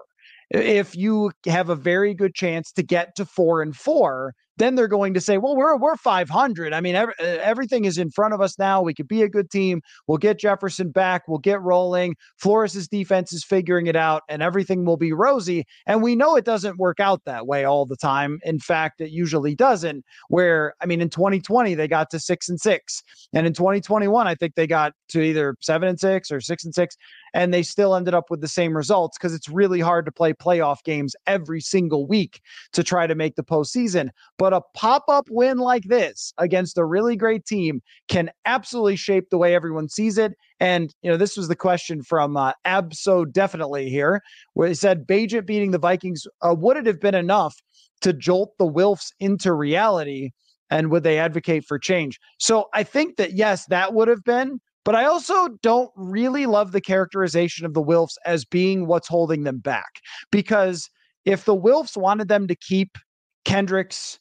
If 0.51 0.97
you 0.97 1.31
have 1.47 1.69
a 1.69 1.77
very 1.77 2.15
good 2.15 2.35
chance 2.35 2.73
to 2.73 2.83
get 2.83 3.15
to 3.17 3.25
four 3.25 3.63
and 3.63 3.77
four, 3.77 4.35
then 4.59 4.75
they're 4.75 4.89
going 4.89 5.15
to 5.15 5.21
say, 5.21 5.39
well, 5.39 5.57
we're 5.57 5.77
we're 5.77 5.97
500. 5.97 6.73
I 6.73 6.81
mean, 6.81 6.95
every, 6.95 7.15
everything 7.19 7.85
is 7.85 7.99
in 7.99 8.11
front 8.11 8.35
of 8.35 8.41
us 8.41 8.59
now. 8.59 8.83
We 8.83 8.95
could 8.95 9.09
be 9.09 9.23
a 9.23 9.29
good 9.29 9.51
team. 9.51 9.81
We'll 10.07 10.19
get 10.19 10.39
Jefferson 10.39 10.91
back. 10.91 11.29
We'll 11.29 11.39
get 11.39 11.61
rolling. 11.63 12.17
Flores's 12.37 12.89
defense 12.89 13.33
is 13.33 13.45
figuring 13.45 13.87
it 13.87 13.97
out, 13.97 14.23
and 14.29 14.43
everything 14.43 14.85
will 14.85 14.97
be 14.97 15.13
rosy. 15.13 15.65
And 15.87 16.03
we 16.03 16.17
know 16.17 16.37
it 16.37 16.45
doesn't 16.45 16.79
work 16.79 17.01
out 17.01 17.23
that 17.25 17.47
way 17.47 17.65
all 17.65 17.87
the 17.87 17.97
time. 17.97 18.41
In 18.43 18.59
fact, 18.59 19.01
it 19.01 19.11
usually 19.11 19.55
doesn't. 19.55 20.05
Where 20.29 20.75
I 20.81 20.87
mean, 20.87 21.01
in 21.01 21.11
2020 21.11 21.75
they 21.75 21.89
got 21.89 22.11
to 22.11 22.21
six 22.21 22.49
and 22.49 22.61
six, 22.61 23.03
and 23.33 23.47
in 23.47 23.53
2021 23.53 24.27
I 24.27 24.35
think 24.35 24.55
they 24.55 24.67
got 24.67 24.93
to 25.11 25.23
either 25.23 25.57
seven 25.61 25.89
and 25.89 25.99
six 25.99 26.31
or 26.31 26.41
six 26.41 26.65
and 26.65 26.75
six 26.75 26.97
and 27.35 27.53
they 27.53 27.63
still 27.63 27.95
ended 27.95 28.15
up 28.15 28.31
with 28.31 28.41
the 28.41 28.49
same 28.49 28.77
results 28.77 29.19
because 29.19 29.35
it's 29.35 29.49
really 29.49 29.81
hard 29.81 30.05
to 30.07 30.13
play 30.13 30.33
playoff 30.33 30.83
games 30.85 31.15
every 31.27 31.61
single 31.61 32.07
week 32.07 32.41
to 32.73 32.83
try 32.83 33.07
to 33.07 33.15
make 33.15 33.37
the 33.37 33.45
postseason. 33.45 34.11
But 34.39 34.48
a 34.53 34.63
pop 34.75 35.05
up 35.09 35.27
win 35.31 35.59
like 35.59 35.85
this 35.85 36.33
against 36.39 36.79
a 36.79 36.85
really 36.85 37.17
great 37.17 37.45
team 37.47 37.81
can 38.09 38.31
absolutely 38.45 38.97
shape 38.97 39.31
the 39.31 39.39
way 39.39 39.55
everyone 39.55 39.89
sees 39.89 40.19
it. 40.19 40.33
And, 40.61 40.95
you 41.03 41.11
know, 41.11 41.17
this 41.17 41.37
was 41.37 41.49
the 41.49 41.57
question 41.57 42.03
from 42.03 42.37
uh, 42.37 42.53
Abso 42.67 43.31
Definitely 43.31 43.89
here, 43.89 44.23
where 44.55 44.69
he 44.69 44.75
said 44.75 45.07
Bagent 45.07 45.47
beating 45.47 45.71
the 45.71 45.79
Vikings, 45.79 46.27
uh, 46.43 46.55
would 46.59 46.77
it 46.77 46.87
have 46.87 47.01
been 47.01 47.15
enough 47.15 47.57
to 48.01 48.13
jolt 48.13 48.53
the 48.59 48.71
Wilfs 48.71 49.13
into 49.21 49.53
reality? 49.53 50.31
And 50.71 50.91
would 50.91 51.03
they 51.03 51.19
advocate 51.19 51.65
for 51.65 51.79
change? 51.79 52.21
So 52.39 52.69
I 52.75 52.83
think 52.83 53.17
that, 53.17 53.33
yes, 53.33 53.65
that 53.67 53.95
would 53.95 54.09
have 54.09 54.23
been. 54.25 54.61
But 54.85 54.95
I 54.95 55.05
also 55.05 55.49
don't 55.63 55.91
really 55.97 56.47
love 56.47 56.73
the 56.73 56.81
characterization 56.81 57.67
of 57.67 57.75
the 57.75 57.83
Wilfs 57.83 58.15
as 58.25 58.45
being 58.45 58.87
what's 58.87 59.09
holding 59.09 59.45
them 59.45 59.59
back. 59.59 60.01
Because 60.31 60.89
if 61.25 61.45
the 61.45 61.57
Wilfs 61.57 61.97
wanted 61.97 62.29
them 62.29 62.47
to 62.49 62.55
keep 62.55 62.97
Kendricks 63.45 64.19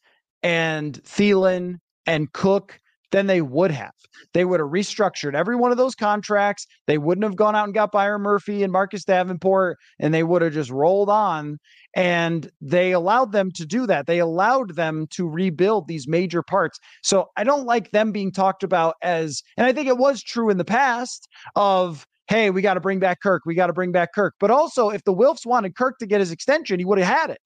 and 0.48 1.04
Thielen 1.04 1.76
and 2.06 2.32
Cook, 2.32 2.80
then 3.12 3.28
they 3.28 3.42
would 3.42 3.72
have. 3.72 3.92
They 4.34 4.46
would 4.46 4.62
have 4.62 4.70
restructured 4.70 5.36
every 5.36 5.58
one 5.58 5.72
of 5.72 5.78
those 5.78 5.94
contracts. 5.94 6.66
They 6.88 6.98
wouldn't 6.98 7.26
have 7.26 7.36
gone 7.36 7.54
out 7.54 7.66
and 7.66 7.74
got 7.74 7.92
Byron 7.92 8.22
Murphy 8.22 8.64
and 8.64 8.72
Marcus 8.72 9.04
Davenport, 9.04 9.78
and 10.00 10.14
they 10.14 10.24
would 10.24 10.42
have 10.42 10.54
just 10.54 10.72
rolled 10.72 11.10
on 11.10 11.58
and 11.96 12.50
they 12.62 12.94
allowed 12.94 13.34
them 13.34 13.52
to 13.56 13.66
do 13.66 13.88
that. 13.88 14.08
They 14.08 14.20
allowed 14.20 14.76
them 14.76 15.08
to 15.12 15.28
rebuild 15.28 15.88
these 15.88 16.08
major 16.08 16.42
parts. 16.42 16.80
So 17.04 17.28
I 17.36 17.44
don't 17.44 17.66
like 17.66 17.92
them 17.92 18.14
being 18.14 18.32
talked 18.32 18.64
about 18.64 18.96
as, 19.02 19.44
and 19.58 19.68
I 19.68 19.74
think 19.74 19.90
it 19.90 19.98
was 19.98 20.24
true 20.24 20.50
in 20.50 20.58
the 20.58 20.66
past 20.66 21.28
of, 21.58 22.08
hey, 22.30 22.52
we 22.52 22.62
got 22.62 22.76
to 22.76 22.80
bring 22.80 23.00
back 23.00 23.20
Kirk. 23.22 23.42
We 23.46 23.54
got 23.54 23.68
to 23.68 23.74
bring 23.74 23.92
back 23.92 24.14
Kirk. 24.14 24.36
But 24.40 24.52
also, 24.52 24.90
if 24.90 25.04
the 25.04 25.14
Wilfs 25.14 25.46
wanted 25.46 25.76
Kirk 25.76 25.98
to 26.00 26.06
get 26.06 26.22
his 26.22 26.32
extension, 26.32 26.80
he 26.80 26.86
would 26.86 27.00
have 27.00 27.20
had 27.20 27.30
it. 27.32 27.40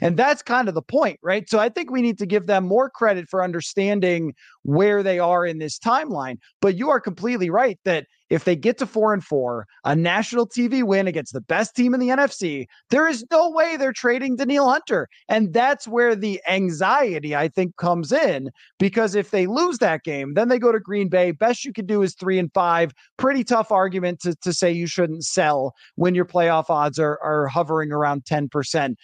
And 0.00 0.16
that's 0.16 0.42
kind 0.42 0.68
of 0.68 0.74
the 0.74 0.82
point, 0.82 1.18
right? 1.22 1.48
So 1.48 1.58
I 1.58 1.68
think 1.68 1.90
we 1.90 2.02
need 2.02 2.18
to 2.18 2.26
give 2.26 2.46
them 2.46 2.64
more 2.64 2.90
credit 2.90 3.28
for 3.28 3.42
understanding 3.42 4.34
where 4.62 5.02
they 5.02 5.18
are 5.18 5.46
in 5.46 5.58
this 5.58 5.78
timeline. 5.78 6.38
But 6.60 6.76
you 6.76 6.90
are 6.90 7.00
completely 7.00 7.50
right 7.50 7.78
that 7.84 8.06
if 8.30 8.44
they 8.44 8.56
get 8.56 8.78
to 8.78 8.86
four 8.86 9.12
and 9.12 9.22
four, 9.22 9.66
a 9.84 9.94
national 9.94 10.48
TV 10.48 10.82
win 10.82 11.06
against 11.06 11.34
the 11.34 11.40
best 11.42 11.76
team 11.76 11.92
in 11.94 12.00
the 12.00 12.08
NFC, 12.08 12.66
there 12.90 13.06
is 13.06 13.24
no 13.30 13.50
way 13.50 13.76
they're 13.76 13.92
trading 13.92 14.36
Danielle 14.36 14.70
Hunter. 14.70 15.08
And 15.28 15.52
that's 15.52 15.86
where 15.86 16.16
the 16.16 16.40
anxiety, 16.48 17.36
I 17.36 17.48
think, 17.48 17.76
comes 17.76 18.12
in. 18.12 18.50
Because 18.78 19.14
if 19.14 19.30
they 19.30 19.46
lose 19.46 19.78
that 19.78 20.04
game, 20.04 20.34
then 20.34 20.48
they 20.48 20.58
go 20.58 20.72
to 20.72 20.80
Green 20.80 21.08
Bay. 21.08 21.32
Best 21.32 21.64
you 21.64 21.72
can 21.72 21.86
do 21.86 22.02
is 22.02 22.14
three 22.14 22.38
and 22.38 22.52
five. 22.52 22.92
Pretty 23.18 23.44
tough 23.44 23.70
argument 23.70 24.20
to, 24.20 24.34
to 24.36 24.52
say 24.52 24.72
you 24.72 24.86
shouldn't 24.86 25.24
sell 25.24 25.74
when 25.96 26.14
your 26.14 26.26
playoff 26.26 26.70
odds 26.70 26.98
are, 26.98 27.18
are 27.22 27.46
hovering 27.46 27.92
around 27.92 28.24
10%. 28.24 28.94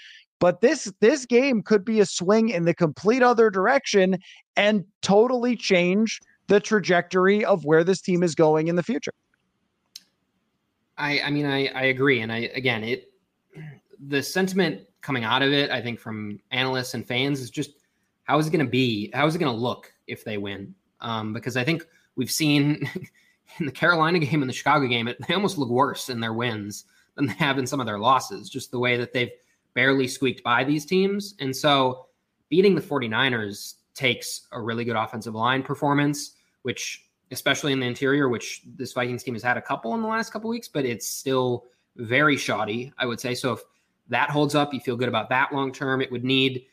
But 0.40 0.62
this 0.62 0.92
this 1.00 1.26
game 1.26 1.62
could 1.62 1.85
be 1.85 2.00
a 2.00 2.07
swing 2.07 2.48
in 2.48 2.64
the 2.64 2.74
complete 2.74 3.22
other 3.22 3.50
direction 3.50 4.18
and 4.57 4.85
totally 5.03 5.55
change 5.55 6.18
the 6.48 6.59
trajectory 6.59 7.44
of 7.44 7.64
where 7.64 7.85
this 7.85 8.00
team 8.00 8.24
is 8.24 8.35
going 8.35 8.66
in 8.66 8.74
the 8.74 8.83
future. 8.83 9.12
I 10.98 11.20
I 11.20 11.31
mean 11.31 11.46
I 11.46 11.66
I 11.68 11.85
agree 11.85 12.20
and 12.20 12.33
I 12.33 12.50
again 12.55 12.83
it 12.83 13.12
the 14.07 14.22
sentiment 14.22 14.81
coming 15.03 15.24
out 15.24 15.42
of 15.42 15.53
it 15.53 15.70
I 15.70 15.81
think 15.81 16.00
from 16.00 16.40
analysts 16.50 16.94
and 16.94 17.07
fans 17.07 17.40
is 17.40 17.50
just 17.50 17.72
how 18.24 18.38
is 18.38 18.46
it 18.46 18.50
going 18.50 18.64
to 18.64 18.70
be 18.70 19.11
how 19.12 19.26
is 19.26 19.35
it 19.35 19.38
going 19.38 19.55
to 19.55 19.61
look 19.61 19.92
if 20.07 20.24
they 20.24 20.38
win 20.38 20.74
um, 21.00 21.33
because 21.33 21.57
I 21.57 21.64
think 21.64 21.87
we've 22.16 22.31
seen 22.31 22.88
in 23.59 23.66
the 23.66 23.72
Carolina 23.72 24.18
game 24.18 24.42
and 24.42 24.48
the 24.48 24.55
Chicago 24.55 24.87
game 24.87 25.07
it, 25.07 25.18
they 25.29 25.35
almost 25.35 25.59
look 25.59 25.68
worse 25.68 26.09
in 26.09 26.20
their 26.20 26.33
wins 26.33 26.85
than 27.14 27.26
they 27.26 27.35
have 27.35 27.59
in 27.59 27.66
some 27.66 27.81
of 27.81 27.87
their 27.87 27.98
losses 27.98 28.48
just 28.48 28.70
the 28.70 28.79
way 28.79 28.96
that 28.96 29.12
they've 29.12 29.31
barely 29.75 30.09
squeaked 30.09 30.43
by 30.43 30.65
these 30.65 30.85
teams. 30.85 31.35
And 31.41 31.55
so 31.55 32.07
beating 32.49 32.75
the 32.75 32.81
49ers 32.81 33.75
takes 33.95 34.47
a 34.53 34.61
really 34.61 34.85
good 34.85 34.97
offensive 34.97 35.35
line 35.35 35.63
performance, 35.63 36.33
which 36.63 37.07
especially 37.31 37.73
in 37.73 37.81
the 37.81 37.87
interior, 37.87 38.29
which 38.29 38.63
this 38.77 38.93
Vikings 38.93 39.23
team 39.23 39.35
has 39.35 39.43
had 39.43 39.57
a 39.57 39.63
couple 39.63 39.95
in 39.95 40.03
the 40.03 40.09
last 40.09 40.33
couple 40.33 40.51
weeks, 40.51 40.69
but 40.69 40.85
it's 40.85 41.07
still 41.07 41.65
very 41.97 42.37
shoddy, 42.37 42.93
I 42.99 43.07
would 43.07 43.21
say. 43.21 43.35
So 43.35 43.53
if 43.53 43.61
that 44.09 44.31
holds 44.31 44.55
up, 44.55 44.75
you 44.75 44.81
feel 44.81 44.97
good 44.97 45.09
about 45.09 45.29
that 45.29 45.53
long 45.53 45.73
term. 45.73 46.01
It 46.01 46.11
would 46.11 46.25
need 46.25 46.67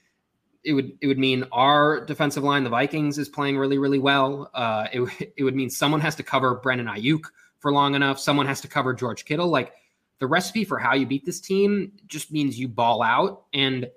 it 0.63 0.73
would 0.73 0.97
it 1.01 1.07
would 1.07 1.19
mean 1.19 1.45
our 1.51 2.03
defensive 2.05 2.43
line, 2.43 2.63
the 2.63 2.69
Vikings, 2.69 3.17
is 3.17 3.29
playing 3.29 3.57
really 3.57 3.77
really 3.77 3.99
well. 3.99 4.49
Uh, 4.53 4.87
it 4.91 5.33
it 5.37 5.43
would 5.43 5.55
mean 5.55 5.69
someone 5.69 6.01
has 6.01 6.15
to 6.15 6.23
cover 6.23 6.55
Brandon 6.55 6.87
Aiyuk 6.87 7.21
for 7.59 7.71
long 7.71 7.95
enough. 7.95 8.19
Someone 8.19 8.45
has 8.47 8.61
to 8.61 8.67
cover 8.67 8.93
George 8.93 9.25
Kittle. 9.25 9.47
Like 9.47 9.73
the 10.19 10.27
recipe 10.27 10.63
for 10.63 10.77
how 10.77 10.95
you 10.95 11.05
beat 11.05 11.25
this 11.25 11.39
team 11.39 11.91
just 12.07 12.31
means 12.31 12.59
you 12.59 12.67
ball 12.67 13.03
out. 13.03 13.45
And 13.53 13.87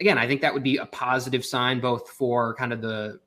again, 0.00 0.18
I 0.18 0.26
think 0.26 0.40
that 0.40 0.52
would 0.52 0.62
be 0.62 0.78
a 0.78 0.86
positive 0.86 1.44
sign 1.44 1.80
both 1.80 2.10
for 2.10 2.54
kind 2.54 2.72
of 2.72 2.80
the 2.80 3.20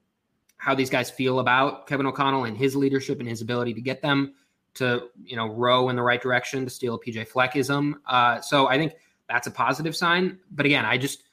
how 0.58 0.74
these 0.74 0.90
guys 0.90 1.12
feel 1.12 1.40
about 1.40 1.86
Kevin 1.86 2.06
O'Connell 2.06 2.46
and 2.46 2.58
his 2.58 2.76
leadership 2.76 3.20
and 3.20 3.30
his 3.30 3.42
ability 3.42 3.74
to 3.74 3.82
get 3.82 4.02
them 4.02 4.34
to 4.76 5.10
you 5.24 5.36
know 5.36 5.48
row 5.48 5.90
in 5.90 5.96
the 5.96 6.02
right 6.02 6.22
direction 6.22 6.64
to 6.64 6.70
steal 6.70 6.96
a 6.96 7.00
PJ 7.00 7.30
Fleckism. 7.30 7.94
Uh, 8.08 8.42
so 8.42 8.68
I 8.68 8.78
think 8.78 8.94
that's 9.30 9.48
a 9.48 9.52
positive 9.52 9.96
sign. 9.96 10.40
But 10.52 10.66
again, 10.66 10.86
I 10.86 10.98
just 10.98 11.24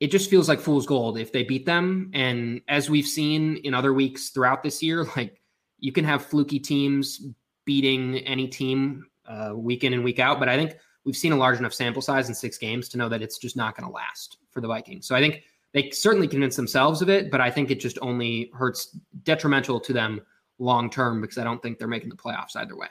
it 0.00 0.10
just 0.10 0.28
feels 0.28 0.48
like 0.48 0.60
fool's 0.60 0.86
gold 0.86 1.18
if 1.18 1.32
they 1.32 1.44
beat 1.44 1.66
them. 1.66 2.10
And 2.14 2.60
as 2.68 2.90
we've 2.90 3.06
seen 3.06 3.56
in 3.58 3.74
other 3.74 3.92
weeks 3.92 4.30
throughout 4.30 4.62
this 4.62 4.82
year, 4.82 5.04
like 5.16 5.40
you 5.78 5.92
can 5.92 6.04
have 6.04 6.24
fluky 6.24 6.58
teams 6.58 7.26
beating 7.64 8.18
any 8.18 8.46
team 8.46 9.06
uh, 9.26 9.52
week 9.54 9.84
in 9.84 9.92
and 9.92 10.04
week 10.04 10.18
out. 10.18 10.38
But 10.38 10.48
I 10.48 10.56
think 10.56 10.76
we've 11.04 11.16
seen 11.16 11.32
a 11.32 11.36
large 11.36 11.58
enough 11.58 11.74
sample 11.74 12.02
size 12.02 12.28
in 12.28 12.34
six 12.34 12.58
games 12.58 12.88
to 12.90 12.98
know 12.98 13.08
that 13.08 13.22
it's 13.22 13.38
just 13.38 13.56
not 13.56 13.76
going 13.76 13.88
to 13.88 13.94
last 13.94 14.38
for 14.50 14.60
the 14.60 14.68
Vikings. 14.68 15.06
So 15.06 15.14
I 15.14 15.20
think 15.20 15.42
they 15.72 15.90
certainly 15.90 16.28
convince 16.28 16.56
themselves 16.56 17.02
of 17.02 17.10
it, 17.10 17.30
but 17.30 17.40
I 17.40 17.50
think 17.50 17.70
it 17.70 17.80
just 17.80 17.98
only 18.00 18.50
hurts 18.54 18.96
detrimental 19.24 19.80
to 19.80 19.92
them 19.92 20.20
long 20.58 20.88
term 20.88 21.20
because 21.20 21.38
I 21.38 21.44
don't 21.44 21.60
think 21.62 21.78
they're 21.78 21.88
making 21.88 22.10
the 22.10 22.16
playoffs 22.16 22.56
either 22.56 22.76
way. 22.76 22.88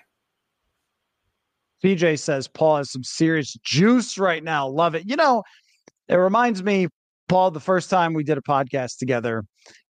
PJ 1.83 2.19
says 2.19 2.47
Paul 2.47 2.77
has 2.77 2.91
some 2.91 3.03
serious 3.03 3.57
juice 3.63 4.17
right 4.17 4.43
now. 4.43 4.67
Love 4.67 4.95
it. 4.95 5.09
You 5.09 5.15
know, 5.15 5.43
it 6.07 6.15
reminds 6.15 6.63
me, 6.63 6.87
Paul, 7.27 7.51
the 7.51 7.59
first 7.59 7.89
time 7.89 8.13
we 8.13 8.23
did 8.23 8.37
a 8.37 8.41
podcast 8.41 8.97
together, 8.97 9.43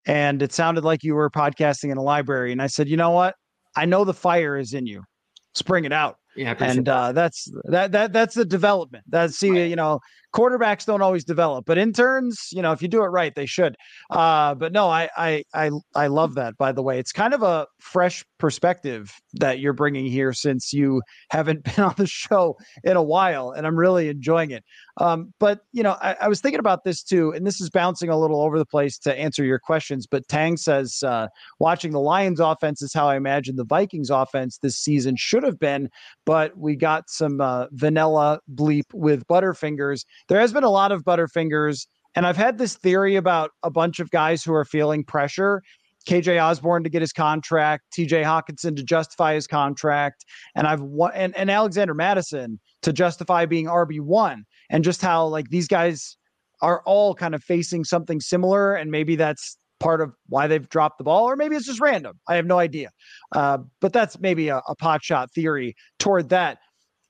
and 0.06 0.42
it 0.42 0.54
sounded 0.54 0.84
like 0.84 1.04
you 1.04 1.16
were 1.16 1.30
podcasting 1.30 1.92
in 1.92 1.98
a 1.98 2.02
library. 2.02 2.52
And 2.52 2.62
I 2.62 2.68
said, 2.68 2.88
you 2.90 2.98
know 2.98 3.12
what? 3.12 3.36
I 3.76 3.86
know 3.86 4.06
the 4.06 4.14
fire 4.14 4.58
is 4.58 4.74
in 4.74 4.86
you. 4.86 5.04
Let's 5.52 5.62
bring 5.62 5.86
it 5.86 5.94
out. 5.94 6.18
Yeah, 6.36 6.56
and 6.60 6.88
uh, 6.90 7.12
that's 7.12 7.52
that 7.66 7.92
that 7.92 8.14
that's 8.14 8.36
the 8.36 8.46
development. 8.46 9.06
That's 9.08 9.38
see, 9.38 9.52
right. 9.52 9.70
you 9.70 9.76
know, 9.76 10.00
quarterbacks 10.34 10.86
don't 10.86 11.02
always 11.02 11.24
develop, 11.24 11.66
but 11.66 11.78
interns, 11.78 12.50
you 12.52 12.62
know, 12.62 12.72
if 12.72 12.82
you 12.82 12.88
do 12.88 13.04
it 13.04 13.08
right, 13.08 13.34
they 13.36 13.46
should. 13.46 13.76
Uh, 14.10 14.56
but 14.56 14.72
no, 14.72 14.90
I 14.90 15.10
I 15.16 15.44
I 15.54 15.72
I 15.96 16.08
love 16.08 16.36
that. 16.36 16.58
By 16.58 16.72
the 16.72 16.82
way, 16.82 17.00
it's 17.00 17.12
kind 17.12 17.34
of 17.34 17.44
a 17.44 17.68
fresh 17.80 18.24
perspective 18.40 19.14
that 19.34 19.60
you're 19.60 19.74
bringing 19.74 20.06
here 20.06 20.34
since 20.34 20.74
you 20.74 21.02
haven't 21.30 21.64
been 21.76 21.84
on 21.84 21.94
the 21.98 22.08
show 22.08 22.58
in 22.84 22.98
a 22.98 23.04
while, 23.04 23.52
and 23.52 23.66
I'm 23.66 23.78
really 23.78 24.10
enjoying 24.10 24.52
it. 24.52 24.64
Um, 24.98 25.34
but 25.40 25.62
you 25.72 25.82
know, 25.82 25.98
I, 26.02 26.16
I, 26.22 26.28
was 26.28 26.40
thinking 26.40 26.60
about 26.60 26.84
this 26.84 27.02
too, 27.02 27.32
and 27.32 27.48
this 27.48 27.60
is 27.60 27.70
bouncing 27.72 28.10
a 28.10 28.20
little 28.20 28.42
over 28.42 28.60
the 28.60 28.66
place 28.66 29.00
to 29.00 29.18
answer 29.18 29.44
your 29.44 29.58
questions. 29.58 30.06
But 30.06 30.28
Tang 30.28 30.56
says 30.56 31.02
uh, 31.04 31.30
watching 31.60 31.94
the 31.94 32.00
Lions 32.00 32.40
offense 32.40 32.82
is 32.84 32.94
how 32.94 33.08
I 33.08 33.16
imagine 33.16 33.56
the 33.56 33.66
Vikings 33.66 34.12
offense 34.12 34.60
this 34.60 34.78
season 34.78 35.16
should 35.18 35.42
have 35.42 35.58
been, 35.58 35.90
but 36.26 36.56
we 36.58 36.76
got 36.76 37.10
some 37.10 37.42
uh, 37.42 37.66
vanilla 37.72 38.40
bleep 38.54 38.94
with 38.94 39.26
Butterfingers. 39.26 40.06
There 40.30 40.40
has 40.40 40.54
been 40.54 40.64
a 40.64 40.70
lot 40.70 40.92
of 40.92 41.04
Butterfingers, 41.04 41.88
and 42.16 42.26
I've 42.26 42.38
had 42.38 42.58
this 42.58 42.76
theory 42.76 43.16
about 43.16 43.52
a 43.64 43.70
bunch 43.70 44.00
of 44.00 44.10
guys 44.12 44.44
who 44.44 44.54
are 44.54 44.66
feeling 44.66 45.04
pressure. 45.04 45.62
KJ 46.08 46.42
Osborn 46.44 46.84
to 46.84 46.90
get 46.90 47.02
his 47.02 47.14
contract, 47.14 47.84
TJ 47.98 48.24
Hockenson 48.24 48.76
to 48.76 48.84
justify 48.84 49.36
his 49.36 49.48
contract, 49.48 50.26
and 50.54 50.68
I've 50.68 50.82
and, 51.14 51.36
and 51.38 51.50
Alexander 51.50 51.94
Mattison 51.94 52.60
to 52.82 52.92
justify 52.92 53.46
being 53.46 53.68
RB1 53.68 54.44
and 54.70 54.84
just 54.84 55.02
how 55.02 55.26
like 55.28 55.50
these 55.50 55.68
guys 55.68 56.18
are 56.62 56.82
all 56.86 57.14
kind 57.16 57.36
of 57.36 57.44
facing 57.44 57.84
something 57.84 58.20
similar 58.20 58.76
and 58.76 58.92
maybe 58.92 59.16
that's 59.16 59.58
part 59.80 60.02
of 60.02 60.14
why 60.28 60.48
they've 60.48 60.70
dropped 60.70 60.98
the 60.98 61.04
ball 61.04 61.26
or 61.26 61.36
maybe 61.36 61.56
it's 61.56 61.66
just 61.66 61.82
random. 61.82 62.18
I 62.28 62.36
have 62.36 62.46
no 62.46 62.58
idea. 62.60 62.90
Uh, 63.34 63.60
but 63.82 63.92
that's 63.92 64.20
maybe 64.20 64.48
a, 64.48 64.62
a 64.68 64.76
pot 64.76 65.04
shot 65.04 65.32
theory 65.32 65.76
toward 66.00 66.30
that. 66.30 66.60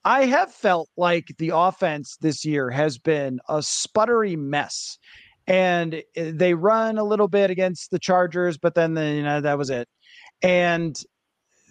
I 0.06 0.26
have 0.26 0.52
felt 0.52 0.90
like 0.98 1.28
the 1.38 1.52
offense 1.54 2.18
this 2.20 2.44
year 2.44 2.70
has 2.70 2.98
been 2.98 3.40
a 3.48 3.60
sputtery 3.60 4.38
mess. 4.38 4.98
And 5.46 6.02
eh, 6.16 6.32
they 6.34 6.54
run 6.54 6.98
a 6.98 7.04
little 7.04 7.28
bit 7.28 7.50
against 7.50 7.92
the 7.92 8.00
Chargers, 8.00 8.58
but 8.58 8.76
then 8.76 8.94
the, 8.94 9.06
you 9.06 9.24
know 9.24 9.42
that 9.42 9.58
was 9.58 9.70
it. 9.70 9.88
And 10.42 10.98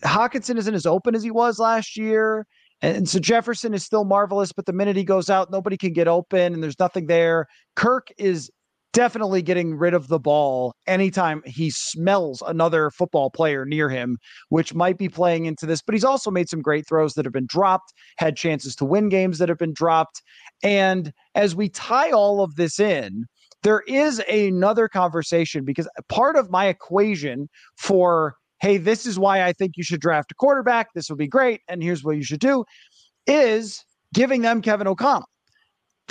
Hockenson 0.02 0.58
isn't 0.58 0.74
as 0.74 0.86
open 0.86 1.14
as 1.14 1.22
he 1.22 1.30
was 1.30 1.58
last 1.58 1.96
year. 1.96 2.46
And 2.82 3.08
so 3.08 3.18
Jefferson 3.18 3.74
is 3.74 3.84
still 3.84 4.04
marvelous, 4.04 4.52
but 4.52 4.66
the 4.66 4.72
minute 4.72 4.96
he 4.96 5.04
goes 5.04 5.30
out, 5.30 5.52
nobody 5.52 5.76
can 5.76 5.92
get 5.92 6.08
open 6.08 6.52
and 6.52 6.62
there's 6.62 6.78
nothing 6.80 7.06
there. 7.06 7.46
Kirk 7.76 8.08
is 8.18 8.50
definitely 8.92 9.42
getting 9.42 9.76
rid 9.76 9.94
of 9.94 10.08
the 10.08 10.18
ball 10.18 10.74
anytime 10.86 11.42
he 11.46 11.70
smells 11.70 12.42
another 12.46 12.90
football 12.90 13.30
player 13.30 13.64
near 13.64 13.88
him, 13.88 14.18
which 14.50 14.74
might 14.74 14.98
be 14.98 15.08
playing 15.08 15.46
into 15.46 15.66
this. 15.66 15.82
But 15.82 15.94
he's 15.94 16.04
also 16.04 16.30
made 16.30 16.48
some 16.48 16.62
great 16.62 16.86
throws 16.86 17.14
that 17.14 17.24
have 17.24 17.32
been 17.32 17.46
dropped, 17.46 17.92
had 18.18 18.36
chances 18.36 18.76
to 18.76 18.84
win 18.84 19.08
games 19.08 19.38
that 19.38 19.48
have 19.48 19.58
been 19.58 19.72
dropped. 19.72 20.22
And 20.62 21.12
as 21.34 21.54
we 21.54 21.68
tie 21.68 22.10
all 22.10 22.42
of 22.42 22.56
this 22.56 22.78
in, 22.78 23.24
there 23.62 23.80
is 23.86 24.18
another 24.28 24.88
conversation 24.88 25.64
because 25.64 25.88
part 26.08 26.36
of 26.36 26.50
my 26.50 26.66
equation 26.66 27.48
for, 27.78 28.34
hey, 28.60 28.76
this 28.76 29.06
is 29.06 29.18
why 29.18 29.44
I 29.44 29.52
think 29.52 29.76
you 29.76 29.84
should 29.84 30.00
draft 30.00 30.32
a 30.32 30.34
quarterback, 30.34 30.88
this 30.94 31.08
will 31.08 31.16
be 31.16 31.28
great, 31.28 31.60
and 31.68 31.82
here's 31.82 32.04
what 32.04 32.16
you 32.16 32.24
should 32.24 32.40
do, 32.40 32.64
is 33.26 33.84
giving 34.12 34.42
them 34.42 34.60
Kevin 34.60 34.88
O'Connell 34.88 35.28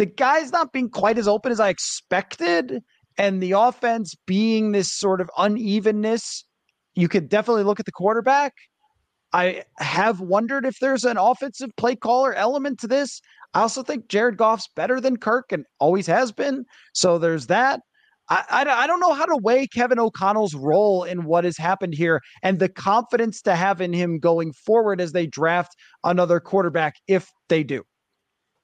the 0.02 0.08
guy's 0.08 0.52
not 0.52 0.74
being 0.74 0.90
quite 0.90 1.20
as 1.20 1.28
open 1.28 1.52
as 1.52 1.60
I 1.60 1.70
expected. 1.70 2.82
And 3.20 3.40
the 3.40 3.52
offense 3.52 4.16
being 4.26 4.72
this 4.72 4.92
sort 4.92 5.22
of 5.22 5.30
unevenness, 5.38 6.44
you 6.96 7.08
could 7.08 7.30
definitely 7.30 7.66
look 7.66 7.80
at 7.80 7.86
the 7.86 7.92
quarterback. 7.92 8.54
I 9.32 9.62
have 9.78 10.20
wondered 10.20 10.66
if 10.66 10.80
there's 10.82 11.04
an 11.04 11.18
offensive 11.18 11.70
play 11.78 11.96
caller 11.96 12.34
element 12.34 12.80
to 12.80 12.88
this. 12.88 13.22
I 13.54 13.62
also 13.62 13.84
think 13.84 14.08
Jared 14.08 14.38
Goff's 14.38 14.68
better 14.76 15.00
than 15.00 15.18
Kirk 15.18 15.52
and 15.52 15.66
always 15.80 16.08
has 16.08 16.32
been. 16.32 16.66
So 16.96 17.20
there's 17.20 17.46
that. 17.46 17.82
I, 18.28 18.44
I, 18.50 18.62
I, 18.66 18.88
don't 18.88 19.02
know 19.02 19.14
how 19.14 19.26
to 19.28 19.38
weigh 19.38 19.68
Kevin 19.68 20.00
O'Connell's 20.00 20.56
role 20.56 21.04
in 21.04 21.26
what 21.26 21.44
has 21.44 21.58
happened 21.58 21.94
here 21.94 22.22
and 22.42 22.58
the 22.58 22.70
confidence 22.70 23.40
to 23.44 23.56
have 23.56 23.82
in 23.82 23.94
him 23.94 24.18
going 24.18 24.52
forward 24.54 25.00
as 25.00 25.12
they 25.12 25.28
draft 25.28 25.76
another 26.04 26.40
quarterback 26.40 26.96
if 27.08 27.30
they 27.50 27.64
do. 27.64 27.84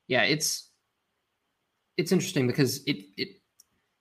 Yeah, 0.07 0.23
it's 0.23 0.66
it's 1.97 2.11
interesting 2.11 2.47
because 2.47 2.83
it 2.85 2.97
it 3.17 3.29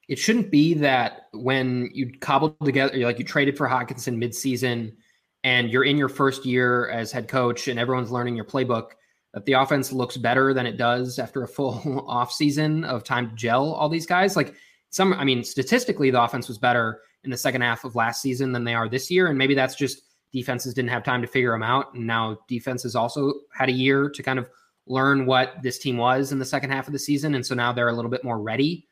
it 0.08 0.18
shouldn't 0.18 0.50
be 0.50 0.74
that 0.74 1.22
when 1.32 1.90
you 1.92 2.12
cobbled 2.20 2.56
together 2.64 2.96
like 2.98 3.18
you 3.18 3.24
traded 3.24 3.56
for 3.56 3.68
Hockenson 3.68 4.22
midseason 4.22 4.94
and 5.42 5.70
you're 5.70 5.84
in 5.84 5.96
your 5.96 6.08
first 6.08 6.44
year 6.44 6.88
as 6.90 7.10
head 7.10 7.28
coach 7.28 7.68
and 7.68 7.78
everyone's 7.78 8.10
learning 8.10 8.36
your 8.36 8.44
playbook 8.44 8.90
that 9.34 9.44
the 9.44 9.52
offense 9.52 9.92
looks 9.92 10.16
better 10.16 10.54
than 10.54 10.66
it 10.66 10.76
does 10.76 11.18
after 11.18 11.42
a 11.42 11.48
full 11.48 12.04
off 12.08 12.32
season 12.32 12.84
of 12.84 13.04
time 13.04 13.30
to 13.30 13.36
gel 13.36 13.72
all 13.72 13.88
these 13.88 14.06
guys. 14.06 14.36
Like 14.36 14.54
some 14.90 15.12
I 15.14 15.24
mean 15.24 15.44
statistically 15.44 16.10
the 16.10 16.22
offense 16.22 16.48
was 16.48 16.58
better 16.58 17.00
in 17.24 17.30
the 17.30 17.36
second 17.36 17.62
half 17.62 17.84
of 17.84 17.96
last 17.96 18.22
season 18.22 18.52
than 18.52 18.64
they 18.64 18.74
are 18.74 18.88
this 18.88 19.10
year. 19.10 19.26
And 19.28 19.36
maybe 19.36 19.54
that's 19.54 19.74
just 19.74 20.02
defenses 20.32 20.74
didn't 20.74 20.90
have 20.90 21.02
time 21.02 21.22
to 21.22 21.28
figure 21.28 21.52
them 21.52 21.62
out. 21.62 21.94
And 21.94 22.06
now 22.06 22.38
defenses 22.48 22.94
also 22.94 23.32
had 23.52 23.68
a 23.68 23.72
year 23.72 24.08
to 24.10 24.22
kind 24.22 24.38
of 24.38 24.48
learn 24.86 25.26
what 25.26 25.62
this 25.62 25.78
team 25.78 25.96
was 25.96 26.32
in 26.32 26.38
the 26.38 26.44
second 26.44 26.70
half 26.70 26.86
of 26.86 26.92
the 26.92 26.98
season. 26.98 27.34
And 27.34 27.44
so 27.44 27.54
now 27.54 27.72
they're 27.72 27.88
a 27.88 27.92
little 27.92 28.10
bit 28.10 28.24
more 28.24 28.40
ready 28.40 28.86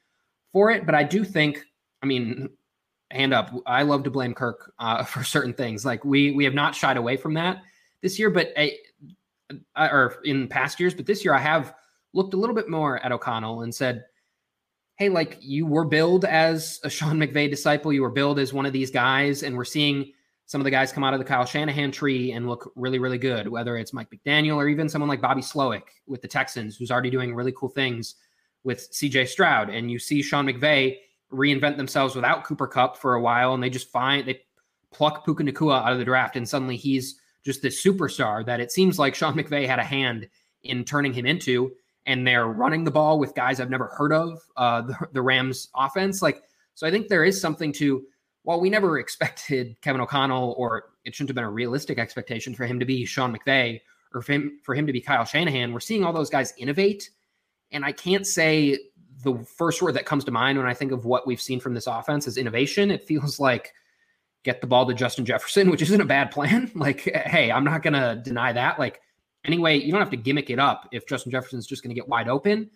for 0.53 0.71
it. 0.71 0.87
But 0.87 0.95
I 0.95 1.05
do 1.05 1.25
think, 1.25 1.65
I 2.03 2.07
mean, 2.07 2.51
hand 3.11 3.33
up, 3.33 3.51
I 3.67 3.83
love 3.83 4.03
to 4.05 4.11
blame 4.11 4.35
Kirk 4.35 4.73
uh, 4.79 5.05
for 5.05 5.23
certain 5.23 5.55
things. 5.55 5.85
Like 5.85 6.05
we 6.05 6.33
we 6.33 6.45
have 6.45 6.55
not 6.55 6.75
shied 6.75 6.97
away 6.97 7.17
from 7.17 7.35
that 7.35 7.63
this 8.03 8.19
year, 8.19 8.31
but 8.31 8.53
I, 8.57 8.73
or 9.77 10.21
in 10.25 10.49
past 10.49 10.81
years, 10.81 10.95
but 10.95 11.07
this 11.07 11.25
year 11.25 11.35
I 11.35 11.39
have 11.39 11.75
looked 12.13 12.35
a 12.35 12.37
little 12.37 12.55
bit 12.55 12.69
more 12.69 13.05
at 13.05 13.13
O'Connell 13.13 13.63
and 13.63 13.75
said, 13.75 14.05
hey, 14.97 15.09
like 15.09 15.39
you 15.41 15.67
were 15.67 15.85
billed 15.85 16.25
as 16.25 16.81
a 16.83 16.91
Sean 16.91 17.19
McVay 17.19 17.51
disciple, 17.51 17.93
you 17.93 18.03
were 18.03 18.11
billed 18.11 18.39
as 18.39 18.53
one 18.53 18.67
of 18.67 18.73
these 18.73 18.91
guys, 18.91 19.43
and 19.43 19.57
we're 19.57 19.65
seeing 19.65 20.13
some 20.47 20.61
of 20.61 20.65
the 20.65 20.71
guys 20.71 20.93
come 20.93 21.05
out 21.05 21.15
of 21.15 21.19
the 21.19 21.25
Kyle 21.25 21.45
Shanahan 21.45 21.91
tree 21.91 22.33
and 22.33 22.49
look 22.49 22.71
really, 22.77 22.99
really 22.99 23.19
good, 23.19 23.49
whether 23.49 23.77
it's 23.77 23.93
Mike 23.93 24.09
McDaniel 24.11 24.57
or 24.57 24.69
even 24.69 24.89
someone 24.89 25.09
like 25.09 25.21
Bobby 25.21 25.41
Slowik 25.41 25.85
with 26.07 26.21
the 26.21 26.29
Texans, 26.29 26.77
who's 26.77 26.91
already 26.91 27.11
doing 27.11 27.35
really 27.35 27.53
cool 27.57 27.71
things 27.71 28.17
with 28.63 28.91
CJ 28.93 29.29
Stroud. 29.29 29.71
And 29.71 29.91
you 29.91 29.99
see 29.99 30.23
Sean 30.23 30.47
McVay 30.47 30.99
reinvent 31.33 31.77
themselves 31.77 32.15
without 32.15 32.45
Cooper 32.45 32.67
Kupp 32.67 32.97
for 32.99 33.15
a 33.15 33.21
while, 33.21 33.55
and 33.55 33.63
they 33.63 33.71
just 33.71 33.91
find 33.91 34.27
they 34.27 34.43
pluck 34.93 35.25
Puka 35.25 35.43
Nacua 35.43 35.85
out 35.85 35.93
of 35.93 35.99
the 35.99 36.05
draft, 36.05 36.37
and 36.37 36.49
suddenly 36.49 36.77
he's 36.77 37.19
just 37.45 37.63
this 37.63 37.83
superstar 37.83 38.45
that 38.47 38.61
it 38.61 38.73
seems 38.73 38.99
like 38.99 39.15
Sean 39.15 39.35
McVay 39.35 39.67
had 39.67 39.79
a 39.79 39.85
hand 39.85 40.29
in 40.63 40.85
turning 40.85 41.13
him 41.13 41.27
into. 41.27 41.73
And 42.07 42.27
they're 42.27 42.49
running 42.49 42.85
the 42.85 42.91
ball 42.91 43.19
with 43.19 43.35
guys 43.35 43.61
I've 43.61 43.71
never 43.71 43.87
heard 43.87 44.13
of, 44.13 44.39
uh, 44.59 44.83
the, 44.83 45.09
the 45.13 45.23
Rams 45.23 45.71
offense. 45.75 46.21
Like, 46.21 46.43
so 46.75 46.87
I 46.87 46.91
think 46.91 47.09
there 47.09 47.25
is 47.25 47.41
something 47.41 47.73
to 47.75 48.05
while 48.45 48.61
we 48.61 48.71
never 48.71 48.99
expected 48.99 49.77
Kevin 49.83 50.01
O'Connell, 50.01 50.55
or 50.57 50.93
it 51.05 51.15
shouldn't 51.15 51.31
have 51.31 51.35
been 51.35 51.45
a 51.45 51.51
realistic 51.51 51.99
expectation 51.99 52.55
for 52.55 52.65
him 52.65 52.79
to 52.79 52.87
be 52.87 53.05
Sean 53.05 53.37
McVay 53.37 53.81
or 54.15 54.23
for 54.23 54.33
him, 54.33 54.61
for 54.63 54.75
him 54.75 54.87
to 54.87 54.93
be 54.93 55.01
Kyle 55.01 55.25
Shanahan, 55.25 55.73
we're 55.73 55.81
seeing 55.81 56.05
all 56.05 56.13
those 56.13 56.31
guys 56.31 56.55
innovate. 56.57 57.11
And 57.73 57.85
I 57.85 57.93
can't 57.93 58.27
say 58.27 58.79
the 59.23 59.35
first 59.57 59.83
word 59.83 59.95
that 59.95 60.07
comes 60.07 60.25
to 60.25 60.31
mind 60.31 60.57
when 60.57 60.67
I 60.67 60.75
think 60.75 60.93
of 60.93 61.05
what 61.05 61.27
we've 61.27 61.41
seen 61.41 61.59
from 61.59 61.75
this 61.75 61.87
offense 61.87 62.27
is 62.29 62.37
innovation. 62.37 62.91
It 62.91 63.03
feels 63.03 63.41
like 63.41 63.75
get 64.45 64.61
the 64.61 64.67
ball 64.67 64.87
to 64.87 64.95
Justin 64.95 65.25
Jefferson, 65.25 65.71
which 65.71 65.83
isn't 65.83 66.01
a 66.01 66.07
bad 66.07 66.31
plan. 66.31 66.71
Like, 66.77 67.01
hey, 67.01 67.51
I'm 67.51 67.65
not 67.65 67.83
going 67.83 67.95
to 67.95 68.21
deny 68.23 68.53
that. 68.53 68.79
Like, 68.79 69.01
anyway, 69.45 69.81
you 69.81 69.91
don't 69.91 70.01
have 70.01 70.11
to 70.11 70.17
gimmick 70.17 70.51
it 70.51 70.59
up 70.59 70.89
if 70.93 71.07
Justin 71.07 71.33
Jefferson's 71.33 71.67
just 71.67 71.83
going 71.83 71.95
to 71.95 72.01
get 72.01 72.09
wide 72.09 72.29
open. 72.29 72.71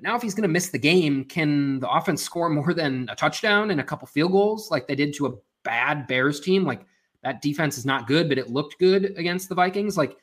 But 0.00 0.08
now, 0.08 0.16
if 0.16 0.22
he's 0.22 0.34
going 0.34 0.42
to 0.42 0.48
miss 0.48 0.70
the 0.70 0.78
game, 0.78 1.24
can 1.24 1.80
the 1.80 1.90
offense 1.90 2.22
score 2.22 2.48
more 2.48 2.72
than 2.72 3.06
a 3.10 3.16
touchdown 3.16 3.70
and 3.70 3.80
a 3.80 3.84
couple 3.84 4.06
field 4.06 4.32
goals 4.32 4.70
like 4.70 4.86
they 4.86 4.94
did 4.94 5.14
to 5.16 5.26
a 5.26 5.34
bad 5.62 6.06
Bears 6.06 6.40
team? 6.40 6.64
Like 6.64 6.86
that 7.22 7.42
defense 7.42 7.76
is 7.76 7.84
not 7.84 8.06
good, 8.06 8.26
but 8.26 8.38
it 8.38 8.48
looked 8.48 8.78
good 8.78 9.12
against 9.18 9.50
the 9.50 9.54
Vikings. 9.54 9.98
Like 9.98 10.16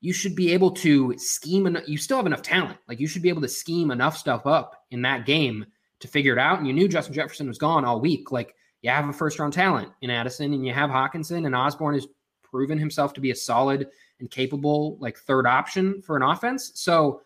you 0.00 0.12
should 0.12 0.34
be 0.34 0.52
able 0.52 0.72
to 0.72 1.16
scheme, 1.16 1.66
and 1.66 1.80
you 1.86 1.96
still 1.96 2.16
have 2.16 2.26
enough 2.26 2.42
talent. 2.42 2.78
Like 2.88 2.98
you 2.98 3.06
should 3.06 3.22
be 3.22 3.28
able 3.28 3.42
to 3.42 3.48
scheme 3.48 3.92
enough 3.92 4.16
stuff 4.16 4.46
up 4.46 4.84
in 4.90 5.02
that 5.02 5.26
game 5.26 5.64
to 6.00 6.08
figure 6.08 6.32
it 6.32 6.38
out. 6.40 6.58
And 6.58 6.66
you 6.66 6.72
knew 6.72 6.88
Justin 6.88 7.14
Jefferson 7.14 7.46
was 7.46 7.58
gone 7.58 7.84
all 7.84 8.00
week. 8.00 8.32
Like 8.32 8.56
you 8.82 8.90
have 8.90 9.08
a 9.08 9.12
first 9.12 9.38
round 9.38 9.52
talent 9.52 9.92
in 10.02 10.10
Addison, 10.10 10.52
and 10.52 10.66
you 10.66 10.72
have 10.72 10.90
Hockenson 10.90 11.46
and 11.46 11.54
Osborn 11.54 11.94
has 11.94 12.08
proven 12.42 12.78
himself 12.78 13.14
to 13.14 13.20
be 13.20 13.30
a 13.30 13.36
solid 13.36 13.86
and 14.18 14.28
capable 14.28 14.96
like 14.98 15.16
third 15.18 15.46
option 15.46 16.02
for 16.02 16.16
an 16.16 16.22
offense. 16.24 16.72
So 16.74 17.20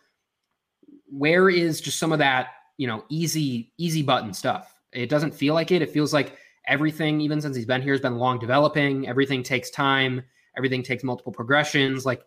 where 1.16 1.48
is 1.48 1.80
just 1.80 1.98
some 1.98 2.12
of 2.12 2.18
that, 2.18 2.48
you 2.76 2.86
know, 2.86 3.04
easy, 3.08 3.72
easy 3.78 4.02
button 4.02 4.32
stuff? 4.32 4.74
It 4.92 5.08
doesn't 5.08 5.34
feel 5.34 5.54
like 5.54 5.70
it. 5.70 5.82
It 5.82 5.90
feels 5.90 6.12
like 6.12 6.36
everything, 6.66 7.20
even 7.20 7.40
since 7.40 7.56
he's 7.56 7.66
been 7.66 7.82
here, 7.82 7.92
has 7.92 8.00
been 8.00 8.16
long 8.16 8.38
developing. 8.38 9.08
Everything 9.08 9.42
takes 9.42 9.70
time. 9.70 10.22
Everything 10.56 10.82
takes 10.82 11.04
multiple 11.04 11.32
progressions. 11.32 12.06
Like, 12.06 12.22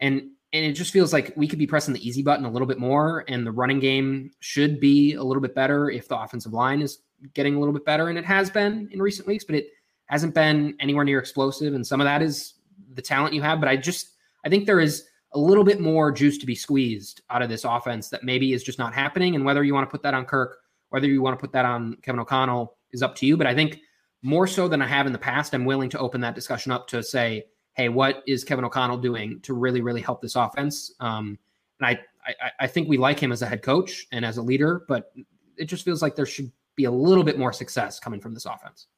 and 0.00 0.30
and 0.52 0.66
it 0.66 0.72
just 0.72 0.92
feels 0.92 1.12
like 1.12 1.32
we 1.36 1.46
could 1.46 1.60
be 1.60 1.66
pressing 1.66 1.94
the 1.94 2.06
easy 2.06 2.22
button 2.22 2.44
a 2.44 2.50
little 2.50 2.66
bit 2.66 2.78
more, 2.78 3.24
and 3.28 3.46
the 3.46 3.52
running 3.52 3.78
game 3.78 4.32
should 4.40 4.80
be 4.80 5.14
a 5.14 5.22
little 5.22 5.40
bit 5.40 5.54
better 5.54 5.90
if 5.90 6.08
the 6.08 6.18
offensive 6.18 6.52
line 6.52 6.82
is 6.82 6.98
getting 7.34 7.54
a 7.54 7.58
little 7.58 7.72
bit 7.72 7.84
better, 7.84 8.08
and 8.08 8.18
it 8.18 8.24
has 8.24 8.50
been 8.50 8.88
in 8.90 9.00
recent 9.00 9.28
weeks, 9.28 9.44
but 9.44 9.54
it 9.54 9.68
hasn't 10.06 10.34
been 10.34 10.74
anywhere 10.80 11.04
near 11.04 11.20
explosive, 11.20 11.74
and 11.74 11.86
some 11.86 12.00
of 12.00 12.04
that 12.04 12.20
is 12.20 12.54
the 12.94 13.02
talent 13.02 13.34
you 13.34 13.42
have. 13.42 13.60
But 13.60 13.68
I 13.68 13.76
just 13.76 14.10
I 14.44 14.48
think 14.48 14.66
there 14.66 14.80
is 14.80 15.04
a 15.32 15.38
little 15.38 15.64
bit 15.64 15.80
more 15.80 16.10
juice 16.10 16.38
to 16.38 16.46
be 16.46 16.54
squeezed 16.54 17.22
out 17.30 17.42
of 17.42 17.48
this 17.48 17.64
offense 17.64 18.08
that 18.08 18.24
maybe 18.24 18.52
is 18.52 18.62
just 18.62 18.78
not 18.78 18.92
happening. 18.92 19.34
And 19.34 19.44
whether 19.44 19.62
you 19.62 19.74
want 19.74 19.88
to 19.88 19.90
put 19.90 20.02
that 20.02 20.14
on 20.14 20.24
Kirk, 20.24 20.58
whether 20.88 21.06
you 21.06 21.22
want 21.22 21.38
to 21.38 21.40
put 21.40 21.52
that 21.52 21.64
on 21.64 21.96
Kevin 22.02 22.20
O'Connell 22.20 22.76
is 22.92 23.02
up 23.02 23.14
to 23.16 23.26
you. 23.26 23.36
But 23.36 23.46
I 23.46 23.54
think 23.54 23.80
more 24.22 24.46
so 24.46 24.68
than 24.68 24.82
I 24.82 24.86
have 24.86 25.06
in 25.06 25.12
the 25.12 25.18
past, 25.18 25.54
I'm 25.54 25.64
willing 25.64 25.88
to 25.90 25.98
open 25.98 26.20
that 26.22 26.34
discussion 26.34 26.72
up 26.72 26.88
to 26.88 27.02
say, 27.02 27.44
hey, 27.74 27.88
what 27.88 28.22
is 28.26 28.44
Kevin 28.44 28.64
O'Connell 28.64 28.98
doing 28.98 29.40
to 29.42 29.54
really, 29.54 29.80
really 29.80 30.00
help 30.00 30.20
this 30.20 30.36
offense? 30.36 30.92
Um, 31.00 31.38
and 31.78 31.86
I, 31.86 32.00
I, 32.26 32.50
I 32.60 32.66
think 32.66 32.88
we 32.88 32.98
like 32.98 33.18
him 33.18 33.32
as 33.32 33.42
a 33.42 33.46
head 33.46 33.62
coach 33.62 34.06
and 34.12 34.24
as 34.24 34.36
a 34.36 34.42
leader, 34.42 34.84
but 34.88 35.12
it 35.56 35.66
just 35.66 35.84
feels 35.84 36.02
like 36.02 36.16
there 36.16 36.26
should 36.26 36.50
be 36.74 36.84
a 36.84 36.90
little 36.90 37.24
bit 37.24 37.38
more 37.38 37.52
success 37.52 38.00
coming 38.00 38.20
from 38.20 38.34
this 38.34 38.46
offense. 38.46 38.88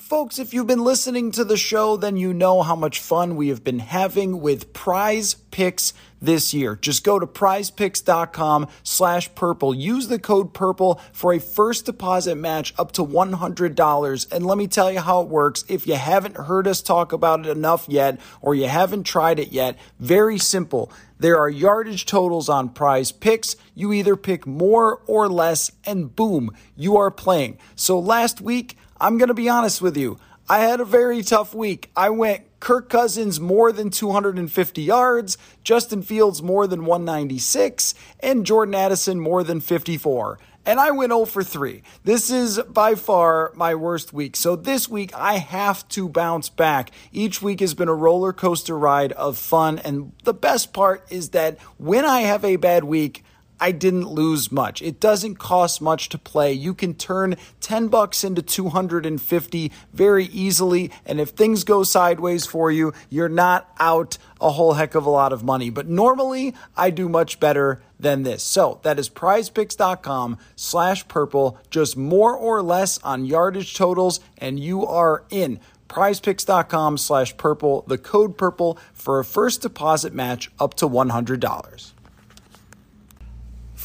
Folks, 0.00 0.38
if 0.38 0.54
you've 0.54 0.66
been 0.66 0.82
listening 0.82 1.30
to 1.30 1.44
the 1.44 1.58
show, 1.58 1.96
then 1.96 2.16
you 2.16 2.32
know 2.32 2.62
how 2.62 2.74
much 2.74 2.98
fun 2.98 3.36
we 3.36 3.48
have 3.48 3.62
been 3.62 3.78
having 3.80 4.40
with 4.40 4.72
prize 4.72 5.34
picks 5.34 5.92
this 6.22 6.54
year. 6.54 6.74
Just 6.74 7.04
go 7.04 7.18
to 7.18 7.26
prizepicks.com 7.26 8.66
slash 8.82 9.32
purple. 9.34 9.74
Use 9.74 10.08
the 10.08 10.18
code 10.18 10.54
purple 10.54 11.00
for 11.12 11.34
a 11.34 11.38
first 11.38 11.84
deposit 11.84 12.36
match 12.36 12.74
up 12.78 12.92
to 12.92 13.04
$100. 13.04 14.32
And 14.32 14.46
let 14.46 14.58
me 14.58 14.66
tell 14.66 14.90
you 14.90 15.00
how 15.00 15.20
it 15.20 15.28
works. 15.28 15.64
If 15.68 15.86
you 15.86 15.94
haven't 15.94 16.36
heard 16.38 16.66
us 16.66 16.80
talk 16.80 17.12
about 17.12 17.46
it 17.46 17.50
enough 17.50 17.86
yet, 17.86 18.18
or 18.40 18.54
you 18.54 18.68
haven't 18.68 19.04
tried 19.04 19.38
it 19.38 19.52
yet, 19.52 19.78
very 20.00 20.38
simple. 20.38 20.90
There 21.18 21.38
are 21.38 21.50
yardage 21.50 22.06
totals 22.06 22.48
on 22.48 22.70
prize 22.70 23.12
picks. 23.12 23.54
You 23.74 23.92
either 23.92 24.16
pick 24.16 24.46
more 24.46 25.02
or 25.06 25.28
less, 25.28 25.70
and 25.84 26.16
boom, 26.16 26.50
you 26.74 26.96
are 26.96 27.10
playing. 27.10 27.58
So 27.76 27.98
last 27.98 28.40
week, 28.40 28.78
I'm 29.00 29.16
going 29.16 29.28
to 29.28 29.34
be 29.34 29.48
honest 29.48 29.80
with 29.80 29.96
you. 29.96 30.18
I 30.48 30.58
had 30.58 30.80
a 30.80 30.84
very 30.84 31.22
tough 31.22 31.54
week. 31.54 31.90
I 31.96 32.10
went 32.10 32.42
Kirk 32.60 32.90
Cousins 32.90 33.40
more 33.40 33.72
than 33.72 33.88
250 33.88 34.82
yards, 34.82 35.38
Justin 35.64 36.02
Fields 36.02 36.42
more 36.42 36.66
than 36.66 36.84
196, 36.84 37.94
and 38.20 38.44
Jordan 38.44 38.74
Addison 38.74 39.20
more 39.20 39.42
than 39.42 39.60
54. 39.60 40.38
And 40.66 40.78
I 40.78 40.90
went 40.90 41.12
0 41.12 41.24
for 41.24 41.42
3. 41.42 41.82
This 42.04 42.30
is 42.30 42.60
by 42.68 42.94
far 42.94 43.52
my 43.54 43.74
worst 43.74 44.12
week. 44.12 44.36
So 44.36 44.56
this 44.56 44.88
week 44.88 45.14
I 45.14 45.38
have 45.38 45.88
to 45.90 46.08
bounce 46.08 46.50
back. 46.50 46.90
Each 47.12 47.40
week 47.40 47.60
has 47.60 47.72
been 47.72 47.88
a 47.88 47.94
roller 47.94 48.34
coaster 48.34 48.76
ride 48.76 49.12
of 49.12 49.38
fun. 49.38 49.78
And 49.78 50.12
the 50.24 50.34
best 50.34 50.74
part 50.74 51.06
is 51.10 51.30
that 51.30 51.58
when 51.78 52.04
I 52.04 52.20
have 52.20 52.44
a 52.44 52.56
bad 52.56 52.84
week, 52.84 53.24
I 53.60 53.72
didn't 53.72 54.08
lose 54.08 54.50
much. 54.50 54.80
It 54.80 54.98
doesn't 54.98 55.36
cost 55.36 55.82
much 55.82 56.08
to 56.08 56.18
play. 56.18 56.52
You 56.52 56.72
can 56.72 56.94
turn 56.94 57.36
10 57.60 57.88
bucks 57.88 58.24
into 58.24 58.42
250 58.42 59.72
very 59.92 60.24
easily. 60.26 60.90
And 61.04 61.20
if 61.20 61.30
things 61.30 61.64
go 61.64 61.82
sideways 61.82 62.46
for 62.46 62.70
you, 62.70 62.94
you're 63.10 63.28
not 63.28 63.70
out 63.78 64.16
a 64.40 64.50
whole 64.50 64.72
heck 64.72 64.94
of 64.94 65.04
a 65.04 65.10
lot 65.10 65.32
of 65.32 65.44
money. 65.44 65.68
But 65.68 65.86
normally 65.86 66.54
I 66.76 66.90
do 66.90 67.08
much 67.08 67.38
better 67.38 67.82
than 67.98 68.22
this. 68.22 68.42
So 68.42 68.80
that 68.82 68.98
is 68.98 69.10
prizepicks.com 69.10 70.38
slash 70.56 71.06
purple, 71.06 71.58
just 71.68 71.96
more 71.96 72.34
or 72.34 72.62
less 72.62 72.98
on 72.98 73.26
yardage 73.26 73.74
totals, 73.74 74.20
and 74.38 74.58
you 74.58 74.86
are 74.86 75.24
in 75.30 75.60
prizepicks.com 75.88 76.96
slash 76.96 77.36
purple, 77.36 77.84
the 77.88 77.98
code 77.98 78.38
purple 78.38 78.78
for 78.94 79.18
a 79.18 79.24
first 79.24 79.60
deposit 79.62 80.14
match 80.14 80.50
up 80.58 80.74
to 80.74 80.88
$100. 80.88 81.92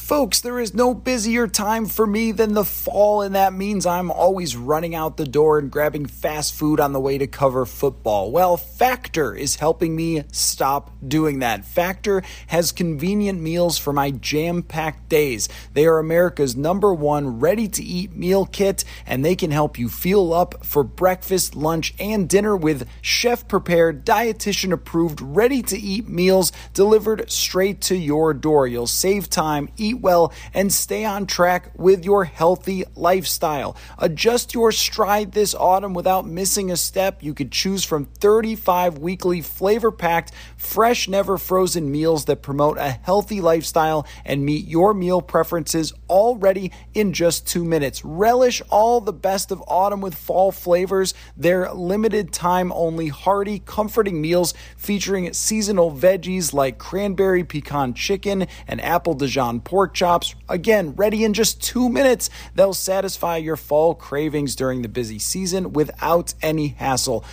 Folks, 0.06 0.40
there 0.40 0.60
is 0.60 0.72
no 0.72 0.94
busier 0.94 1.48
time 1.48 1.84
for 1.84 2.06
me 2.06 2.30
than 2.30 2.54
the 2.54 2.64
fall, 2.64 3.22
and 3.22 3.34
that 3.34 3.52
means 3.52 3.84
I'm 3.84 4.12
always 4.12 4.56
running 4.56 4.94
out 4.94 5.16
the 5.16 5.26
door 5.26 5.58
and 5.58 5.68
grabbing 5.68 6.06
fast 6.06 6.54
food 6.54 6.78
on 6.78 6.92
the 6.92 7.00
way 7.00 7.18
to 7.18 7.26
cover 7.26 7.66
football. 7.66 8.30
Well, 8.30 8.56
Factor 8.56 9.34
is 9.34 9.56
helping 9.56 9.96
me 9.96 10.22
stop 10.30 10.92
doing 11.04 11.40
that. 11.40 11.64
Factor 11.64 12.22
has 12.46 12.70
convenient 12.70 13.40
meals 13.40 13.78
for 13.78 13.92
my 13.92 14.12
jam 14.12 14.62
packed 14.62 15.08
days. 15.08 15.48
They 15.72 15.86
are 15.86 15.98
America's 15.98 16.54
number 16.54 16.94
one 16.94 17.40
ready 17.40 17.66
to 17.66 17.82
eat 17.82 18.14
meal 18.14 18.46
kit, 18.46 18.84
and 19.06 19.24
they 19.24 19.34
can 19.34 19.50
help 19.50 19.76
you 19.76 19.88
fuel 19.88 20.32
up 20.32 20.64
for 20.64 20.84
breakfast, 20.84 21.56
lunch, 21.56 21.94
and 21.98 22.28
dinner 22.28 22.56
with 22.56 22.88
chef 23.02 23.48
prepared, 23.48 24.06
dietitian 24.06 24.70
approved, 24.72 25.20
ready 25.20 25.62
to 25.62 25.76
eat 25.76 26.08
meals 26.08 26.52
delivered 26.74 27.28
straight 27.28 27.80
to 27.80 27.96
your 27.96 28.32
door. 28.32 28.68
You'll 28.68 28.86
save 28.86 29.28
time, 29.28 29.68
eat 29.76 29.95
eat 29.96 30.02
well, 30.02 30.32
and 30.54 30.72
stay 30.72 31.04
on 31.04 31.26
track 31.26 31.70
with 31.76 32.04
your 32.04 32.24
healthy 32.24 32.84
lifestyle. 32.94 33.76
Adjust 33.98 34.54
your 34.54 34.72
stride 34.72 35.32
this 35.32 35.54
autumn 35.54 35.94
without 35.94 36.26
missing 36.26 36.70
a 36.70 36.76
step. 36.76 37.22
You 37.22 37.34
could 37.34 37.50
choose 37.50 37.84
from 37.84 38.04
35 38.04 38.98
weekly 38.98 39.40
flavor 39.40 39.90
packed, 39.90 40.32
fresh, 40.56 41.08
never 41.08 41.38
frozen 41.38 41.90
meals 41.90 42.26
that 42.26 42.42
promote 42.42 42.78
a 42.78 42.90
healthy 42.90 43.40
lifestyle 43.40 44.06
and 44.24 44.44
meet 44.44 44.66
your 44.66 44.94
meal 44.94 45.22
preferences 45.22 45.92
already 46.08 46.72
in 46.94 47.12
just 47.12 47.46
two 47.46 47.64
minutes. 47.64 48.04
Relish 48.04 48.62
all 48.68 49.00
the 49.00 49.12
best 49.12 49.50
of 49.50 49.62
autumn 49.66 50.00
with 50.00 50.14
fall 50.14 50.52
flavors. 50.52 51.14
They're 51.36 51.72
limited 51.72 52.32
time 52.32 52.72
only, 52.72 53.08
hearty, 53.08 53.60
comforting 53.60 54.20
meals 54.20 54.54
featuring 54.76 55.32
seasonal 55.32 55.90
veggies 55.92 56.52
like 56.52 56.78
cranberry 56.78 57.44
pecan 57.44 57.94
chicken 57.94 58.46
and 58.66 58.80
apple 58.80 59.14
Dijon 59.14 59.60
pork 59.60 59.85
pork 59.86 59.94
chops. 59.94 60.34
Again, 60.48 60.94
ready 60.96 61.22
in 61.22 61.32
just 61.32 61.62
two 61.62 61.88
minutes. 61.88 62.28
They'll 62.56 62.74
satisfy 62.74 63.36
your 63.36 63.54
fall 63.54 63.94
cravings 63.94 64.56
during 64.56 64.82
the 64.82 64.88
busy 64.88 65.20
season 65.20 65.72
without 65.74 66.34
any 66.42 66.68
hassle. 66.68 67.24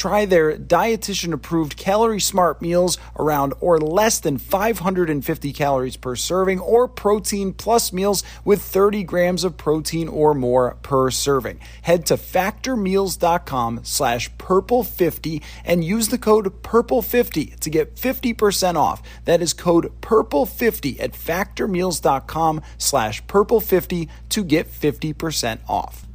Try 0.00 0.24
their 0.24 0.56
dietitian 0.56 1.34
approved 1.34 1.76
calorie 1.76 2.22
smart 2.22 2.62
meals 2.62 2.96
around 3.18 3.52
or 3.60 3.78
less 3.78 4.18
than 4.18 4.38
550 4.38 5.52
calories 5.52 5.98
per 5.98 6.16
serving 6.16 6.58
or 6.58 6.88
protein 6.88 7.52
plus 7.52 7.92
meals 7.92 8.22
with 8.42 8.62
30 8.62 9.02
grams 9.02 9.44
of 9.44 9.58
protein 9.58 10.08
or 10.08 10.32
more 10.32 10.78
per 10.80 11.10
serving. 11.10 11.60
Head 11.82 12.06
to 12.06 12.14
factormeals.com 12.14 13.80
slash 13.82 14.32
purple50 14.36 15.42
and 15.66 15.84
use 15.84 16.08
the 16.08 16.16
code 16.16 16.62
purple50 16.62 17.60
to 17.60 17.68
get 17.68 17.96
50% 17.96 18.76
off. 18.76 19.02
That 19.26 19.42
is 19.42 19.52
code 19.52 19.92
purple50 20.00 20.98
at 20.98 21.12
factormeals.com 21.12 22.62
slash 22.78 23.22
purple50 23.26 24.08
to 24.30 24.44
get 24.44 24.66
50% 24.66 25.58
off. 25.68 26.06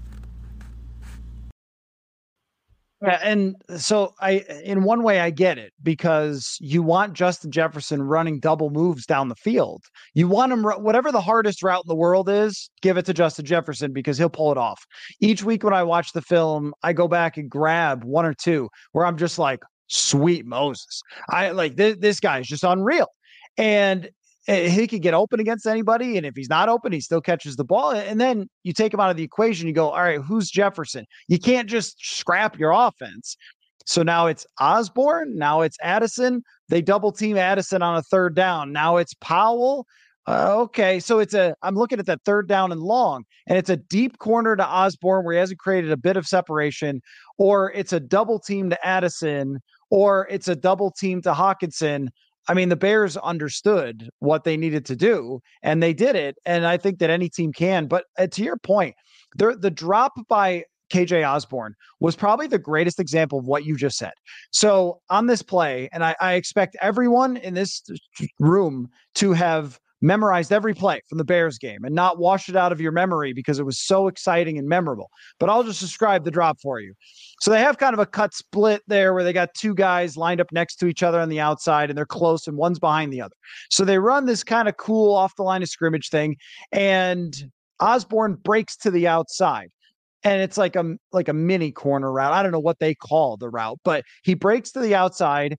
Yeah, 3.06 3.20
and 3.22 3.56
so 3.78 4.14
I, 4.20 4.44
in 4.64 4.84
one 4.84 5.04
way, 5.04 5.20
I 5.20 5.30
get 5.30 5.58
it 5.58 5.74
because 5.84 6.58
you 6.60 6.82
want 6.82 7.14
Justin 7.14 7.52
Jefferson 7.52 8.02
running 8.02 8.40
double 8.40 8.70
moves 8.70 9.06
down 9.06 9.30
the 9.30 9.36
field. 9.36 9.84
You 10.14 10.28
want 10.28 10.52
him, 10.52 10.64
whatever 10.64 11.12
the 11.12 11.22
hardest 11.22 11.62
route 11.62 11.84
in 11.86 11.88
the 11.88 11.96
world 11.96 12.30
is, 12.30 12.70
give 12.82 12.98
it 12.98 13.06
to 13.06 13.14
Justin 13.14 13.46
Jefferson 13.46 13.94
because 13.94 14.18
he'll 14.18 14.30
pull 14.30 14.52
it 14.52 14.58
off. 14.58 14.84
Each 15.20 15.44
week 15.44 15.64
when 15.64 15.74
I 15.74 15.84
watch 15.84 16.14
the 16.14 16.22
film, 16.22 16.74
I 16.84 16.94
go 16.94 17.08
back 17.08 17.38
and 17.38 17.50
grab 17.50 18.04
one 18.04 18.26
or 18.26 18.34
two 18.34 18.70
where 18.94 19.06
I'm 19.06 19.18
just 19.18 19.38
like, 19.38 19.60
sweet 19.88 20.46
Moses. 20.46 21.02
I 21.30 21.52
like 21.52 21.76
this, 21.76 21.98
this 22.00 22.20
guy 22.20 22.40
is 22.40 22.48
just 22.48 22.64
unreal. 22.64 23.08
And 23.58 24.10
he 24.48 24.88
could 24.88 25.02
get 25.02 25.14
open 25.14 25.40
against 25.40 25.66
anybody. 25.66 26.18
And 26.18 26.26
if 26.26 26.36
he's 26.36 26.50
not 26.50 26.70
open, 26.70 26.92
he 26.92 27.02
still 27.02 27.22
catches 27.22 27.56
the 27.56 27.64
ball. 27.64 27.92
And 27.92 28.22
then 28.22 28.48
you 28.64 28.74
take 28.74 28.94
him 28.94 29.00
out 29.00 29.10
of 29.10 29.18
the 29.18 29.24
equation. 29.24 29.68
You 29.68 29.74
go, 29.74 29.90
all 29.90 30.04
right, 30.04 30.20
who's 30.20 30.50
Jefferson? 30.50 31.06
You 31.28 31.40
can't 31.40 31.70
just 31.70 31.98
scrap 32.00 32.60
your 32.60 32.72
offense. 32.72 33.38
So 33.86 34.04
now 34.04 34.28
it's 34.28 34.46
Osborn. 34.60 35.36
Now 35.38 35.62
it's 35.62 35.78
Addison. 35.82 36.44
They 36.70 36.82
double 36.82 37.12
team 37.12 37.38
Addison 37.38 37.82
on 37.82 37.98
a 37.98 38.02
third 38.04 38.36
down. 38.36 38.72
Now 38.72 38.98
it's 38.98 39.14
Powell. 39.16 39.86
Uh, 40.28 40.56
okay, 40.62 41.00
so 41.00 41.20
it's 41.20 41.36
a. 41.36 41.54
I'm 41.62 41.76
looking 41.76 42.00
at 42.00 42.08
that 42.08 42.22
third 42.26 42.48
down 42.48 42.72
and 42.72 42.82
long, 42.82 43.26
and 43.46 43.60
it's 43.60 43.70
a 43.70 43.78
deep 43.78 44.18
corner 44.18 44.56
to 44.56 44.68
Osborn 44.68 45.24
where 45.24 45.34
he 45.34 45.40
hasn't 45.40 45.60
created 45.60 45.92
a 45.92 45.98
bit 45.98 46.18
of 46.18 46.26
separation, 46.26 47.00
or 47.38 47.72
it's 47.74 47.94
a 47.94 48.00
double 48.00 48.40
team 48.40 48.72
to 48.72 48.86
Addison, 48.88 49.60
or 49.92 50.28
it's 50.32 50.48
a 50.48 50.56
double 50.56 50.90
team 50.90 51.22
to 51.22 51.32
Hockenson 51.32 52.08
I 52.48 52.54
mean, 52.54 52.70
the 52.70 52.76
Bears 52.76 53.18
understood 53.18 54.10
what 54.20 54.44
they 54.44 54.58
needed 54.58 54.86
to 54.86 54.96
do 54.96 55.42
and 55.64 55.82
they 55.82 55.94
did 55.94 56.16
it. 56.16 56.36
And 56.46 56.66
I 56.66 56.78
think 56.78 57.00
that 57.00 57.10
any 57.10 57.30
team 57.30 57.52
can. 57.52 57.88
But 57.88 58.06
uh, 58.18 58.28
to 58.28 58.44
your 58.44 58.58
point, 58.58 58.96
the, 59.36 59.56
the 59.60 59.72
drop 59.72 60.14
by 60.28 60.66
KJ 60.94 61.28
Osborn 61.28 61.74
was 62.00 62.16
probably 62.16 62.48
the 62.48 62.60
greatest 62.60 63.00
example 63.00 63.40
of 63.40 63.46
what 63.46 63.66
you 63.66 63.76
just 63.76 63.98
said. 63.98 64.14
So 64.52 65.00
on 65.10 65.26
this 65.26 65.42
play, 65.42 65.90
and 65.92 66.04
I, 66.04 66.16
I 66.20 66.34
expect 66.34 66.78
everyone 66.82 67.38
in 67.38 67.54
this 67.54 67.82
room 68.40 68.90
to 69.16 69.34
have 69.34 69.80
memorized 70.06 70.54
every 70.54 70.74
play 70.74 71.02
from 71.10 71.18
the 71.18 71.24
Bears 71.24 71.58
game 71.58 71.84
and 71.84 71.96
not 71.96 72.20
wash 72.20 72.48
it 72.48 72.56
out 72.56 72.72
of 72.72 72.80
your 72.80 72.92
memory 72.92 73.34
because 73.34 73.60
it 73.60 73.66
was 73.66 73.80
so 73.80 74.08
exciting 74.08 74.58
and 74.58 74.68
memorable. 74.68 75.10
But 75.40 75.50
I'll 75.50 75.64
just 75.64 75.80
describe 75.80 76.24
the 76.24 76.32
drop 76.32 76.60
for 76.62 76.80
you. 76.80 76.94
So 77.42 77.52
they 77.52 77.60
have 77.60 77.78
kind 77.78 77.94
of 77.94 78.00
a 78.00 78.06
cut 78.06 78.34
split 78.34 78.82
there 78.88 79.14
where 79.14 79.24
they 79.24 79.34
got 79.34 79.54
two 79.56 79.74
guys 79.74 80.16
lined 80.16 80.40
up 80.40 80.52
next 80.52 80.76
to 80.78 80.88
each 80.88 81.04
other 81.04 81.20
on 81.20 81.30
the 81.30 81.40
outside 81.40 81.90
and 81.90 81.98
they're 81.98 82.06
close 82.06 82.48
and 82.48 82.56
one's 82.56 82.80
behind 82.80 83.12
the 83.12 83.22
other. 83.22 83.36
So 83.70 83.84
they 83.84 84.00
run 84.00 84.26
this 84.26 84.44
kind 84.44 84.70
of 84.70 84.78
cool 84.78 85.14
off 85.14 85.36
the 85.36 85.44
line 85.44 85.64
of 85.64 85.70
scrimmage 85.70 86.10
thing 86.10 86.38
and 86.72 87.36
Osborne 87.80 88.36
breaks 88.36 88.78
to 88.78 88.92
the 88.92 89.08
outside 89.08 89.70
and 90.24 90.42
it's 90.42 90.58
like 90.58 90.76
a 90.76 90.96
like 91.12 91.28
a 91.28 91.34
mini 91.34 91.72
corner 91.72 92.12
route. 92.12 92.34
I 92.34 92.42
don't 92.42 92.52
know 92.52 92.60
what 92.60 92.80
they 92.80 92.96
call 92.96 93.38
the 93.38 93.50
route, 93.50 93.80
but 93.84 94.04
he 94.24 94.34
breaks 94.34 94.72
to 94.72 94.80
the 94.80 94.96
outside 94.96 95.58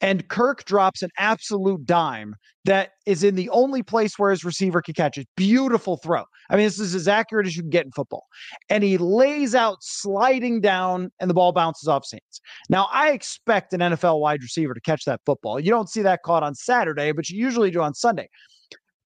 and 0.00 0.28
Kirk 0.28 0.64
drops 0.64 1.02
an 1.02 1.10
absolute 1.18 1.84
dime 1.84 2.34
that 2.64 2.90
is 3.06 3.24
in 3.24 3.34
the 3.34 3.48
only 3.50 3.82
place 3.82 4.18
where 4.18 4.30
his 4.30 4.44
receiver 4.44 4.82
can 4.82 4.94
catch 4.94 5.18
it. 5.18 5.26
Beautiful 5.36 5.96
throw. 5.98 6.24
I 6.50 6.56
mean, 6.56 6.66
this 6.66 6.78
is 6.78 6.94
as 6.94 7.08
accurate 7.08 7.46
as 7.46 7.56
you 7.56 7.62
can 7.62 7.70
get 7.70 7.86
in 7.86 7.92
football. 7.92 8.26
And 8.68 8.84
he 8.84 8.98
lays 8.98 9.54
out 9.54 9.78
sliding 9.80 10.60
down, 10.60 11.10
and 11.20 11.30
the 11.30 11.34
ball 11.34 11.52
bounces 11.52 11.88
off 11.88 12.04
hands. 12.10 12.40
Now, 12.68 12.88
I 12.92 13.10
expect 13.10 13.72
an 13.72 13.80
NFL 13.80 14.20
wide 14.20 14.42
receiver 14.42 14.74
to 14.74 14.80
catch 14.80 15.04
that 15.04 15.20
football. 15.24 15.60
You 15.60 15.70
don't 15.70 15.88
see 15.88 16.02
that 16.02 16.22
caught 16.22 16.42
on 16.42 16.54
Saturday, 16.54 17.12
but 17.12 17.28
you 17.28 17.42
usually 17.42 17.70
do 17.70 17.80
on 17.80 17.94
Sunday. 17.94 18.28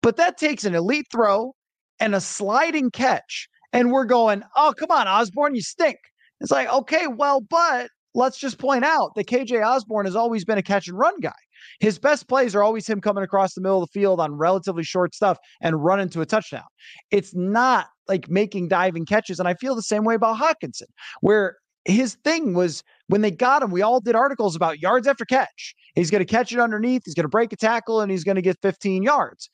But 0.03 0.17
that 0.17 0.39
takes 0.39 0.65
an 0.65 0.75
elite 0.75 1.07
throw 1.13 1.55
and 2.01 2.15
a 2.15 2.21
sliding 2.21 2.91
catch 2.91 3.49
and 3.73 3.91
we're 3.91 4.05
going, 4.05 4.43
oh, 4.57 4.75
come 4.77 4.91
on, 4.91 5.09
Osborn, 5.09 5.55
you 5.55 5.63
stink. 5.63 5.99
It's 6.41 6.51
like, 6.51 6.69
okay, 6.69 7.07
well, 7.07 7.41
but 7.41 7.89
let's 8.15 8.39
just 8.39 8.59
point 8.59 8.85
out 8.85 9.15
that 9.15 9.27
KJ 9.27 9.65
Osborn 9.65 10.07
has 10.07 10.17
always 10.17 10.45
been 10.45 10.59
a 10.59 10.63
catch 10.63 10.89
and 10.89 10.99
run 10.99 11.19
guy. 11.21 11.33
His 11.81 11.99
best 11.99 12.29
plays 12.29 12.55
are 12.55 12.63
always 12.63 12.87
him 12.87 13.01
coming 13.01 13.25
across 13.25 13.55
the 13.55 13.61
middle 13.61 13.83
of 13.83 13.89
the 13.89 13.99
field 13.99 14.21
on 14.21 14.33
relatively 14.33 14.83
short 14.83 15.15
stuff 15.15 15.39
and 15.61 15.83
running 15.83 16.09
to 16.11 16.21
a 16.21 16.27
touchdown. 16.27 16.65
It's 17.11 17.35
not 17.35 17.87
like 18.09 18.29
making 18.29 18.69
diving 18.69 19.07
catches. 19.07 19.39
And 19.39 19.49
I 19.49 19.55
feel 19.55 19.75
the 19.75 19.83
same 19.83 20.05
way 20.05 20.15
about 20.15 20.39
Hockenson, 20.39 20.89
where 21.21 21.57
his 21.85 22.17
thing 22.25 22.55
was 22.55 22.83
when 23.09 23.23
they 23.23 23.31
got 23.31 23.63
him, 23.63 23.71
we 23.71 23.83
all 23.83 24.01
did 24.01 24.15
articles 24.15 24.55
about 24.55 24.81
yards 24.81 25.07
after 25.07 25.25
catch. 25.25 25.75
He's 25.95 26.11
going 26.11 26.25
to 26.25 26.31
catch 26.31 26.53
it 26.53 26.61
underneath, 26.61 27.03
he's 27.05 27.15
going 27.15 27.25
to 27.25 27.29
break 27.29 27.53
a 27.53 27.57
tackle, 27.57 28.01
and 28.01 28.11
he's 28.11 28.25
going 28.25 28.37
to 28.37 28.43
get 28.43 28.59
15 28.63 29.03
yards. 29.03 29.51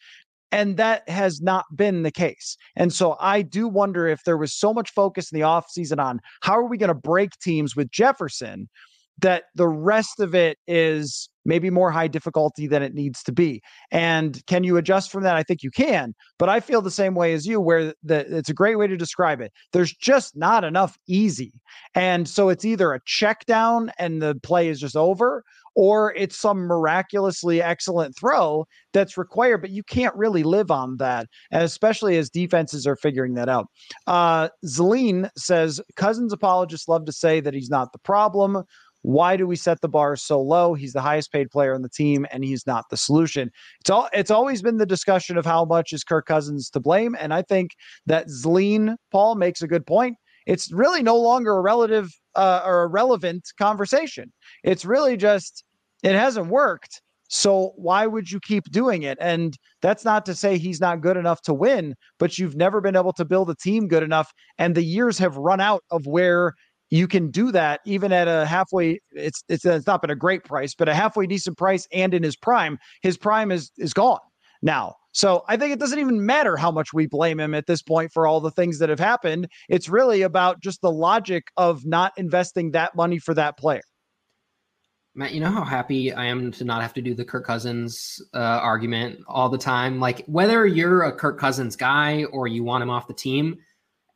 And 0.51 0.77
that 0.77 1.09
has 1.09 1.41
not 1.41 1.65
been 1.75 2.03
the 2.03 2.11
case. 2.11 2.57
And 2.77 2.93
so 2.93 3.17
I 3.21 3.43
do 3.43 3.69
wonder 3.69 4.07
if 4.07 4.21
there 4.25 4.39
was 4.39 4.55
so 4.55 4.73
much 4.73 4.91
focus 4.93 5.31
in 5.31 5.39
the 5.39 5.45
offseason 5.45 5.99
on 5.99 6.21
how 6.43 6.55
are 6.55 6.67
we 6.67 6.79
going 6.79 6.89
to 6.89 6.95
break 6.95 7.31
teams 7.41 7.77
with 7.77 7.91
Jefferson 7.91 8.69
that 9.21 9.45
the 9.55 9.69
rest 9.69 10.21
of 10.21 10.35
it 10.35 10.59
is 10.67 11.29
maybe 11.45 11.71
more 11.71 11.91
high 11.91 12.07
difficulty 12.07 12.67
than 12.67 12.83
it 12.83 12.95
needs 12.95 13.23
to 13.23 13.33
be. 13.33 13.61
And 13.91 14.45
can 14.47 14.65
you 14.65 14.77
adjust 14.77 15.11
from 15.11 15.23
that? 15.25 15.35
I 15.35 15.43
think 15.43 15.63
you 15.63 15.71
can, 15.71 16.15
but 16.39 16.49
I 16.49 16.61
feel 16.61 16.83
the 16.83 16.91
same 16.91 17.15
way 17.15 17.33
as 17.33 17.47
you, 17.47 17.61
where 17.61 17.95
the, 18.03 18.37
it's 18.37 18.51
a 18.51 18.55
great 18.55 18.79
way 18.79 18.87
to 18.87 18.97
describe 18.97 19.41
it. 19.41 19.51
There's 19.73 19.93
just 19.93 20.37
not 20.37 20.63
enough 20.63 20.99
easy. 21.09 21.53
And 21.95 22.29
so 22.29 22.49
it's 22.49 22.65
either 22.65 22.93
a 22.93 23.01
check 23.07 23.47
down 23.47 23.91
and 23.99 24.21
the 24.23 24.35
play 24.43 24.69
is 24.69 24.79
just 24.79 24.97
over, 24.97 25.43
or 25.79 26.13
it's 26.17 26.37
some 26.37 26.59
miraculously 26.67 27.63
excellent 27.63 28.13
throw 28.19 28.67
that's 28.93 29.17
required, 29.17 29.59
but 29.59 29.71
you 29.71 29.85
can't 29.85 30.15
really 30.17 30.43
live 30.43 30.73
on 30.73 30.97
that, 30.97 31.29
especially 31.53 32.17
as 32.19 32.29
defenses 32.29 32.85
are 32.85 32.97
figuring 32.97 33.35
that 33.35 33.49
out. 33.49 33.69
Uh, 34.09 34.49
Zeline 34.67 35.31
says 35.37 35.81
Cousins 35.95 36.33
apologists 36.33 36.89
love 36.89 37.05
to 37.05 37.13
say 37.13 37.39
that 37.39 37.55
he's 37.55 37.71
not 37.71 37.93
the 37.93 38.01
problem. 38.01 38.65
Why 39.03 39.37
do 39.37 39.47
we 39.47 39.55
set 39.55 39.81
the 39.81 39.89
bar 39.89 40.17
so 40.17 40.41
low? 40.43 40.75
He's 40.75 40.95
the 40.95 41.01
highest 41.01 41.31
paid 41.31 41.49
player 41.49 41.77
on 41.77 41.83
the 41.83 41.89
team, 41.89 42.27
and 42.33 42.43
he's 42.43 42.67
not 42.67 42.87
the 42.91 42.97
solution. 42.97 43.49
It's 43.81 43.89
all. 43.89 44.09
It's 44.13 44.33
always 44.33 44.63
been 44.63 44.79
the 44.79 44.85
discussion 44.85 45.39
of 45.39 45.47
how 45.47 45.65
much 45.65 45.93
is 45.93 46.03
Kirk 46.03 46.27
Cousins 46.27 46.71
to 46.71 46.81
blame, 46.81 47.15
and 47.21 47.33
I 47.33 47.43
think 47.43 47.71
that 48.07 48.27
Zleen 48.27 48.97
Paul 49.13 49.37
makes 49.37 49.63
a 49.63 49.69
good 49.69 49.87
point. 49.87 50.17
It's 50.49 50.73
really 50.73 51.05
no 51.05 51.17
longer 51.17 51.53
a 51.53 51.61
relative 51.61 52.11
uh, 52.35 52.63
or 52.65 52.83
a 52.83 52.89
relevant 52.89 53.45
conversation. 53.59 54.33
It's 54.65 54.85
really 54.85 55.17
just 55.17 55.63
it 56.03 56.15
hasn't 56.15 56.49
worked. 56.49 57.01
So 57.29 57.73
why 57.77 58.07
would 58.07 58.31
you 58.31 58.41
keep 58.41 58.71
doing 58.71 59.03
it? 59.03 59.19
And 59.21 59.57
that's 59.83 60.05
not 60.05 60.25
to 60.27 60.35
say 60.35 60.57
he's 60.57 60.81
not 60.81 61.03
good 61.03 61.17
enough 61.17 61.43
to 61.43 61.53
win, 61.53 61.95
but 62.19 62.39
you've 62.39 62.57
never 62.57 62.81
been 62.81 62.97
able 62.97 63.13
to 63.15 63.25
build 63.25 63.51
a 63.51 63.55
team 63.55 63.87
good 63.87 64.03
enough. 64.03 64.33
And 64.57 64.75
the 64.75 64.83
years 64.83 65.19
have 65.19 65.37
run 65.37 65.61
out 65.61 65.85
of 65.91 66.07
where 66.07 66.55
you 66.91 67.07
can 67.07 67.31
do 67.31 67.53
that 67.53 67.81
even 67.85 68.13
at 68.13 68.29
a 68.29 68.47
halfway 68.47 69.01
it's 69.13 69.45
it's, 69.49 69.65
it's 69.65 69.87
not 69.87 70.01
been 70.01 70.11
a 70.11 70.17
great 70.17 70.45
price 70.45 70.75
but 70.75 70.89
a 70.89 70.95
halfway 70.95 71.27
decent 71.27 71.57
price 71.59 71.87
and 71.93 72.15
in 72.15 72.23
his 72.23 72.37
prime 72.37 72.79
his 73.03 73.17
prime 73.17 73.51
is 73.51 73.71
is 73.77 73.93
gone 73.93 74.19
now 74.63 74.95
so 75.13 75.45
i 75.49 75.57
think 75.57 75.73
it 75.73 75.79
doesn't 75.79 75.99
even 75.99 76.25
matter 76.25 76.57
how 76.57 76.71
much 76.71 76.93
we 76.93 77.07
blame 77.07 77.39
him 77.39 77.55
at 77.55 77.67
this 77.67 77.83
point 77.83 78.11
for 78.13 78.27
all 78.27 78.41
the 78.41 78.51
things 78.51 78.79
that 78.79 78.89
have 78.89 78.99
happened 78.99 79.47
it's 79.69 79.89
really 79.89 80.23
about 80.23 80.61
just 80.61 80.81
the 80.81 80.91
logic 80.91 81.49
of 81.57 81.85
not 81.85 82.13
investing 82.17 82.71
that 82.71 82.97
money 82.97 83.19
for 83.19 83.35
that 83.35 83.59
player 83.59 83.83
Matt, 85.19 85.35
you 85.35 85.41
know 85.41 85.51
how 85.51 85.65
happy 85.65 86.13
I 86.13 86.27
am 86.27 86.53
to 86.53 86.65
not 86.65 86.81
have 86.81 86.95
to 86.95 87.03
do 87.03 87.13
the 87.13 87.25
Kirk 87.25 87.45
Cousins 87.45 88.23
uh, 88.35 88.39
argument 88.39 89.19
all 89.27 89.49
the 89.49 89.59
time. 89.59 89.99
Like 89.99 90.25
whether 90.27 90.65
you're 90.65 91.03
a 91.03 91.13
Kirk 91.13 91.41
Cousins 91.41 91.75
guy 91.75 92.23
or 92.27 92.47
you 92.47 92.63
want 92.63 92.83
him 92.83 92.91
off 92.91 93.09
the 93.09 93.15
team, 93.15 93.59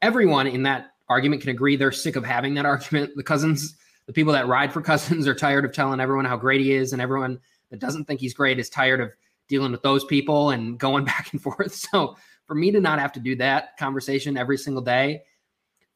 everyone 0.00 0.46
in 0.46 0.62
that 0.62 0.92
argument 1.08 1.42
can 1.42 1.50
agree 1.50 1.74
they're 1.74 1.90
sick 1.90 2.14
of 2.14 2.24
having 2.24 2.54
that 2.54 2.66
argument. 2.66 3.16
The 3.16 3.24
Cousins, 3.24 3.74
the 4.06 4.12
people 4.12 4.32
that 4.32 4.46
ride 4.46 4.72
for 4.72 4.80
Cousins 4.80 5.26
are 5.26 5.34
tired 5.34 5.64
of 5.64 5.72
telling 5.72 5.98
everyone 5.98 6.24
how 6.24 6.36
great 6.36 6.60
he 6.60 6.70
is, 6.72 6.92
and 6.92 7.02
everyone 7.02 7.40
that 7.70 7.80
doesn't 7.80 8.04
think 8.04 8.20
he's 8.20 8.32
great 8.32 8.60
is 8.60 8.70
tired 8.70 9.00
of 9.00 9.10
dealing 9.48 9.72
with 9.72 9.82
those 9.82 10.04
people 10.04 10.50
and 10.50 10.78
going 10.78 11.04
back 11.04 11.32
and 11.32 11.42
forth. 11.42 11.74
So 11.74 12.16
for 12.46 12.54
me 12.54 12.70
to 12.70 12.80
not 12.80 13.00
have 13.00 13.10
to 13.14 13.20
do 13.20 13.34
that 13.36 13.76
conversation 13.76 14.36
every 14.36 14.56
single 14.56 14.84
day 14.84 15.24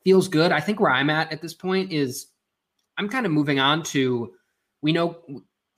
feels 0.02 0.26
good. 0.26 0.50
I 0.50 0.58
think 0.58 0.80
where 0.80 0.90
I'm 0.90 1.10
at 1.10 1.30
at 1.30 1.42
this 1.42 1.54
point 1.54 1.92
is 1.92 2.26
I'm 2.98 3.08
kind 3.08 3.24
of 3.24 3.30
moving 3.30 3.60
on 3.60 3.84
to 3.84 4.32
we 4.86 4.92
know 4.92 5.18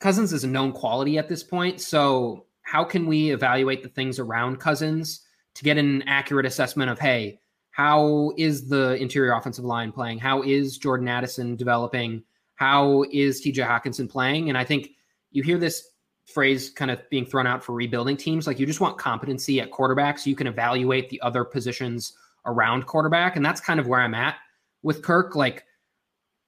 Cousins 0.01 0.35
is 0.35 0.45
a 0.45 0.47
known 0.47 0.71
quality 0.71 1.17
at 1.17 1.31
this 1.31 1.43
point. 1.43 1.81
So 1.81 2.45
how 2.61 2.85
can 2.85 3.07
we 3.07 3.31
evaluate 3.31 3.83
the 3.83 3.89
things 3.89 4.19
around 4.19 4.61
Cousins 4.61 5.23
to 5.55 5.65
get 5.65 5.79
an 5.79 6.03
accurate 6.03 6.45
assessment 6.45 6.91
of 6.91 6.99
hey, 6.99 7.41
how 7.71 8.35
is 8.37 8.69
the 8.69 8.97
interior 9.01 9.33
offensive 9.33 9.65
line 9.65 9.93
playing? 9.93 10.19
How 10.19 10.43
is 10.43 10.77
Jordan 10.77 11.09
Addison 11.09 11.57
developing? 11.57 12.23
How 12.57 13.05
is 13.11 13.43
TJ 13.43 13.67
Hockenson 13.67 14.11
playing? 14.11 14.51
And 14.51 14.59
I 14.59 14.65
think 14.65 14.91
you 15.31 15.43
hear 15.43 15.57
this 15.57 15.89
phrase 16.27 16.69
kind 16.69 16.91
of 16.91 17.01
being 17.09 17.25
thrown 17.25 17.47
out 17.47 17.65
for 17.65 17.73
rebuilding 17.73 18.19
teams. 18.19 18.47
Like 18.47 18.59
you 18.59 18.67
just 18.67 18.83
want 18.83 18.99
competency 18.99 19.59
at 19.63 19.71
quarterback 19.71 20.19
so 20.19 20.29
you 20.29 20.37
can 20.37 20.49
evaluate 20.49 21.09
the 21.09 21.19
other 21.23 21.45
positions 21.45 22.13
around 22.45 22.85
quarterback. 22.85 23.37
And 23.37 23.47
that's 23.47 23.63
kind 23.63 23.81
of 23.81 23.87
where 23.87 24.01
I'm 24.01 24.15
at 24.15 24.35
with 24.83 25.01
Kirk. 25.01 25.35
Like 25.35 25.65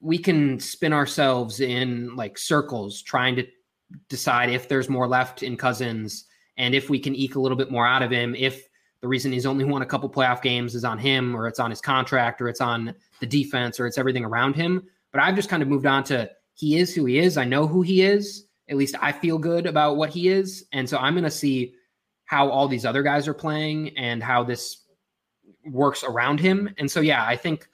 we 0.01 0.19
can 0.19 0.59
spin 0.59 0.93
ourselves 0.93 1.61
in 1.61 2.17
like 2.17 2.39
circles 2.39 3.03
trying 3.03 3.37
to 3.37 3.47
decide 4.09 4.51
if 4.51 4.69
there's 4.69 4.89
more 4.89 5.07
left 5.07 5.43
in 5.43 5.57
Cousins 5.57 6.25
and 6.57 6.75
if 6.75 6.89
we 6.89 6.99
can 6.99 7.15
eke 7.15 7.35
a 7.35 7.41
little 7.41 7.57
bit 7.57 7.71
more 7.71 7.87
out 7.87 8.03
of 8.03 8.11
him, 8.11 8.35
if 8.35 8.69
the 9.01 9.09
reason 9.09 9.33
he's 9.33 9.47
only 9.47 9.65
won 9.65 9.83
a 9.83 9.87
couple 9.87 10.09
playoff 10.11 10.43
games 10.43 10.75
is 10.75 10.85
on 10.85 10.99
him 10.99 11.35
or 11.35 11.47
it's 11.47 11.59
on 11.59 11.71
his 11.71 11.81
contract 11.81 12.41
or 12.41 12.49
it's 12.49 12.61
on 12.61 12.95
the 13.21 13.27
defense 13.27 13.81
or 13.81 13.87
it's 13.87 13.99
everything 13.99 14.25
around 14.25 14.55
him. 14.55 14.83
But 15.13 15.23
I've 15.23 15.35
just 15.35 15.49
kind 15.49 15.63
of 15.63 15.69
moved 15.69 15.87
on 15.87 16.05
to 16.05 16.31
he 16.55 16.79
is 16.79 16.95
who 16.95 17.07
he 17.07 17.19
is. 17.19 17.37
I 17.37 17.45
know 17.45 17.67
who 17.67 17.83
he 17.83 18.03
is. 18.03 18.47
At 18.69 18.77
least 18.77 18.95
I 19.01 19.13
feel 19.13 19.39
good 19.39 19.67
about 19.67 19.97
what 19.97 20.11
he 20.11 20.29
is. 20.29 20.67
And 20.73 20.89
so 20.89 20.99
I'm 20.99 21.15
going 21.15 21.25
to 21.25 21.31
see 21.31 21.75
how 22.27 22.49
all 22.49 22.69
these 22.69 22.85
other 22.85 23.03
guys 23.03 23.27
are 23.27 23.35
playing 23.35 23.97
and 23.97 24.23
how 24.23 24.45
this 24.45 24.85
works 25.65 26.05
around 26.05 26.39
him. 26.39 26.73
And 26.79 26.91
so, 26.91 27.01
yeah, 27.01 27.25
I 27.27 27.37
think 27.37 27.67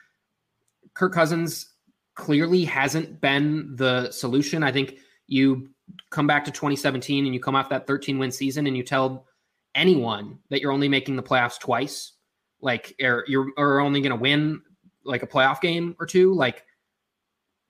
Kirk 0.94 1.12
Cousins 1.12 1.74
clearly 2.16 2.64
hasn't 2.64 3.20
been 3.20 3.76
the 3.76 4.10
solution. 4.10 4.62
I 4.64 4.72
think 4.72 4.98
you 5.28 5.68
come 6.10 6.26
back 6.26 6.44
to 6.46 6.50
2017 6.50 7.24
and 7.24 7.34
you 7.34 7.40
come 7.40 7.54
off 7.54 7.68
that 7.68 7.86
13 7.86 8.18
win 8.18 8.32
season 8.32 8.66
and 8.66 8.76
you 8.76 8.82
tell 8.82 9.26
anyone 9.74 10.38
that 10.50 10.60
you're 10.60 10.72
only 10.72 10.88
making 10.88 11.14
the 11.14 11.22
playoffs 11.22 11.60
twice, 11.60 12.12
like 12.60 12.94
or 13.00 13.24
you're 13.28 13.52
or 13.56 13.80
only 13.80 14.00
going 14.00 14.10
to 14.10 14.20
win 14.20 14.60
like 15.04 15.22
a 15.22 15.26
playoff 15.26 15.60
game 15.60 15.94
or 16.00 16.06
two, 16.06 16.34
like 16.34 16.64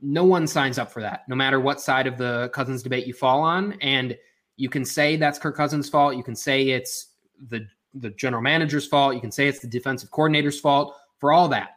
no 0.00 0.24
one 0.24 0.46
signs 0.46 0.78
up 0.78 0.90
for 0.90 1.02
that, 1.02 1.22
no 1.28 1.36
matter 1.36 1.60
what 1.60 1.80
side 1.80 2.06
of 2.06 2.16
the 2.16 2.48
Cousins 2.54 2.82
debate 2.82 3.06
you 3.06 3.12
fall 3.12 3.42
on. 3.42 3.72
And 3.80 4.16
you 4.56 4.68
can 4.68 4.84
say 4.84 5.16
that's 5.16 5.38
Kirk 5.38 5.56
Cousins' 5.56 5.88
fault. 5.88 6.16
You 6.16 6.22
can 6.22 6.36
say 6.36 6.68
it's 6.68 7.08
the 7.48 7.66
the 7.94 8.10
general 8.10 8.42
manager's 8.42 8.86
fault. 8.86 9.14
You 9.14 9.20
can 9.20 9.32
say 9.32 9.48
it's 9.48 9.58
the 9.58 9.66
defensive 9.66 10.10
coordinator's 10.10 10.60
fault 10.60 10.94
for 11.18 11.32
all 11.32 11.48
that. 11.48 11.75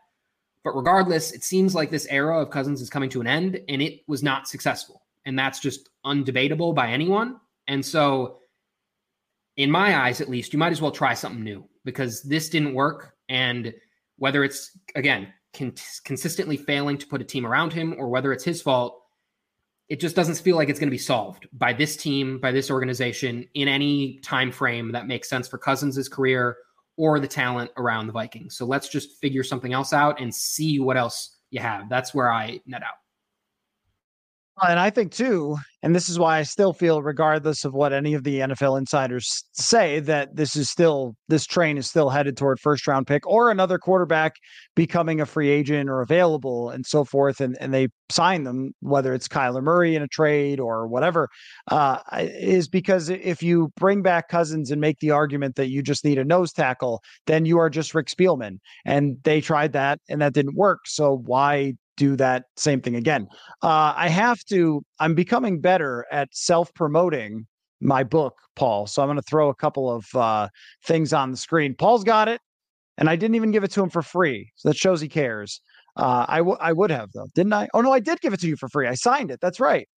But 0.64 0.76
regardless, 0.76 1.32
it 1.32 1.43
seems 1.43 1.74
like 1.74 1.89
this 1.89 2.07
era 2.10 2.39
of 2.39 2.49
Cousins 2.49 2.82
is 2.82 2.89
coming 2.89 3.10
to 3.12 3.22
an 3.22 3.28
end, 3.28 3.60
and 3.70 3.82
it 3.82 4.01
was 4.07 4.24
not 4.24 4.47
successful. 4.47 5.03
And 5.26 5.38
that's 5.38 5.60
just 5.60 5.89
undebatable 6.05 6.76
by 6.76 6.89
anyone. 6.89 7.39
And 7.68 7.86
so 7.86 8.39
in 9.57 9.70
my 9.70 9.97
eyes 10.01 10.22
at 10.22 10.30
least, 10.30 10.53
you 10.53 10.60
might 10.60 10.72
as 10.72 10.82
well 10.82 10.91
try 10.91 11.14
something 11.14 11.43
new 11.43 11.66
because 11.86 12.22
this 12.24 12.49
didn't 12.49 12.74
work. 12.74 13.14
And 13.28 13.74
whether 14.18 14.43
it's, 14.43 14.78
again, 14.95 15.34
con- 15.53 15.74
consistently 16.03 16.57
failing 16.57 16.97
to 16.97 17.07
put 17.07 17.22
a 17.22 17.26
team 17.26 17.45
around 17.45 17.74
him 17.74 17.95
or 17.97 18.10
whether 18.10 18.32
it's 18.34 18.43
his 18.43 18.62
fault, 18.62 19.01
it 19.89 19.99
just 19.99 20.16
doesn't 20.16 20.36
feel 20.36 20.55
like 20.55 20.70
it's 20.70 20.80
going 20.80 20.89
to 20.89 20.91
be 20.91 20.97
solved 20.97 21.47
by 21.51 21.74
this 21.74 21.97
team, 21.97 22.39
by 22.39 22.51
this 22.51 22.70
organization 22.70 23.47
in 23.55 23.68
any 23.68 24.20
time 24.20 24.51
frame 24.51 24.91
that 24.91 25.07
makes 25.07 25.30
sense 25.30 25.47
for 25.47 25.57
Cousins' 25.57 26.07
career 26.07 26.57
or 27.00 27.18
the 27.22 27.28
talent 27.28 27.72
around 27.78 28.08
the 28.08 28.14
Vikings. 28.14 28.58
So 28.58 28.66
let's 28.66 28.89
just 28.89 29.22
figure 29.22 29.41
something 29.41 29.72
else 29.72 29.93
out 29.93 30.20
and 30.20 30.36
see 30.36 30.82
what 30.82 30.97
else 30.97 31.38
you 31.50 31.62
have. 31.62 31.88
That's 31.88 32.14
where 32.14 32.30
I 32.30 32.60
net 32.66 32.84
out. 32.84 32.95
And 34.68 34.80
I 34.80 34.89
think 34.89 35.12
too, 35.12 35.57
and 35.82 35.95
this 35.95 36.10
is 36.10 36.20
why 36.20 36.39
I 36.39 36.43
still 36.43 36.74
feel, 36.74 37.01
regardless 37.01 37.64
of 37.64 37.74
what 37.74 37.93
any 37.93 38.14
of 38.14 38.24
the 38.24 38.39
NFL 38.39 38.78
insiders 38.78 39.45
say, 39.53 39.99
that 40.01 40.36
this 40.36 40.55
is 40.55 40.70
still 40.70 41.16
this 41.30 41.45
train 41.45 41.78
is 41.78 41.88
still 41.88 42.10
headed 42.10 42.36
toward 42.36 42.60
first 42.60 42.88
round 42.88 43.07
pick 43.07 43.26
or 43.26 43.49
another 43.49 43.78
quarterback 43.78 44.34
becoming 44.76 45.22
a 45.22 45.26
free 45.26 45.49
agent 45.49 45.89
or 45.89 46.01
available 46.01 46.70
and 46.70 46.86
so 46.86 47.05
forth. 47.05 47.39
And 47.39 47.57
and 47.62 47.74
they 47.74 47.88
sign 48.12 48.43
them, 48.43 48.74
whether 48.82 49.14
it's 49.14 49.28
Kyler 49.28 49.64
Murray 49.64 49.95
in 49.95 50.01
a 50.01 50.07
trade 50.07 50.60
or 50.60 50.88
whatever, 50.88 51.30
uh, 51.70 51.99
is 52.14 52.68
because 52.68 53.10
if 53.10 53.41
you 53.41 53.72
bring 53.78 54.01
back 54.01 54.28
Cousins 54.28 54.72
and 54.72 54.82
make 54.82 54.99
the 54.99 55.12
argument 55.12 55.55
that 55.55 55.70
you 55.70 55.82
just 55.82 56.03
need 56.03 56.18
a 56.18 56.26
nose 56.26 56.51
tackle, 56.51 57.01
then 57.28 57.45
you 57.45 57.57
are 57.57 57.70
just 57.70 57.95
Rick 57.95 58.07
Spielman. 58.07 58.60
And 58.86 59.18
they 59.24 59.39
tried 59.39 59.74
that 59.74 59.99
and 60.10 60.22
that 60.22 60.34
didn't 60.34 60.55
work. 60.55 60.82
So 60.88 61.22
why 61.26 61.76
do 62.00 62.16
that 62.16 62.45
same 62.56 62.82
thing 62.82 62.95
again. 62.95 63.28
Uh, 63.62 63.93
I 63.95 64.08
have 64.08 64.43
to, 64.45 64.82
I'm 65.00 65.14
becoming 65.14 65.60
better 65.60 66.06
at 66.12 66.30
self 66.32 66.74
promoting 66.74 67.45
my 67.82 68.04
book, 68.04 68.36
Paul. 68.56 68.88
So 68.88 69.02
I'm 69.02 69.08
going 69.08 69.18
to 69.18 69.22
throw 69.22 69.50
a 69.50 69.56
couple 69.56 69.91
of 69.91 70.06
uh, 70.16 70.47
things 70.86 71.14
on 71.14 71.32
the 71.32 71.38
screen. 71.38 71.76
Paul's 71.76 72.04
got 72.04 72.28
it, 72.28 72.41
and 72.97 73.10
I 73.10 73.16
didn't 73.16 73.36
even 73.36 73.52
give 73.52 73.64
it 73.64 73.72
to 73.72 73.84
him 73.84 73.89
for 73.89 74.02
free. 74.02 74.52
So 74.56 74.70
that 74.70 74.78
shows 74.78 75.02
he 75.02 75.10
cares. 75.10 75.62
Uh, 75.95 76.26
I, 76.28 76.38
w- 76.38 76.58
I 76.62 76.72
would 76.72 76.89
have, 76.89 77.10
though, 77.14 77.28
didn't 77.36 77.54
I? 77.54 77.68
Oh, 77.74 77.82
no, 77.82 77.91
I 77.91 78.00
did 78.00 78.22
give 78.22 78.34
it 78.34 78.39
to 78.39 78.47
you 78.47 78.56
for 78.56 78.70
free. 78.70 78.88
I 78.88 78.95
signed 78.95 79.30
it. 79.30 79.39
That's 79.41 79.60
right. 79.60 79.88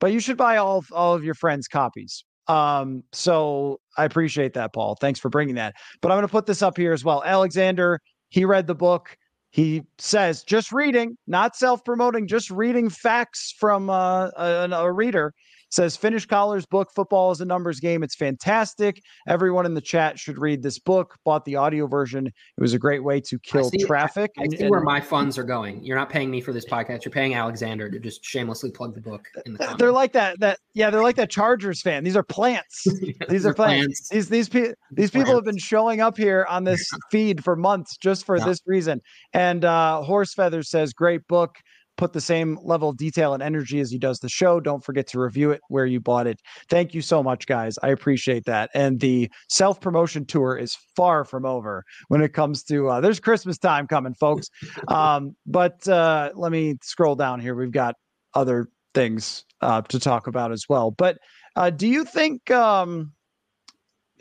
But 0.00 0.12
you 0.12 0.18
should 0.20 0.36
buy 0.36 0.56
all 0.56 0.78
of, 0.78 0.86
all 0.92 1.14
of 1.14 1.22
your 1.22 1.34
friends' 1.34 1.68
copies. 1.68 2.24
Um, 2.48 3.04
so 3.12 3.78
I 3.96 4.04
appreciate 4.04 4.54
that, 4.54 4.72
Paul. 4.72 4.96
Thanks 5.00 5.20
for 5.20 5.28
bringing 5.28 5.54
that. 5.54 5.74
But 6.00 6.10
I'm 6.10 6.16
going 6.16 6.26
to 6.26 6.32
put 6.32 6.46
this 6.46 6.62
up 6.62 6.76
here 6.76 6.92
as 6.92 7.04
well. 7.04 7.22
Alexander, 7.24 8.00
he 8.30 8.44
read 8.44 8.66
the 8.66 8.74
book 8.74 9.16
he 9.50 9.82
says 9.98 10.42
just 10.42 10.72
reading 10.72 11.16
not 11.26 11.56
self-promoting 11.56 12.26
just 12.26 12.50
reading 12.50 12.88
facts 12.88 13.54
from 13.58 13.90
uh, 13.90 14.28
a, 14.36 14.68
a, 14.70 14.92
reader 14.92 15.34
says 15.70 15.96
finish 15.96 16.26
Coller's 16.26 16.66
book. 16.66 16.90
Football 16.94 17.30
is 17.30 17.40
a 17.40 17.44
numbers 17.44 17.80
game. 17.80 18.02
It's 18.02 18.14
fantastic. 18.14 19.02
Everyone 19.28 19.66
in 19.66 19.74
the 19.74 19.80
chat 19.80 20.18
should 20.18 20.38
read 20.38 20.62
this 20.62 20.78
book. 20.78 21.16
Bought 21.24 21.44
the 21.44 21.56
audio 21.56 21.86
version. 21.86 22.26
It 22.26 22.60
was 22.60 22.74
a 22.74 22.78
great 22.78 23.02
way 23.02 23.20
to 23.22 23.38
kill 23.38 23.70
see, 23.70 23.78
traffic 23.78 24.32
i, 24.38 24.42
I 24.42 24.48
see 24.48 24.62
and, 24.62 24.70
where 24.70 24.80
my 24.80 25.00
funds 25.00 25.38
are 25.38 25.44
going. 25.44 25.82
You're 25.82 25.96
not 25.96 26.10
paying 26.10 26.30
me 26.30 26.40
for 26.40 26.52
this 26.52 26.64
podcast. 26.64 27.04
You're 27.04 27.12
paying 27.12 27.34
alexander 27.34 27.88
to 27.90 27.98
just 27.98 28.24
shamelessly 28.24 28.70
plug 28.70 28.94
the 28.94 29.00
book 29.00 29.26
in 29.46 29.52
the 29.52 29.58
comments. 29.60 29.78
they're 29.78 29.92
like 29.92 30.12
that 30.12 30.38
that 30.40 30.58
yeah 30.74 30.90
they're 30.90 31.02
like 31.02 31.16
that 31.16 31.30
chargers 31.30 31.80
fan. 31.80 32.04
These 32.04 32.16
are 32.16 32.22
plants. 32.22 32.86
These 33.28 33.46
are 33.46 33.54
plants. 33.54 34.08
plants. 34.08 34.08
these 34.08 34.28
these, 34.28 34.48
pe- 34.48 34.74
these 34.90 35.10
people 35.10 35.34
have 35.34 35.44
been 35.44 35.58
showing 35.58 36.00
up 36.00 36.16
here 36.16 36.46
on 36.48 36.64
this 36.64 36.84
feed 37.10 37.44
for 37.44 37.56
months 37.56 37.96
just 37.96 38.24
for 38.26 38.40
this 38.40 38.60
reason. 38.66 39.00
And 39.32 39.64
uh 39.64 40.02
horse 40.02 40.34
feather 40.34 40.62
says 40.62 40.92
great 40.92 41.26
book 41.28 41.56
put 42.00 42.14
the 42.14 42.20
same 42.20 42.58
level 42.62 42.88
of 42.88 42.96
detail 42.96 43.34
and 43.34 43.42
energy 43.42 43.78
as 43.78 43.90
he 43.90 43.98
does 43.98 44.20
the 44.20 44.28
show. 44.28 44.58
Don't 44.58 44.82
forget 44.82 45.06
to 45.08 45.20
review 45.20 45.50
it 45.50 45.60
where 45.68 45.84
you 45.84 46.00
bought 46.00 46.26
it. 46.26 46.40
Thank 46.70 46.94
you 46.94 47.02
so 47.02 47.22
much, 47.22 47.46
guys. 47.46 47.78
I 47.82 47.88
appreciate 47.88 48.46
that. 48.46 48.70
And 48.74 48.98
the 49.00 49.30
self 49.50 49.82
promotion 49.82 50.24
tour 50.24 50.56
is 50.56 50.78
far 50.96 51.26
from 51.26 51.44
over 51.44 51.84
when 52.08 52.22
it 52.22 52.32
comes 52.32 52.62
to 52.64 52.88
uh, 52.88 53.00
there's 53.02 53.20
Christmas 53.20 53.58
time 53.58 53.86
coming, 53.86 54.14
folks. 54.14 54.48
Um, 54.88 55.36
but 55.46 55.86
uh, 55.88 56.30
let 56.34 56.50
me 56.50 56.76
scroll 56.82 57.14
down 57.14 57.38
here. 57.38 57.54
We've 57.54 57.70
got 57.70 57.96
other 58.34 58.68
things 58.94 59.44
uh, 59.60 59.82
to 59.82 60.00
talk 60.00 60.26
about 60.26 60.52
as 60.52 60.64
well. 60.68 60.90
But 60.90 61.18
uh, 61.54 61.70
do 61.70 61.86
you 61.86 62.04
think? 62.04 62.50
Um, 62.50 63.12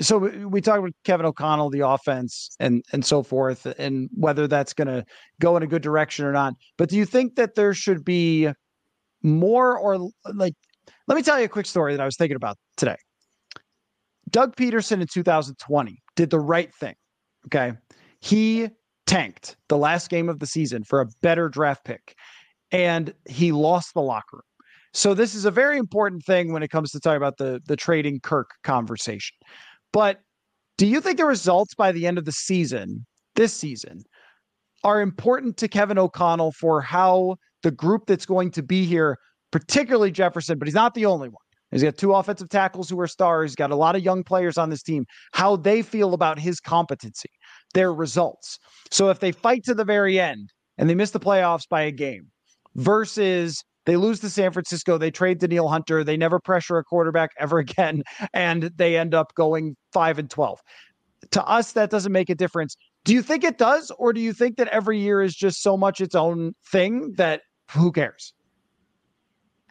so 0.01 0.17
we 0.17 0.61
talked 0.61 0.79
about 0.79 0.93
Kevin 1.03 1.25
O'Connell, 1.25 1.69
the 1.69 1.87
offense, 1.87 2.55
and 2.59 2.83
and 2.93 3.03
so 3.03 3.23
forth, 3.23 3.65
and 3.65 4.09
whether 4.13 4.47
that's 4.47 4.73
going 4.73 4.87
to 4.87 5.03
go 5.41 5.57
in 5.57 5.63
a 5.63 5.67
good 5.67 5.81
direction 5.81 6.25
or 6.25 6.31
not. 6.31 6.53
But 6.77 6.89
do 6.89 6.97
you 6.97 7.05
think 7.05 7.35
that 7.35 7.55
there 7.55 7.73
should 7.73 8.05
be 8.05 8.49
more, 9.21 9.77
or 9.77 10.09
like, 10.33 10.53
let 11.07 11.15
me 11.15 11.21
tell 11.21 11.37
you 11.37 11.45
a 11.45 11.49
quick 11.49 11.65
story 11.65 11.93
that 11.95 12.01
I 12.01 12.05
was 12.05 12.15
thinking 12.15 12.37
about 12.37 12.57
today. 12.77 12.95
Doug 14.29 14.55
Pederson 14.55 15.01
in 15.01 15.07
2020 15.07 15.97
did 16.15 16.29
the 16.29 16.39
right 16.39 16.73
thing. 16.75 16.95
Okay, 17.47 17.73
he 18.21 18.69
tanked 19.07 19.57
the 19.69 19.77
last 19.77 20.09
game 20.09 20.29
of 20.29 20.39
the 20.39 20.45
season 20.45 20.83
for 20.83 21.01
a 21.01 21.07
better 21.21 21.49
draft 21.49 21.83
pick, 21.83 22.15
and 22.71 23.13
he 23.27 23.51
lost 23.51 23.93
the 23.93 24.01
locker 24.01 24.37
room. 24.37 24.41
So 24.93 25.13
this 25.13 25.35
is 25.35 25.45
a 25.45 25.51
very 25.51 25.77
important 25.77 26.23
thing 26.23 26.51
when 26.51 26.63
it 26.63 26.69
comes 26.69 26.91
to 26.91 26.99
talking 26.99 27.17
about 27.17 27.37
the 27.37 27.61
the 27.65 27.75
trading 27.75 28.19
Kirk 28.21 28.51
conversation. 28.63 29.35
But 29.91 30.19
do 30.77 30.85
you 30.85 31.01
think 31.01 31.17
the 31.17 31.25
results 31.25 31.75
by 31.75 31.91
the 31.91 32.07
end 32.07 32.17
of 32.17 32.25
the 32.25 32.31
season, 32.31 33.05
this 33.35 33.53
season, 33.53 34.03
are 34.83 35.01
important 35.01 35.57
to 35.57 35.67
Kevin 35.67 35.97
O'Connell 35.97 36.53
for 36.53 36.81
how 36.81 37.35
the 37.63 37.71
group 37.71 38.03
that's 38.07 38.25
going 38.25 38.51
to 38.51 38.63
be 38.63 38.85
here, 38.85 39.17
particularly 39.51 40.11
Jefferson, 40.11 40.57
but 40.57 40.67
he's 40.67 40.75
not 40.75 40.93
the 40.93 41.05
only 41.05 41.27
one. 41.27 41.35
He's 41.71 41.83
got 41.83 41.97
two 41.97 42.13
offensive 42.13 42.49
tackles 42.49 42.89
who 42.89 42.99
are 42.99 43.07
stars. 43.07 43.51
He's 43.51 43.55
got 43.55 43.71
a 43.71 43.75
lot 43.75 43.95
of 43.95 44.01
young 44.01 44.23
players 44.23 44.57
on 44.57 44.69
this 44.69 44.81
team. 44.81 45.05
How 45.33 45.55
they 45.55 45.81
feel 45.81 46.13
about 46.13 46.39
his 46.39 46.59
competency, 46.59 47.29
their 47.73 47.93
results. 47.93 48.57
So 48.89 49.09
if 49.09 49.19
they 49.19 49.31
fight 49.31 49.63
to 49.65 49.75
the 49.75 49.85
very 49.85 50.19
end 50.19 50.49
and 50.77 50.89
they 50.89 50.95
miss 50.95 51.11
the 51.11 51.19
playoffs 51.19 51.67
by 51.69 51.81
a 51.81 51.91
game 51.91 52.27
versus 52.75 53.63
they 53.89 53.97
lose 53.97 54.19
to 54.19 54.29
San 54.29 54.51
Francisco. 54.51 54.99
They 54.99 55.09
trade 55.09 55.39
Danielle 55.39 55.67
Hunter. 55.67 56.03
They 56.03 56.15
never 56.15 56.39
pressure 56.39 56.77
a 56.77 56.83
quarterback 56.83 57.31
ever 57.39 57.57
again, 57.65 58.03
and 58.33 58.71
they 58.75 58.97
end 58.97 59.15
up 59.15 59.33
going 59.33 59.75
five 59.91 60.19
and 60.19 60.29
twelve. 60.29 60.59
To 61.31 61.43
us, 61.45 61.71
that 61.71 61.89
doesn't 61.89 62.11
make 62.11 62.29
a 62.29 62.35
difference. 62.35 62.77
Do 63.03 63.15
you 63.15 63.23
think 63.23 63.43
it 63.43 63.57
does, 63.57 63.91
or 63.97 64.13
do 64.13 64.21
you 64.21 64.31
think 64.31 64.57
that 64.57 64.67
every 64.67 64.99
year 64.99 65.23
is 65.23 65.35
just 65.35 65.63
so 65.63 65.75
much 65.75 66.01
its 66.01 66.13
own 66.13 66.53
thing 66.71 67.13
that 67.13 67.41
who 67.71 67.91
cares? 67.91 68.33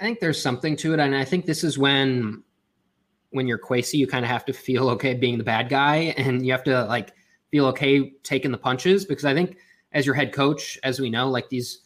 I 0.00 0.02
think 0.02 0.18
there's 0.18 0.42
something 0.42 0.76
to 0.78 0.94
it, 0.94 0.98
and 0.98 1.14
I 1.14 1.24
think 1.24 1.46
this 1.46 1.62
is 1.62 1.78
when 1.78 2.42
when 3.30 3.46
you're 3.46 3.58
Kwesi, 3.58 3.94
you 3.94 4.08
kind 4.08 4.24
of 4.24 4.30
have 4.32 4.44
to 4.46 4.52
feel 4.52 4.88
okay 4.90 5.14
being 5.14 5.38
the 5.38 5.44
bad 5.44 5.68
guy, 5.68 6.12
and 6.16 6.44
you 6.44 6.50
have 6.50 6.64
to 6.64 6.86
like 6.86 7.12
feel 7.52 7.66
okay 7.66 8.10
taking 8.24 8.50
the 8.50 8.58
punches 8.58 9.04
because 9.04 9.24
I 9.24 9.32
think 9.32 9.58
as 9.92 10.06
your 10.06 10.16
head 10.16 10.32
coach, 10.32 10.76
as 10.82 10.98
we 10.98 11.08
know, 11.08 11.28
like 11.28 11.48
these 11.50 11.82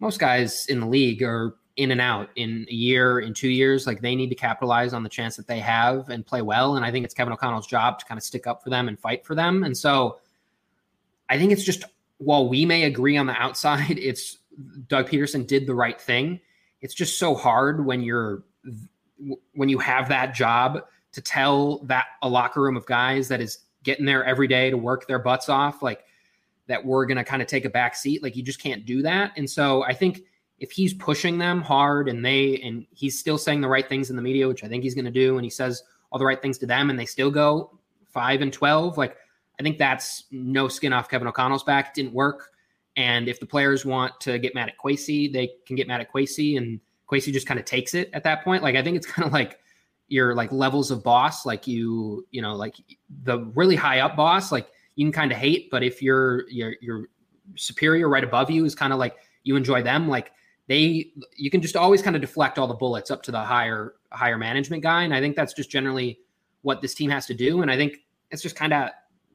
most 0.00 0.18
guys 0.18 0.66
in 0.66 0.80
the 0.80 0.86
league 0.86 1.22
are 1.22 1.54
in 1.76 1.92
and 1.92 2.00
out 2.00 2.28
in 2.34 2.66
a 2.68 2.74
year, 2.74 3.20
in 3.20 3.32
two 3.32 3.48
years. 3.48 3.86
Like 3.86 4.00
they 4.00 4.16
need 4.16 4.28
to 4.28 4.34
capitalize 4.34 4.92
on 4.92 5.04
the 5.04 5.08
chance 5.08 5.36
that 5.36 5.46
they 5.46 5.60
have 5.60 6.08
and 6.08 6.26
play 6.26 6.42
well. 6.42 6.76
And 6.76 6.84
I 6.84 6.90
think 6.90 7.04
it's 7.04 7.14
Kevin 7.14 7.32
O'Connell's 7.32 7.68
job 7.68 8.00
to 8.00 8.04
kind 8.04 8.18
of 8.18 8.24
stick 8.24 8.46
up 8.46 8.62
for 8.62 8.70
them 8.70 8.88
and 8.88 8.98
fight 8.98 9.24
for 9.24 9.34
them. 9.34 9.62
And 9.62 9.76
so 9.76 10.18
I 11.28 11.38
think 11.38 11.52
it's 11.52 11.62
just 11.62 11.84
while 12.18 12.48
we 12.48 12.66
may 12.66 12.84
agree 12.84 13.16
on 13.16 13.26
the 13.26 13.40
outside, 13.40 13.90
it's 13.98 14.38
Doug 14.88 15.08
Pederson 15.08 15.46
did 15.46 15.66
the 15.66 15.74
right 15.74 16.00
thing. 16.00 16.40
It's 16.80 16.94
just 16.94 17.18
so 17.18 17.34
hard 17.34 17.86
when 17.86 18.02
you're 18.02 18.42
when 19.54 19.68
you 19.68 19.78
have 19.78 20.08
that 20.08 20.34
job 20.34 20.84
to 21.12 21.20
tell 21.20 21.78
that 21.84 22.06
a 22.22 22.28
locker 22.28 22.62
room 22.62 22.76
of 22.76 22.86
guys 22.86 23.26
that 23.28 23.40
is 23.40 23.58
getting 23.82 24.04
there 24.04 24.24
every 24.24 24.46
day 24.46 24.70
to 24.70 24.76
work 24.76 25.06
their 25.06 25.18
butts 25.18 25.48
off. 25.48 25.82
Like 25.82 26.04
that 26.68 26.84
we're 26.84 27.06
going 27.06 27.16
to 27.16 27.24
kind 27.24 27.42
of 27.42 27.48
take 27.48 27.64
a 27.64 27.70
back 27.70 27.96
seat. 27.96 28.22
Like 28.22 28.36
you 28.36 28.42
just 28.42 28.62
can't 28.62 28.86
do 28.86 29.02
that. 29.02 29.32
And 29.36 29.48
so 29.48 29.82
I 29.82 29.94
think 29.94 30.22
if 30.58 30.70
he's 30.70 30.94
pushing 30.94 31.38
them 31.38 31.60
hard 31.62 32.08
and 32.08 32.24
they 32.24 32.60
and 32.62 32.86
he's 32.92 33.18
still 33.18 33.38
saying 33.38 33.60
the 33.60 33.68
right 33.68 33.88
things 33.88 34.10
in 34.10 34.16
the 34.16 34.22
media, 34.22 34.46
which 34.46 34.64
I 34.64 34.68
think 34.68 34.82
he's 34.82 34.94
going 34.94 35.04
to 35.04 35.10
do, 35.10 35.36
and 35.36 35.44
he 35.44 35.50
says 35.50 35.82
all 36.10 36.18
the 36.18 36.24
right 36.24 36.40
things 36.40 36.58
to 36.58 36.66
them, 36.66 36.90
and 36.90 36.98
they 36.98 37.06
still 37.06 37.30
go 37.30 37.78
five 38.06 38.40
and 38.42 38.52
twelve, 38.52 38.98
like 38.98 39.16
I 39.58 39.62
think 39.62 39.78
that's 39.78 40.24
no 40.30 40.68
skin 40.68 40.92
off 40.92 41.08
Kevin 41.08 41.26
O'Connell's 41.26 41.64
back. 41.64 41.88
It 41.88 41.94
didn't 41.94 42.12
work. 42.12 42.50
And 42.96 43.28
if 43.28 43.40
the 43.40 43.46
players 43.46 43.84
want 43.84 44.18
to 44.20 44.38
get 44.38 44.54
mad 44.54 44.68
at 44.68 44.78
Kwesi, 44.78 45.32
they 45.32 45.52
can 45.66 45.76
get 45.76 45.86
mad 45.86 46.00
at 46.00 46.12
Kwesi, 46.12 46.56
and 46.56 46.80
Kwesi 47.10 47.32
just 47.32 47.46
kind 47.46 47.60
of 47.60 47.66
takes 47.66 47.94
it 47.94 48.10
at 48.12 48.24
that 48.24 48.44
point. 48.44 48.62
Like 48.62 48.76
I 48.76 48.82
think 48.82 48.96
it's 48.96 49.06
kind 49.10 49.26
of 49.26 49.32
like 49.32 49.60
your 50.08 50.34
like 50.34 50.50
levels 50.52 50.90
of 50.90 51.02
boss, 51.02 51.46
like 51.46 51.66
you, 51.66 52.26
you 52.30 52.42
know, 52.42 52.54
like 52.54 52.74
the 53.24 53.40
really 53.54 53.76
high 53.76 54.00
up 54.00 54.16
boss, 54.16 54.50
like 54.50 54.68
you 54.98 55.04
can 55.04 55.12
kind 55.12 55.30
of 55.30 55.38
hate, 55.38 55.70
but 55.70 55.84
if 55.84 56.02
your 56.02 56.48
your 56.50 56.74
your 56.80 57.04
superior 57.54 58.08
right 58.08 58.24
above 58.24 58.50
you 58.50 58.64
is 58.64 58.74
kind 58.74 58.92
of 58.92 58.98
like 58.98 59.14
you 59.44 59.54
enjoy 59.54 59.80
them, 59.80 60.08
like 60.08 60.32
they 60.66 61.12
you 61.36 61.52
can 61.52 61.62
just 61.62 61.76
always 61.76 62.02
kind 62.02 62.16
of 62.16 62.20
deflect 62.20 62.58
all 62.58 62.66
the 62.66 62.74
bullets 62.74 63.08
up 63.08 63.22
to 63.22 63.30
the 63.30 63.38
higher 63.38 63.94
higher 64.10 64.36
management 64.36 64.82
guy. 64.82 65.04
And 65.04 65.14
I 65.14 65.20
think 65.20 65.36
that's 65.36 65.54
just 65.54 65.70
generally 65.70 66.18
what 66.62 66.82
this 66.82 66.94
team 66.94 67.10
has 67.10 67.26
to 67.26 67.34
do. 67.34 67.62
And 67.62 67.70
I 67.70 67.76
think 67.76 67.98
it's 68.32 68.42
just 68.42 68.56
kind 68.56 68.72
of 68.72 68.90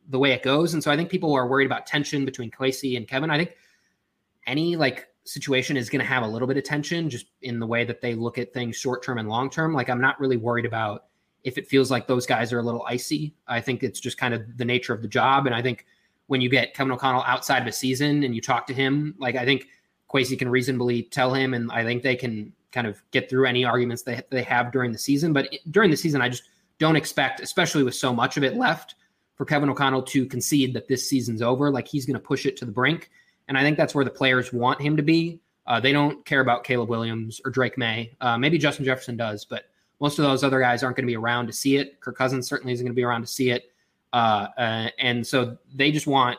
the 0.09 0.19
way 0.19 0.33
it 0.33 0.43
goes. 0.43 0.73
And 0.73 0.83
so 0.83 0.91
I 0.91 0.97
think 0.97 1.09
people 1.09 1.33
are 1.33 1.47
worried 1.47 1.65
about 1.65 1.87
tension 1.87 2.25
between 2.25 2.51
Kwesi 2.51 2.97
and 2.97 3.07
Kevin. 3.07 3.29
I 3.29 3.37
think 3.37 3.55
any 4.45 4.75
like 4.75 5.07
situation 5.23 5.77
is 5.77 5.89
going 5.89 6.01
to 6.01 6.05
have 6.05 6.23
a 6.23 6.27
little 6.27 6.47
bit 6.47 6.57
of 6.57 6.65
tension 6.65 7.09
just 7.09 7.27
in 7.41 7.57
the 7.61 7.65
way 7.65 7.85
that 7.85 8.01
they 8.01 8.15
look 8.15 8.37
at 8.37 8.51
things 8.51 8.75
short 8.75 9.01
term 9.01 9.17
and 9.17 9.29
long 9.29 9.49
term. 9.49 9.73
Like 9.73 9.89
I'm 9.89 10.01
not 10.01 10.19
really 10.19 10.35
worried 10.35 10.65
about 10.65 11.05
if 11.43 11.57
it 11.57 11.67
feels 11.67 11.91
like 11.91 12.07
those 12.07 12.25
guys 12.25 12.53
are 12.53 12.59
a 12.59 12.63
little 12.63 12.85
icy. 12.87 13.33
I 13.47 13.61
think 13.61 13.83
it's 13.83 13.99
just 13.99 14.17
kind 14.17 14.33
of 14.33 14.57
the 14.57 14.65
nature 14.65 14.93
of 14.93 15.01
the 15.01 15.07
job. 15.07 15.45
And 15.45 15.53
I 15.53 15.61
think 15.61 15.85
when 16.27 16.41
you 16.41 16.49
get 16.49 16.73
Kevin 16.73 16.91
O'Connell 16.91 17.23
outside 17.25 17.61
of 17.61 17.67
a 17.67 17.71
season 17.71 18.23
and 18.23 18.33
you 18.33 18.41
talk 18.41 18.65
to 18.67 18.73
him, 18.73 19.15
like 19.17 19.35
I 19.35 19.45
think 19.45 19.67
Kwesi 20.13 20.37
can 20.37 20.49
reasonably 20.49 21.03
tell 21.03 21.33
him, 21.33 21.53
and 21.53 21.71
I 21.71 21.83
think 21.83 22.03
they 22.03 22.15
can 22.15 22.53
kind 22.71 22.87
of 22.87 23.01
get 23.11 23.29
through 23.29 23.45
any 23.45 23.65
arguments 23.65 24.03
they 24.03 24.21
they 24.29 24.43
have 24.43 24.71
during 24.71 24.91
the 24.91 24.97
season. 24.97 25.33
But 25.33 25.49
during 25.71 25.91
the 25.91 25.97
season, 25.97 26.21
I 26.21 26.29
just 26.29 26.43
don't 26.79 26.95
expect, 26.95 27.39
especially 27.39 27.83
with 27.83 27.95
so 27.95 28.13
much 28.13 28.37
of 28.37 28.43
it 28.43 28.55
left, 28.55 28.95
for 29.35 29.45
Kevin 29.45 29.69
O'Connell 29.69 30.03
to 30.03 30.25
concede 30.25 30.73
that 30.75 30.87
this 30.87 31.07
season's 31.07 31.41
over. 31.41 31.71
Like 31.71 31.87
he's 31.87 32.05
going 32.05 32.15
to 32.15 32.25
push 32.25 32.45
it 32.45 32.55
to 32.57 32.65
the 32.65 32.71
brink, 32.71 33.09
and 33.47 33.57
I 33.57 33.61
think 33.61 33.77
that's 33.77 33.95
where 33.95 34.05
the 34.05 34.11
players 34.11 34.53
want 34.53 34.81
him 34.81 34.95
to 34.97 35.03
be. 35.03 35.39
Uh, 35.65 35.79
they 35.79 35.91
don't 35.91 36.25
care 36.25 36.41
about 36.41 36.63
Caleb 36.63 36.89
Williams 36.89 37.41
or 37.45 37.51
Drake 37.51 37.77
Maye. 37.77 38.15
Uh, 38.21 38.37
maybe 38.37 38.57
Justin 38.57 38.85
Jefferson 38.85 39.17
does, 39.17 39.45
but 39.45 39.65
most 40.03 40.19
of 40.19 40.23
those 40.23 40.43
other 40.43 40.59
guys 40.59 40.83
aren't 40.83 40.97
going 40.97 41.05
to 41.05 41.11
be 41.11 41.15
around 41.15 41.47
to 41.47 41.53
see 41.53 41.77
it. 41.77 42.01
Kirk 42.01 42.17
Cousins 42.17 42.45
certainly 42.45 42.73
isn't 42.73 42.85
going 42.85 42.91
to 42.91 42.95
be 42.95 43.05
around 43.05 43.21
to 43.21 43.27
see 43.27 43.51
it. 43.51 43.71
Uh, 44.11 44.47
uh, 44.57 44.89
and 44.99 45.25
so 45.25 45.57
they 45.73 45.93
just 45.93 46.07
want 46.07 46.37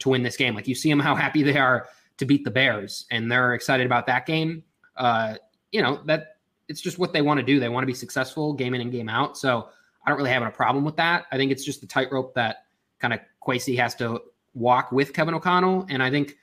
to 0.00 0.10
win 0.10 0.22
this 0.22 0.36
game. 0.36 0.54
Like 0.54 0.68
you 0.68 0.74
see 0.74 0.90
them 0.90 1.00
how 1.00 1.14
happy 1.14 1.42
they 1.42 1.56
are 1.56 1.88
to 2.18 2.26
beat 2.26 2.44
the 2.44 2.50
Bears, 2.50 3.06
and 3.10 3.32
they're 3.32 3.54
excited 3.54 3.86
about 3.86 4.06
that 4.08 4.26
game. 4.26 4.62
Uh, 4.98 5.36
you 5.72 5.80
know 5.80 6.02
that 6.04 6.36
it's 6.68 6.82
just 6.82 6.98
what 6.98 7.14
they 7.14 7.22
want 7.22 7.40
to 7.40 7.46
do. 7.46 7.58
They 7.58 7.70
want 7.70 7.84
to 7.84 7.86
be 7.86 7.94
successful 7.94 8.52
game 8.52 8.74
in 8.74 8.82
and 8.82 8.92
game 8.92 9.08
out. 9.08 9.38
So 9.38 9.70
I 10.04 10.10
don't 10.10 10.18
really 10.18 10.30
have 10.30 10.42
a 10.42 10.50
problem 10.50 10.84
with 10.84 10.96
that. 10.96 11.24
I 11.32 11.38
think 11.38 11.50
it's 11.50 11.64
just 11.64 11.80
the 11.80 11.86
tightrope 11.86 12.34
that 12.34 12.66
kind 12.98 13.14
of 13.14 13.20
Kwesi 13.42 13.78
has 13.78 13.94
to 13.94 14.20
walk 14.52 14.92
with 14.92 15.14
Kevin 15.14 15.32
O'Connell, 15.32 15.86
and 15.88 16.02
I 16.02 16.10
think 16.10 16.36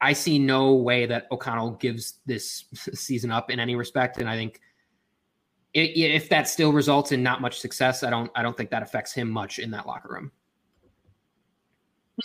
I 0.00 0.14
see 0.14 0.38
no 0.38 0.72
way 0.72 1.04
that 1.04 1.26
O'Connell 1.30 1.72
gives 1.72 2.14
this 2.24 2.64
season 2.94 3.30
up 3.30 3.50
in 3.50 3.60
any 3.60 3.76
respect. 3.76 4.16
And 4.16 4.26
I 4.26 4.36
think 4.36 4.62
if 5.82 6.28
that 6.28 6.48
still 6.48 6.72
results 6.72 7.12
in 7.12 7.22
not 7.22 7.40
much 7.40 7.60
success, 7.60 8.02
I 8.02 8.10
don't 8.10 8.30
I 8.34 8.42
don't 8.42 8.56
think 8.56 8.70
that 8.70 8.82
affects 8.82 9.12
him 9.12 9.30
much 9.30 9.58
in 9.58 9.70
that 9.72 9.86
locker 9.86 10.08
room. 10.12 10.32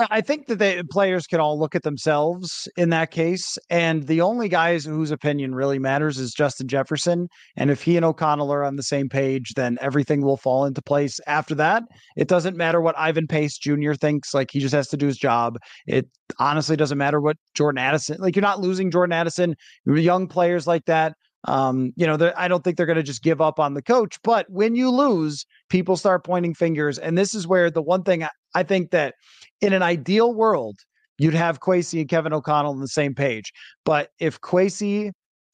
I 0.10 0.22
think 0.22 0.48
that 0.48 0.58
the 0.58 0.84
players 0.90 1.28
can 1.28 1.40
all 1.40 1.60
look 1.60 1.76
at 1.76 1.84
themselves 1.84 2.68
in 2.78 2.90
that 2.90 3.12
case. 3.12 3.58
And 3.70 4.08
the 4.08 4.22
only 4.22 4.50
guys 4.50 4.86
whose 4.86 5.12
opinion 5.12 5.54
really 5.54 5.78
matters 5.78 6.18
is 6.18 6.34
Justin 6.34 6.68
Jefferson. 6.68 7.28
And 7.58 7.70
if 7.70 7.84
he 7.84 7.96
and 7.96 8.04
O'Connell 8.04 8.52
are 8.52 8.64
on 8.64 8.76
the 8.76 8.84
same 8.84 9.08
page, 9.08 9.54
then 9.56 9.78
everything 9.82 10.22
will 10.22 10.38
fall 10.38 10.66
into 10.66 10.82
place 10.82 11.20
after 11.28 11.54
that. 11.56 11.84
It 12.18 12.28
doesn't 12.28 12.58
matter 12.58 12.82
what 12.82 12.98
Ivan 12.98 13.28
Pace 13.28 13.58
Jr. 13.58 13.94
thinks. 13.94 14.34
Like 14.34 14.50
he 14.50 14.60
just 14.60 14.74
has 14.74 14.88
to 14.90 14.98
do 14.98 15.06
his 15.06 15.18
job. 15.18 15.58
It 15.86 16.10
honestly 16.40 16.76
doesn't 16.76 16.98
matter 16.98 17.22
what 17.22 17.38
Jordan 17.54 17.78
Addison, 17.78 18.18
like 18.20 18.36
you're 18.36 18.42
not 18.42 18.62
losing 18.62 18.90
Jordan 18.90 19.14
Addison, 19.14 19.56
young 19.86 20.28
players 20.28 20.66
like 20.66 20.86
that 20.86 21.14
um, 21.46 21.92
you 21.96 22.08
know, 22.08 22.32
I 22.38 22.48
don't 22.48 22.64
think 22.64 22.78
they're 22.78 22.86
going 22.86 22.96
to 22.96 23.04
just 23.04 23.24
give 23.24 23.42
up 23.42 23.60
on 23.60 23.74
the 23.74 23.82
coach. 23.82 24.18
But 24.24 24.46
when 24.50 24.76
you 24.76 24.90
lose, 24.90 25.46
people 25.70 25.98
start 25.98 26.24
pointing 26.24 26.54
fingers. 26.54 26.98
And 26.98 27.18
this 27.18 27.34
is 27.34 27.48
where 27.48 27.70
the 27.70 27.82
one 27.82 28.04
thing 28.04 28.24
I, 28.24 28.30
I 28.56 28.64
think 28.64 28.92
that 28.92 29.16
in 29.62 29.74
an 29.74 29.82
ideal 29.82 30.34
world, 30.34 30.78
you'd 31.18 31.34
have 31.34 31.60
Kwesi 31.60 32.00
and 32.00 32.10
Kevin 32.10 32.34
O'Connell 32.34 32.72
on 32.72 32.80
the 32.80 32.88
same 32.88 33.14
page. 33.14 33.52
But 33.86 34.10
if 34.20 34.40
Kwesi 34.42 35.12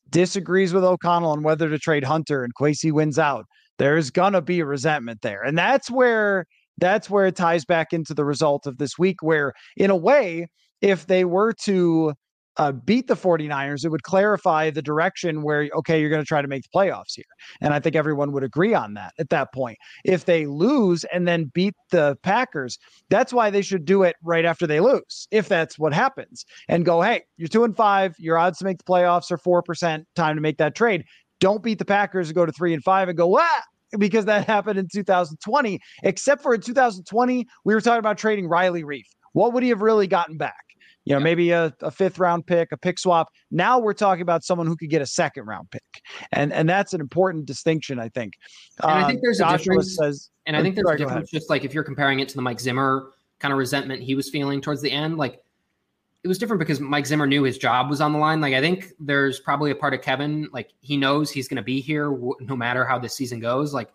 disagrees 0.09 0.73
with 0.73 0.83
O'Connell 0.83 1.31
on 1.31 1.43
whether 1.43 1.69
to 1.69 1.79
trade 1.79 2.03
Hunter 2.03 2.43
and 2.43 2.53
Kwesi 2.55 2.91
wins 2.91 3.19
out, 3.19 3.45
there's 3.77 4.09
gonna 4.11 4.41
be 4.41 4.59
a 4.59 4.65
resentment 4.65 5.21
there. 5.21 5.41
And 5.43 5.57
that's 5.57 5.89
where 5.89 6.45
that's 6.77 7.09
where 7.09 7.25
it 7.25 7.35
ties 7.35 7.65
back 7.65 7.93
into 7.93 8.13
the 8.13 8.25
result 8.25 8.65
of 8.65 8.77
this 8.77 8.97
week, 8.97 9.21
where 9.21 9.53
in 9.75 9.89
a 9.89 9.95
way, 9.95 10.47
if 10.81 11.07
they 11.07 11.25
were 11.25 11.53
to 11.63 12.13
uh, 12.59 12.73
beat 12.73 13.07
the 13.07 13.15
49ers, 13.15 13.85
it 13.85 13.89
would 13.89 14.03
clarify 14.03 14.69
the 14.69 14.81
direction 14.81 15.43
where, 15.43 15.69
okay, 15.77 15.99
you're 15.99 16.09
going 16.09 16.21
to 16.21 16.27
try 16.27 16.41
to 16.41 16.47
make 16.47 16.63
the 16.63 16.77
playoffs 16.77 17.15
here. 17.15 17.23
And 17.61 17.73
I 17.73 17.79
think 17.79 17.95
everyone 17.95 18.33
would 18.33 18.43
agree 18.43 18.73
on 18.73 18.95
that 18.95 19.13
at 19.17 19.29
that 19.29 19.53
point. 19.53 19.77
If 20.03 20.25
they 20.25 20.45
lose 20.45 21.05
and 21.05 21.25
then 21.25 21.45
beat 21.53 21.73
the 21.91 22.17
Packers, 22.21 22.77
that's 23.09 23.31
why 23.31 23.49
they 23.49 23.61
should 23.61 23.85
do 23.85 24.03
it 24.03 24.17
right 24.21 24.43
after 24.43 24.67
they 24.67 24.81
lose, 24.81 25.27
if 25.31 25.47
that's 25.47 25.79
what 25.79 25.93
happens, 25.93 26.45
and 26.67 26.83
go, 26.83 27.01
hey, 27.01 27.23
you're 27.37 27.47
two 27.47 27.63
and 27.63 27.77
five, 27.77 28.13
your 28.19 28.37
odds 28.37 28.59
to 28.59 28.65
make 28.65 28.77
the 28.77 28.83
playoffs 28.83 29.31
are 29.31 29.37
4%, 29.37 30.03
time 30.17 30.35
to 30.35 30.41
make 30.41 30.57
that 30.57 30.75
trade. 30.75 31.05
Don't 31.39 31.63
beat 31.63 31.79
the 31.79 31.85
Packers 31.85 32.27
and 32.27 32.35
go 32.35 32.45
to 32.45 32.51
three 32.51 32.73
and 32.73 32.83
five 32.83 33.07
and 33.07 33.17
go, 33.17 33.39
ah, 33.39 33.63
because 33.97 34.25
that 34.25 34.45
happened 34.47 34.77
in 34.77 34.89
2020. 34.91 35.79
Except 36.03 36.43
for 36.43 36.53
in 36.53 36.59
2020, 36.59 37.47
we 37.63 37.73
were 37.73 37.79
talking 37.79 37.99
about 37.99 38.17
trading 38.17 38.49
Riley 38.49 38.83
Reiff. 38.83 39.07
What 39.33 39.53
would 39.53 39.63
he 39.63 39.69
have 39.69 39.81
really 39.81 40.07
gotten 40.07 40.37
back? 40.37 40.69
you 41.05 41.15
know, 41.15 41.19
yeah. 41.19 41.23
maybe 41.23 41.51
a, 41.51 41.73
a, 41.81 41.89
fifth 41.89 42.19
round 42.19 42.45
pick, 42.45 42.71
a 42.71 42.77
pick 42.77 42.99
swap. 42.99 43.29
Now 43.49 43.79
we're 43.79 43.93
talking 43.93 44.21
about 44.21 44.43
someone 44.43 44.67
who 44.67 44.75
could 44.75 44.91
get 44.91 45.01
a 45.01 45.07
second 45.07 45.45
round 45.45 45.71
pick, 45.71 46.03
and 46.33 46.53
and 46.53 46.69
that's 46.69 46.93
an 46.93 47.01
important 47.01 47.45
distinction, 47.45 47.99
I 47.99 48.09
think. 48.09 48.33
And 48.83 48.91
I 48.91 49.07
think 49.07 49.17
um, 49.17 49.21
there's 49.23 49.39
a 49.39 49.57
difference. 49.57 49.95
Says, 49.95 50.29
and 50.45 50.55
I 50.55 50.61
think 50.61 50.75
there's 50.75 50.85
sorry, 50.85 51.01
a 51.01 51.05
difference, 51.05 51.31
just 51.31 51.49
like 51.49 51.63
if 51.63 51.73
you're 51.73 51.83
comparing 51.83 52.19
it 52.19 52.29
to 52.29 52.35
the 52.35 52.43
Mike 52.43 52.59
Zimmer 52.59 53.11
kind 53.39 53.51
of 53.51 53.57
resentment 53.57 54.03
he 54.03 54.13
was 54.13 54.29
feeling 54.29 54.61
towards 54.61 54.81
the 54.81 54.91
end, 54.91 55.17
like 55.17 55.41
it 56.23 56.27
was 56.27 56.37
different 56.37 56.59
because 56.59 56.79
Mike 56.79 57.07
Zimmer 57.07 57.25
knew 57.25 57.43
his 57.43 57.57
job 57.57 57.89
was 57.89 58.01
on 58.01 58.13
the 58.13 58.19
line. 58.19 58.39
Like 58.39 58.53
I 58.53 58.61
think 58.61 58.91
there's 58.99 59.39
probably 59.39 59.71
a 59.71 59.75
part 59.75 59.95
of 59.95 60.01
Kevin, 60.01 60.47
like 60.51 60.73
he 60.81 60.95
knows 60.95 61.31
he's 61.31 61.47
going 61.47 61.57
to 61.57 61.63
be 61.63 61.81
here 61.81 62.15
no 62.41 62.55
matter 62.55 62.85
how 62.85 62.99
this 62.99 63.15
season 63.15 63.39
goes. 63.39 63.73
Like 63.73 63.89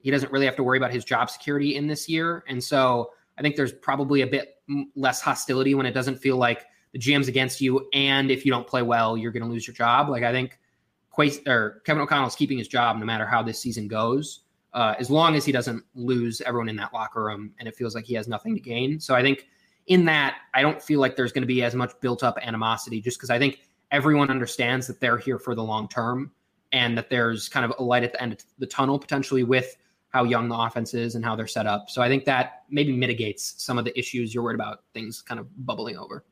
he 0.00 0.10
doesn't 0.10 0.32
really 0.32 0.46
have 0.46 0.56
to 0.56 0.64
worry 0.64 0.78
about 0.78 0.92
his 0.92 1.04
job 1.04 1.30
security 1.30 1.76
in 1.76 1.86
this 1.86 2.08
year, 2.08 2.42
and 2.48 2.62
so 2.62 3.10
I 3.38 3.42
think 3.42 3.56
there's 3.56 3.72
probably 3.72 4.22
a 4.22 4.26
bit 4.26 4.56
less 4.96 5.20
hostility 5.20 5.74
when 5.74 5.86
it 5.86 5.92
doesn't 5.92 6.16
feel 6.16 6.36
like 6.36 6.66
the 6.92 6.98
GM's 6.98 7.28
against 7.28 7.60
you, 7.60 7.88
and 7.92 8.30
if 8.30 8.44
you 8.44 8.52
don't 8.52 8.66
play 8.66 8.82
well, 8.82 9.16
you're 9.16 9.32
going 9.32 9.42
to 9.42 9.48
lose 9.48 9.66
your 9.66 9.74
job. 9.74 10.08
Like 10.08 10.22
I 10.22 10.32
think 10.32 10.58
Quay, 11.14 11.32
or 11.46 11.82
Kevin 11.84 12.02
O'Connell 12.02 12.26
is 12.26 12.34
keeping 12.34 12.58
his 12.58 12.68
job 12.68 12.98
no 12.98 13.04
matter 13.04 13.26
how 13.26 13.42
this 13.42 13.60
season 13.60 13.88
goes, 13.88 14.40
uh, 14.72 14.94
as 14.98 15.10
long 15.10 15.34
as 15.34 15.44
he 15.44 15.52
doesn't 15.52 15.84
lose 15.94 16.40
everyone 16.42 16.68
in 16.68 16.76
that 16.76 16.92
locker 16.92 17.24
room, 17.24 17.52
and 17.58 17.68
it 17.68 17.76
feels 17.76 17.94
like 17.94 18.04
he 18.04 18.14
has 18.14 18.26
nothing 18.28 18.54
to 18.54 18.60
gain. 18.60 18.98
So 19.00 19.14
I 19.14 19.22
think 19.22 19.46
in 19.86 20.04
that, 20.06 20.36
I 20.54 20.62
don't 20.62 20.82
feel 20.82 21.00
like 21.00 21.16
there's 21.16 21.32
going 21.32 21.42
to 21.42 21.46
be 21.48 21.62
as 21.62 21.74
much 21.74 21.92
built 22.00 22.22
up 22.22 22.38
animosity, 22.42 23.00
just 23.00 23.18
because 23.18 23.30
I 23.30 23.38
think 23.38 23.60
everyone 23.90 24.30
understands 24.30 24.86
that 24.86 25.00
they're 25.00 25.18
here 25.18 25.38
for 25.38 25.54
the 25.54 25.62
long 25.62 25.88
term, 25.88 26.32
and 26.72 26.96
that 26.96 27.10
there's 27.10 27.48
kind 27.48 27.64
of 27.64 27.72
a 27.78 27.82
light 27.82 28.02
at 28.02 28.12
the 28.12 28.22
end 28.22 28.32
of 28.32 28.38
the 28.58 28.66
tunnel 28.66 28.98
potentially 28.98 29.44
with 29.44 29.76
how 30.10 30.24
young 30.24 30.48
the 30.48 30.56
offense 30.56 30.94
is 30.94 31.14
and 31.14 31.24
how 31.24 31.36
they're 31.36 31.46
set 31.46 31.66
up. 31.66 31.90
So 31.90 32.02
I 32.02 32.08
think 32.08 32.24
that 32.24 32.62
maybe 32.70 32.92
mitigates 32.92 33.54
some 33.58 33.78
of 33.78 33.84
the 33.84 33.96
issues 33.98 34.34
you're 34.34 34.42
worried 34.42 34.54
about 34.54 34.84
things 34.94 35.22
kind 35.22 35.38
of 35.38 35.46
bubbling 35.66 35.96
over. 35.96 36.24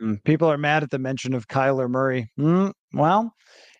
Mm, 0.00 0.22
people 0.24 0.50
are 0.50 0.58
mad 0.58 0.82
at 0.82 0.90
the 0.90 0.98
mention 0.98 1.34
of 1.34 1.48
Kyler 1.48 1.88
Murray. 1.88 2.30
Mm, 2.38 2.72
well, 2.92 3.34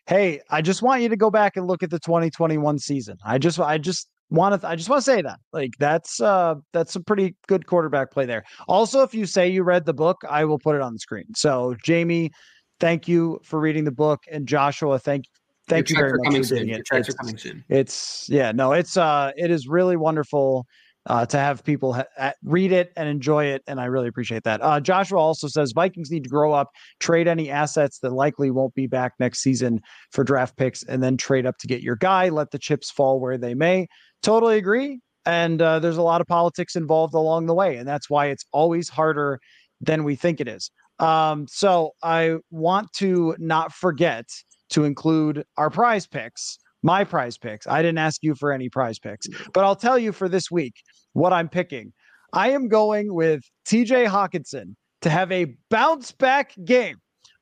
hey, 0.06 0.40
I 0.50 0.62
just 0.62 0.82
want 0.82 1.02
you 1.02 1.08
to 1.08 1.16
go 1.16 1.30
back 1.30 1.56
and 1.56 1.66
look 1.66 1.82
at 1.82 1.90
the 1.90 1.98
2021 1.98 2.78
season. 2.78 3.16
I 3.24 3.38
just, 3.38 3.58
I 3.58 3.78
just 3.78 4.08
want 4.30 4.60
to, 4.60 4.68
I 4.68 4.76
just 4.76 4.88
want 4.88 5.04
to 5.04 5.10
say 5.10 5.20
that, 5.22 5.40
like, 5.52 5.72
that's, 5.78 6.20
uh, 6.20 6.56
that's 6.72 6.94
a 6.94 7.00
pretty 7.00 7.34
good 7.48 7.66
quarterback 7.66 8.12
play 8.12 8.26
there. 8.26 8.44
Also, 8.68 9.02
if 9.02 9.14
you 9.14 9.26
say 9.26 9.48
you 9.48 9.64
read 9.64 9.84
the 9.84 9.94
book, 9.94 10.22
I 10.28 10.44
will 10.44 10.58
put 10.58 10.76
it 10.76 10.82
on 10.82 10.92
the 10.92 11.00
screen. 11.00 11.26
So, 11.34 11.74
Jamie, 11.84 12.30
thank 12.78 13.08
you 13.08 13.40
for 13.42 13.58
reading 13.58 13.84
the 13.84 13.92
book, 13.92 14.20
and 14.30 14.46
Joshua, 14.46 14.98
thank 14.98 15.24
thank 15.68 15.90
Your 15.90 15.98
you 15.98 16.04
very 16.04 16.38
much 16.38 16.48
for 16.48 16.54
doing 16.56 16.68
it. 16.70 16.82
Your 16.90 17.00
it's, 17.00 17.14
coming 17.14 17.38
soon. 17.38 17.64
It's 17.68 18.28
yeah, 18.28 18.52
no, 18.52 18.72
it's 18.72 18.96
uh, 18.96 19.32
it 19.36 19.50
is 19.50 19.68
really 19.68 19.96
wonderful 19.96 20.66
uh, 21.06 21.26
to 21.26 21.36
have 21.36 21.64
people 21.64 21.94
ha- 21.94 22.32
read 22.44 22.72
it 22.72 22.92
and 22.96 23.08
enjoy 23.08 23.46
it, 23.46 23.62
and 23.66 23.80
I 23.80 23.86
really 23.86 24.08
appreciate 24.08 24.44
that. 24.44 24.62
Uh, 24.62 24.80
Joshua 24.80 25.18
also 25.18 25.48
says 25.48 25.72
Vikings 25.72 26.10
need 26.10 26.24
to 26.24 26.30
grow 26.30 26.52
up, 26.52 26.70
trade 27.00 27.26
any 27.26 27.50
assets 27.50 27.98
that 28.00 28.10
likely 28.10 28.50
won't 28.50 28.74
be 28.74 28.86
back 28.86 29.12
next 29.18 29.40
season 29.40 29.80
for 30.12 30.24
draft 30.24 30.56
picks, 30.56 30.82
and 30.84 31.02
then 31.02 31.16
trade 31.16 31.46
up 31.46 31.58
to 31.58 31.66
get 31.66 31.82
your 31.82 31.96
guy. 31.96 32.28
Let 32.28 32.50
the 32.50 32.58
chips 32.58 32.90
fall 32.90 33.20
where 33.20 33.38
they 33.38 33.54
may. 33.54 33.88
Totally 34.22 34.58
agree. 34.58 35.00
And 35.24 35.62
uh, 35.62 35.78
there's 35.78 35.96
a 35.96 36.02
lot 36.02 36.20
of 36.20 36.26
politics 36.26 36.74
involved 36.76 37.14
along 37.14 37.46
the 37.46 37.54
way, 37.54 37.76
and 37.76 37.86
that's 37.86 38.10
why 38.10 38.26
it's 38.26 38.44
always 38.52 38.88
harder 38.88 39.40
than 39.80 40.04
we 40.04 40.16
think 40.16 40.40
it 40.40 40.48
is. 40.48 40.70
Um, 40.98 41.46
so 41.48 41.92
I 42.02 42.36
want 42.50 42.92
to 42.94 43.34
not 43.38 43.72
forget 43.72 44.26
to 44.72 44.84
include 44.84 45.44
our 45.56 45.70
prize 45.70 46.06
picks, 46.06 46.58
my 46.82 47.04
prize 47.04 47.38
picks. 47.38 47.66
I 47.66 47.82
didn't 47.82 47.98
ask 47.98 48.22
you 48.22 48.34
for 48.34 48.52
any 48.52 48.68
prize 48.68 48.98
picks, 48.98 49.28
mm-hmm. 49.28 49.50
but 49.54 49.64
I'll 49.64 49.76
tell 49.76 49.98
you 49.98 50.12
for 50.12 50.28
this 50.28 50.50
week 50.50 50.74
what 51.12 51.32
I'm 51.32 51.48
picking. 51.48 51.92
I 52.32 52.50
am 52.50 52.68
going 52.68 53.14
with 53.14 53.42
TJ 53.66 54.08
Hockenson 54.08 54.74
to 55.02 55.10
have 55.10 55.30
a 55.30 55.54
bounce 55.68 56.12
back 56.12 56.54
game, 56.64 56.96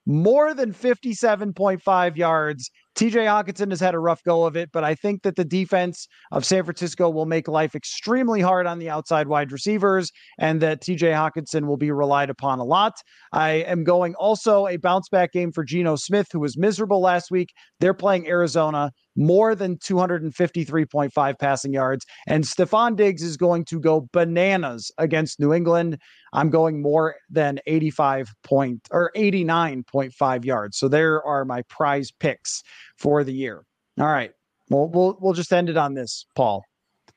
more 0.07 0.55
than 0.55 0.73
57.5 0.73 2.17
yards 2.17 2.71
TJ 3.01 3.25
Hockenson 3.25 3.71
has 3.71 3.81
had 3.81 3.95
a 3.95 3.99
rough 3.99 4.23
go 4.25 4.45
of 4.45 4.59
it, 4.59 4.69
but 4.75 4.85
I 4.85 4.95
think 4.95 5.23
that 5.23 5.35
the 5.35 5.45
defense 5.45 6.07
of 6.33 6.45
San 6.45 6.65
Francisco 6.65 7.09
will 7.09 7.25
make 7.25 7.49
life 7.49 7.75
extremely 7.75 8.43
hard 8.43 8.67
on 8.67 8.79
the 8.79 8.91
outside 8.91 9.27
wide 9.27 9.53
receivers 9.53 10.13
and 10.39 10.61
that 10.61 10.83
TJ 10.83 11.15
Hockenson 11.15 11.67
will 11.67 11.79
be 11.79 11.91
relied 11.93 12.29
upon 12.29 12.59
a 12.59 12.65
lot. 12.65 12.93
I 13.33 13.53
am 13.53 13.85
going 13.85 14.15
also 14.17 14.67
a 14.67 14.77
bounce 14.77 15.09
back 15.09 15.33
game 15.33 15.51
for 15.51 15.65
Geno 15.65 15.97
Smith, 15.97 16.27
who 16.31 16.41
was 16.41 16.59
miserable 16.59 17.01
last 17.01 17.31
week. 17.31 17.55
They're 17.79 17.95
playing 17.95 18.29
Arizona 18.29 18.91
more 19.17 19.55
than 19.55 19.77
253.5 19.79 21.39
passing 21.39 21.73
yards. 21.73 22.07
And 22.27 22.45
Stefon 22.45 22.97
Diggs 22.97 23.23
is 23.23 23.37
going 23.37 23.65
to 23.67 23.81
go 23.81 24.09
bananas 24.13 24.91
against 24.99 25.41
New 25.41 25.53
England. 25.53 25.99
I'm 26.33 26.51
going 26.51 26.81
more 26.81 27.17
than 27.29 27.59
85 27.67 28.33
point 28.45 28.89
or 28.91 29.11
89.5 29.17 30.45
yards. 30.45 30.79
So 30.79 30.89
there 30.89 31.23
are 31.25 31.45
my 31.45 31.63
prize 31.63 32.11
picks 32.11 32.63
for 32.97 33.25
the 33.25 33.33
year. 33.33 33.65
All 33.99 34.07
right. 34.07 34.33
Well, 34.69 34.89
we'll 34.89 35.19
we'll 35.21 35.33
just 35.33 35.53
end 35.53 35.69
it 35.69 35.77
on 35.77 35.95
this, 35.95 36.25
Paul. 36.37 36.65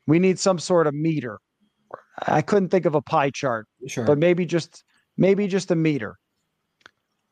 We 0.07 0.19
need 0.19 0.39
some 0.39 0.59
sort 0.59 0.87
of 0.87 0.93
meter. 0.93 1.39
I 2.27 2.41
couldn't 2.41 2.69
think 2.69 2.85
of 2.85 2.95
a 2.95 3.01
pie 3.01 3.29
chart, 3.29 3.67
sure. 3.87 4.05
but 4.05 4.17
maybe 4.17 4.45
just 4.45 4.83
maybe 5.17 5.47
just 5.47 5.69
a 5.71 5.75
meter. 5.75 6.17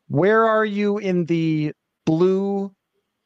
Where 0.08 0.44
are 0.44 0.64
you 0.64 0.98
in 0.98 1.26
the 1.26 1.72
blue 2.04 2.72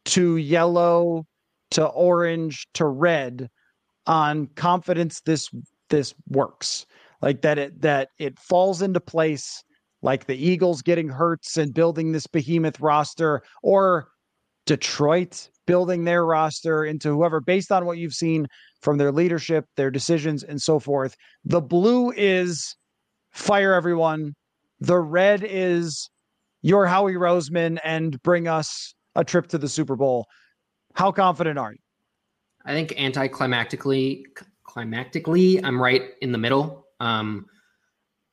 to 0.06 0.36
yellow 0.36 1.24
to 1.72 1.84
orange 1.86 2.66
to 2.74 2.86
red 2.86 3.48
on 4.06 4.46
confidence 4.54 5.20
this 5.22 5.50
this 5.90 6.14
works 6.28 6.86
like 7.22 7.42
that 7.42 7.58
it 7.58 7.80
that 7.82 8.08
it 8.18 8.38
falls 8.38 8.82
into 8.82 9.00
place 9.00 9.62
like 10.02 10.26
the 10.26 10.36
Eagles 10.36 10.82
getting 10.82 11.08
Hurts 11.08 11.56
and 11.56 11.74
building 11.74 12.12
this 12.12 12.26
behemoth 12.26 12.80
roster 12.80 13.42
or 13.62 14.08
Detroit 14.66 15.48
building 15.66 16.04
their 16.04 16.24
roster 16.24 16.84
into 16.84 17.08
whoever 17.10 17.40
based 17.40 17.72
on 17.72 17.86
what 17.86 17.98
you've 17.98 18.14
seen 18.14 18.46
from 18.80 18.98
their 18.98 19.10
leadership, 19.10 19.64
their 19.76 19.90
decisions 19.90 20.44
and 20.44 20.62
so 20.62 20.78
forth. 20.78 21.16
The 21.44 21.60
blue 21.60 22.12
is 22.12 22.76
fire 23.32 23.74
everyone. 23.74 24.34
The 24.80 24.98
red 24.98 25.44
is 25.44 26.08
your 26.62 26.86
Howie 26.86 27.14
Roseman 27.14 27.78
and 27.82 28.20
bring 28.22 28.46
us 28.46 28.94
a 29.16 29.24
trip 29.24 29.48
to 29.48 29.58
the 29.58 29.68
Super 29.68 29.96
Bowl. 29.96 30.26
How 30.94 31.10
confident 31.10 31.58
are 31.58 31.72
you? 31.72 31.78
I 32.64 32.72
think 32.72 32.90
anticlimactically, 32.90 34.24
climactically, 34.66 35.60
I'm 35.62 35.80
right 35.80 36.02
in 36.20 36.32
the 36.32 36.38
middle. 36.38 36.86
Um, 37.00 37.46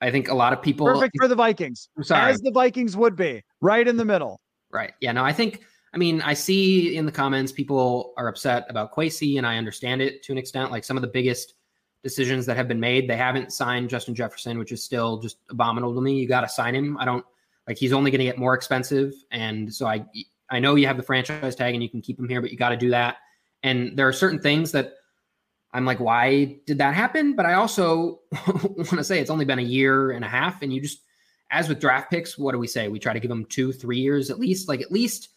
I 0.01 0.11
think 0.11 0.27
a 0.27 0.33
lot 0.33 0.53
of 0.53 0.61
people 0.61 0.85
perfect 0.85 1.15
for 1.19 1.27
the 1.27 1.35
Vikings, 1.35 1.89
I'm 1.97 2.03
sorry, 2.03 2.31
as 2.31 2.41
the 2.41 2.51
Vikings 2.51 2.97
would 2.97 3.15
be, 3.15 3.41
right 3.61 3.87
in 3.87 3.95
the 3.95 4.05
middle. 4.05 4.41
Right. 4.71 4.93
Yeah. 4.99 5.11
No, 5.11 5.23
I 5.23 5.33
think. 5.33 5.61
I 5.93 5.97
mean, 5.99 6.21
I 6.21 6.33
see 6.33 6.97
in 6.97 7.05
the 7.05 7.11
comments 7.11 7.51
people 7.51 8.13
are 8.17 8.27
upset 8.27 8.65
about 8.67 8.91
Kwesi, 8.91 9.37
and 9.37 9.45
I 9.45 9.57
understand 9.57 10.01
it 10.01 10.23
to 10.23 10.31
an 10.31 10.39
extent. 10.39 10.71
Like 10.71 10.83
some 10.83 10.97
of 10.97 11.01
the 11.01 11.07
biggest 11.07 11.53
decisions 12.03 12.47
that 12.47 12.57
have 12.57 12.67
been 12.67 12.79
made, 12.79 13.07
they 13.07 13.15
haven't 13.15 13.53
signed 13.53 13.91
Justin 13.91 14.15
Jefferson, 14.15 14.57
which 14.57 14.71
is 14.71 14.83
still 14.83 15.19
just 15.19 15.37
abominable 15.51 15.93
to 15.93 16.01
me. 16.01 16.15
You 16.15 16.27
got 16.27 16.41
to 16.41 16.49
sign 16.49 16.73
him. 16.73 16.97
I 16.97 17.05
don't 17.05 17.23
like 17.67 17.77
he's 17.77 17.93
only 17.93 18.09
going 18.09 18.19
to 18.19 18.25
get 18.25 18.39
more 18.39 18.55
expensive, 18.55 19.13
and 19.31 19.73
so 19.73 19.85
I 19.85 20.03
I 20.53 20.59
know 20.59 20.75
you 20.75 20.87
have 20.87 20.97
the 20.97 21.03
franchise 21.03 21.55
tag 21.55 21.73
and 21.73 21.81
you 21.81 21.89
can 21.89 22.01
keep 22.01 22.19
him 22.19 22.29
here, 22.29 22.41
but 22.41 22.51
you 22.51 22.57
got 22.57 22.69
to 22.69 22.77
do 22.77 22.91
that. 22.91 23.17
And 23.63 23.97
there 23.97 24.07
are 24.07 24.13
certain 24.13 24.39
things 24.39 24.71
that 24.73 24.93
I'm 25.73 25.85
like, 25.85 25.99
why 25.99 26.59
did 26.67 26.77
that 26.77 26.93
happen? 26.93 27.35
But 27.35 27.47
I 27.47 27.53
also 27.53 28.19
want 28.47 28.89
to 28.89 29.03
say 29.03 29.19
it's 29.19 29.31
only 29.31 29.45
been 29.45 29.57
a 29.59 29.63
year 29.63 30.11
and 30.11 30.23
a 30.23 30.27
half, 30.27 30.61
and 30.61 30.71
you 30.71 30.79
just, 30.79 30.99
as 31.49 31.67
with 31.67 31.79
draft 31.79 32.11
picks, 32.11 32.37
what 32.37 32.51
do 32.51 32.59
we 32.59 32.67
say? 32.67 32.87
We 32.87 32.99
try 32.99 33.13
to 33.13 33.19
give 33.19 33.29
them 33.29 33.45
two, 33.45 33.73
three 33.73 33.99
years 33.99 34.29
at 34.29 34.39
least. 34.39 34.67
Like 34.67 34.81
at 34.81 34.91
least 34.91 35.29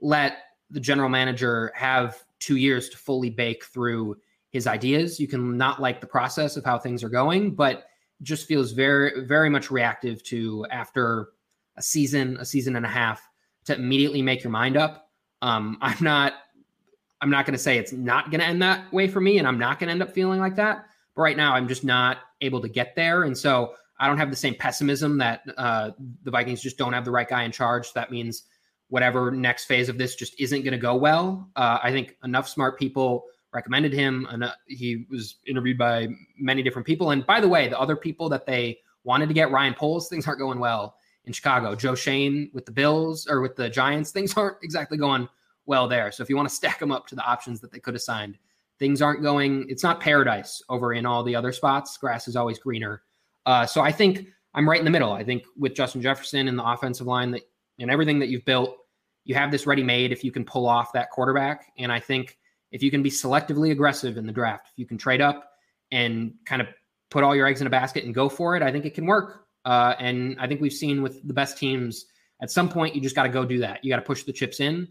let 0.00 0.38
the 0.70 0.80
general 0.80 1.08
manager 1.08 1.72
have 1.74 2.22
two 2.38 2.56
years 2.56 2.90
to 2.90 2.98
fully 2.98 3.30
bake 3.30 3.64
through 3.64 4.18
his 4.50 4.66
ideas. 4.66 5.18
You 5.18 5.28
can 5.28 5.56
not 5.56 5.80
like 5.80 6.00
the 6.00 6.06
process 6.06 6.56
of 6.56 6.64
how 6.64 6.78
things 6.78 7.02
are 7.02 7.08
going, 7.08 7.54
but 7.54 7.84
just 8.22 8.46
feels 8.46 8.72
very, 8.72 9.24
very 9.24 9.48
much 9.48 9.70
reactive 9.70 10.22
to 10.24 10.66
after 10.70 11.30
a 11.76 11.82
season, 11.82 12.36
a 12.38 12.44
season 12.44 12.76
and 12.76 12.84
a 12.84 12.88
half 12.88 13.27
to 13.68 13.76
immediately 13.76 14.22
make 14.22 14.42
your 14.42 14.50
mind 14.50 14.76
up. 14.76 15.10
Um, 15.40 15.78
I'm 15.80 16.02
not 16.02 16.34
I'm 17.20 17.30
not 17.30 17.46
going 17.46 17.54
to 17.54 17.58
say 17.58 17.78
it's 17.78 17.92
not 17.92 18.30
going 18.30 18.40
to 18.40 18.46
end 18.46 18.62
that 18.62 18.92
way 18.92 19.08
for 19.08 19.20
me, 19.20 19.38
and 19.38 19.48
I'm 19.48 19.58
not 19.58 19.78
going 19.78 19.88
to 19.88 19.92
end 19.92 20.02
up 20.02 20.12
feeling 20.12 20.40
like 20.40 20.56
that. 20.56 20.86
But 21.14 21.22
right 21.22 21.36
now, 21.36 21.54
I'm 21.54 21.66
just 21.66 21.84
not 21.84 22.18
able 22.40 22.60
to 22.60 22.68
get 22.68 22.94
there, 22.94 23.24
and 23.24 23.36
so 23.36 23.74
I 23.98 24.06
don't 24.06 24.18
have 24.18 24.30
the 24.30 24.36
same 24.36 24.54
pessimism 24.54 25.18
that 25.18 25.42
uh, 25.56 25.90
the 26.22 26.30
Vikings 26.30 26.62
just 26.62 26.78
don't 26.78 26.92
have 26.92 27.04
the 27.04 27.10
right 27.10 27.28
guy 27.28 27.42
in 27.42 27.52
charge. 27.52 27.92
That 27.92 28.10
means 28.10 28.44
whatever 28.88 29.30
next 29.30 29.64
phase 29.64 29.88
of 29.88 29.98
this 29.98 30.14
just 30.14 30.38
isn't 30.40 30.62
going 30.62 30.72
to 30.72 30.78
go 30.78 30.94
well. 30.96 31.50
Uh, 31.56 31.78
I 31.82 31.90
think 31.90 32.16
enough 32.24 32.48
smart 32.48 32.78
people 32.78 33.24
recommended 33.52 33.92
him, 33.92 34.26
and 34.30 34.44
he 34.66 35.06
was 35.10 35.36
interviewed 35.46 35.78
by 35.78 36.08
many 36.38 36.62
different 36.62 36.86
people. 36.86 37.10
And 37.10 37.26
by 37.26 37.40
the 37.40 37.48
way, 37.48 37.68
the 37.68 37.78
other 37.78 37.96
people 37.96 38.28
that 38.28 38.46
they 38.46 38.78
wanted 39.02 39.26
to 39.28 39.34
get, 39.34 39.50
Ryan 39.50 39.74
Poles, 39.74 40.08
things 40.08 40.26
aren't 40.26 40.38
going 40.38 40.60
well 40.60 40.97
in 41.28 41.32
Chicago. 41.32 41.76
Joe 41.76 41.94
Schoen 41.94 42.50
with 42.52 42.66
the 42.66 42.72
Bills 42.72 43.28
or 43.28 43.40
with 43.40 43.54
the 43.54 43.70
Giants, 43.70 44.10
things 44.10 44.34
aren't 44.36 44.56
exactly 44.62 44.98
going 44.98 45.28
well 45.66 45.86
there. 45.86 46.10
So 46.10 46.22
if 46.22 46.28
you 46.28 46.36
want 46.36 46.48
to 46.48 46.54
stack 46.54 46.80
them 46.80 46.90
up 46.90 47.06
to 47.08 47.14
the 47.14 47.22
options 47.22 47.60
that 47.60 47.70
they 47.70 47.78
could 47.78 47.94
have 47.94 48.02
signed, 48.02 48.38
things 48.78 49.00
aren't 49.02 49.22
going, 49.22 49.66
it's 49.68 49.82
not 49.82 50.00
paradise 50.00 50.62
over 50.68 50.94
in 50.94 51.06
all 51.06 51.22
the 51.22 51.36
other 51.36 51.52
spots. 51.52 51.96
Grass 51.98 52.26
is 52.26 52.36
always 52.36 52.58
greener. 52.58 53.02
Uh, 53.46 53.66
so 53.66 53.80
I 53.80 53.92
think 53.92 54.26
I'm 54.54 54.68
right 54.68 54.78
in 54.78 54.84
the 54.84 54.90
middle. 54.90 55.12
I 55.12 55.22
think 55.22 55.44
with 55.56 55.74
Justin 55.74 56.02
Jefferson 56.02 56.48
and 56.48 56.58
the 56.58 56.64
offensive 56.64 57.06
line 57.06 57.30
that 57.32 57.42
and 57.78 57.90
everything 57.90 58.18
that 58.18 58.28
you've 58.28 58.44
built, 58.44 58.76
you 59.24 59.34
have 59.34 59.50
this 59.50 59.66
ready 59.66 59.82
made 59.82 60.10
if 60.10 60.24
you 60.24 60.32
can 60.32 60.44
pull 60.44 60.66
off 60.66 60.92
that 60.92 61.10
quarterback. 61.10 61.72
And 61.78 61.92
I 61.92 62.00
think 62.00 62.38
if 62.72 62.82
you 62.82 62.90
can 62.90 63.02
be 63.02 63.10
selectively 63.10 63.70
aggressive 63.70 64.16
in 64.16 64.26
the 64.26 64.32
draft, 64.32 64.68
if 64.72 64.78
you 64.78 64.86
can 64.86 64.98
trade 64.98 65.20
up 65.20 65.52
and 65.90 66.34
kind 66.44 66.60
of 66.60 66.68
put 67.10 67.24
all 67.24 67.36
your 67.36 67.46
eggs 67.46 67.60
in 67.60 67.66
a 67.66 67.70
basket 67.70 68.04
and 68.04 68.14
go 68.14 68.28
for 68.28 68.56
it, 68.56 68.62
I 68.62 68.72
think 68.72 68.84
it 68.84 68.94
can 68.94 69.06
work. 69.06 69.44
Uh, 69.68 69.94
and 69.98 70.34
I 70.40 70.46
think 70.46 70.62
we've 70.62 70.72
seen 70.72 71.02
with 71.02 71.28
the 71.28 71.34
best 71.34 71.58
teams, 71.58 72.06
at 72.40 72.50
some 72.50 72.70
point, 72.70 72.94
you 72.94 73.02
just 73.02 73.14
got 73.14 73.24
to 73.24 73.28
go 73.28 73.44
do 73.44 73.58
that. 73.58 73.84
You 73.84 73.90
got 73.90 73.96
to 73.96 74.02
push 74.02 74.22
the 74.22 74.32
chips 74.32 74.60
in. 74.60 74.90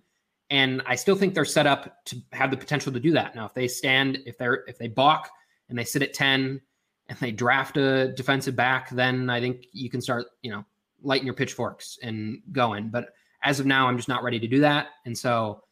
And 0.52 0.84
I 0.86 0.94
still 0.94 1.16
think 1.16 1.34
they're 1.34 1.46
set 1.46 1.66
up 1.66 2.06
to 2.06 2.18
have 2.32 2.52
the 2.52 2.58
potential 2.58 2.94
to 2.94 3.00
do 3.00 3.12
that. 3.14 3.36
Now, 3.36 3.48
if 3.48 3.56
they 3.56 3.68
stand, 3.68 4.20
if 4.28 4.38
they're 4.38 4.64
if 4.68 4.78
they 4.78 4.88
balk 4.88 5.32
and 5.68 5.80
they 5.80 5.84
sit 5.84 6.04
at 6.04 6.14
10 6.14 6.62
and 7.10 7.18
they 7.18 7.32
draft 7.32 7.76
a 7.78 8.14
defensive 8.14 8.56
back, 8.56 8.92
then 8.92 9.32
I 9.32 9.42
think 9.42 9.66
you 9.72 9.90
can 9.90 10.00
start, 10.00 10.28
you 10.44 10.52
know, 10.52 10.64
lighting 11.02 11.26
your 11.26 11.34
pitchforks 11.34 11.98
and 12.04 12.40
going. 12.52 12.90
But 12.90 13.16
as 13.42 13.60
of 13.60 13.66
now, 13.66 13.88
I'm 13.88 13.98
just 13.98 14.08
not 14.08 14.22
ready 14.22 14.40
to 14.40 14.48
do 14.48 14.60
that. 14.60 14.90
And 15.08 15.18
so 15.18 15.64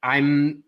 I'm 0.00 0.62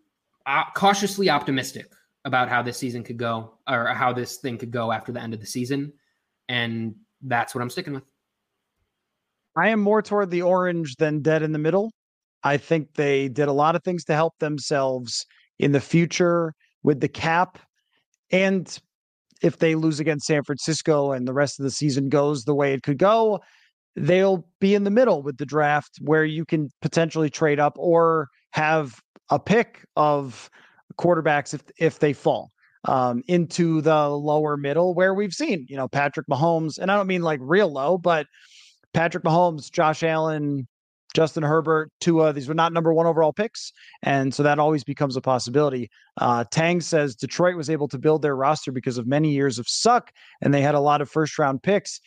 uh, 0.44 0.64
cautiously 0.74 1.30
optimistic 1.30 1.86
about 2.24 2.48
how 2.48 2.62
this 2.62 2.78
season 2.78 3.04
could 3.04 3.16
go 3.16 3.58
or 3.68 3.86
how 3.94 4.12
this 4.12 4.38
thing 4.38 4.58
could 4.58 4.72
go 4.72 4.90
after 4.90 5.12
the 5.12 5.22
end 5.22 5.34
of 5.34 5.40
the 5.40 5.46
season. 5.46 5.92
And 6.48 6.96
that's 7.24 7.54
what 7.54 7.62
I'm 7.62 7.70
sticking 7.70 7.94
with. 7.94 8.04
I 9.56 9.68
am 9.68 9.80
more 9.80 10.02
toward 10.02 10.30
the 10.30 10.42
orange 10.42 10.96
than 10.96 11.20
dead 11.20 11.42
in 11.42 11.52
the 11.52 11.58
middle. 11.58 11.92
I 12.42 12.56
think 12.56 12.94
they 12.94 13.28
did 13.28 13.48
a 13.48 13.52
lot 13.52 13.76
of 13.76 13.82
things 13.82 14.04
to 14.04 14.14
help 14.14 14.34
themselves 14.38 15.24
in 15.58 15.72
the 15.72 15.80
future 15.80 16.52
with 16.82 17.00
the 17.00 17.08
cap. 17.08 17.58
And 18.30 18.76
if 19.42 19.58
they 19.58 19.74
lose 19.74 20.00
against 20.00 20.26
San 20.26 20.42
Francisco 20.42 21.12
and 21.12 21.26
the 21.26 21.32
rest 21.32 21.58
of 21.58 21.64
the 21.64 21.70
season 21.70 22.08
goes 22.08 22.44
the 22.44 22.54
way 22.54 22.74
it 22.74 22.82
could 22.82 22.98
go, 22.98 23.40
they'll 23.96 24.46
be 24.60 24.74
in 24.74 24.84
the 24.84 24.90
middle 24.90 25.22
with 25.22 25.38
the 25.38 25.46
draft 25.46 25.98
where 26.00 26.24
you 26.24 26.44
can 26.44 26.68
potentially 26.82 27.30
trade 27.30 27.60
up 27.60 27.74
or 27.76 28.28
have 28.50 29.00
a 29.30 29.38
pick 29.38 29.84
of 29.96 30.50
quarterbacks 30.98 31.54
if 31.54 31.62
if 31.78 31.98
they 31.98 32.12
fall 32.12 32.50
um, 32.84 33.22
into 33.28 33.80
the 33.80 34.08
lower 34.08 34.56
middle 34.56 34.94
where 34.94 35.14
we've 35.14 35.32
seen, 35.32 35.66
you 35.68 35.76
know, 35.76 35.88
Patrick 35.88 36.26
Mahomes, 36.28 36.78
and 36.78 36.90
I 36.90 36.96
don't 36.96 37.06
mean 37.06 37.22
like 37.22 37.40
real 37.42 37.72
low, 37.72 37.98
but 37.98 38.26
Patrick 38.92 39.24
Mahomes, 39.24 39.70
Josh 39.70 40.02
Allen, 40.02 40.68
Justin 41.14 41.44
Herbert, 41.44 41.90
Tua, 42.00 42.32
these 42.32 42.48
were 42.48 42.54
not 42.54 42.72
number 42.72 42.92
one 42.92 43.06
overall 43.06 43.32
picks. 43.32 43.72
And 44.02 44.34
so 44.34 44.42
that 44.42 44.58
always 44.58 44.84
becomes 44.84 45.16
a 45.16 45.20
possibility. 45.20 45.88
Uh, 46.20 46.44
Tang 46.50 46.80
says 46.80 47.14
Detroit 47.14 47.56
was 47.56 47.70
able 47.70 47.88
to 47.88 47.98
build 47.98 48.22
their 48.22 48.36
roster 48.36 48.72
because 48.72 48.98
of 48.98 49.06
many 49.06 49.30
years 49.30 49.58
of 49.58 49.68
suck, 49.68 50.10
and 50.42 50.52
they 50.52 50.60
had 50.60 50.74
a 50.74 50.80
lot 50.80 51.00
of 51.00 51.08
first 51.08 51.38
round 51.38 51.62
picks. 51.62 52.00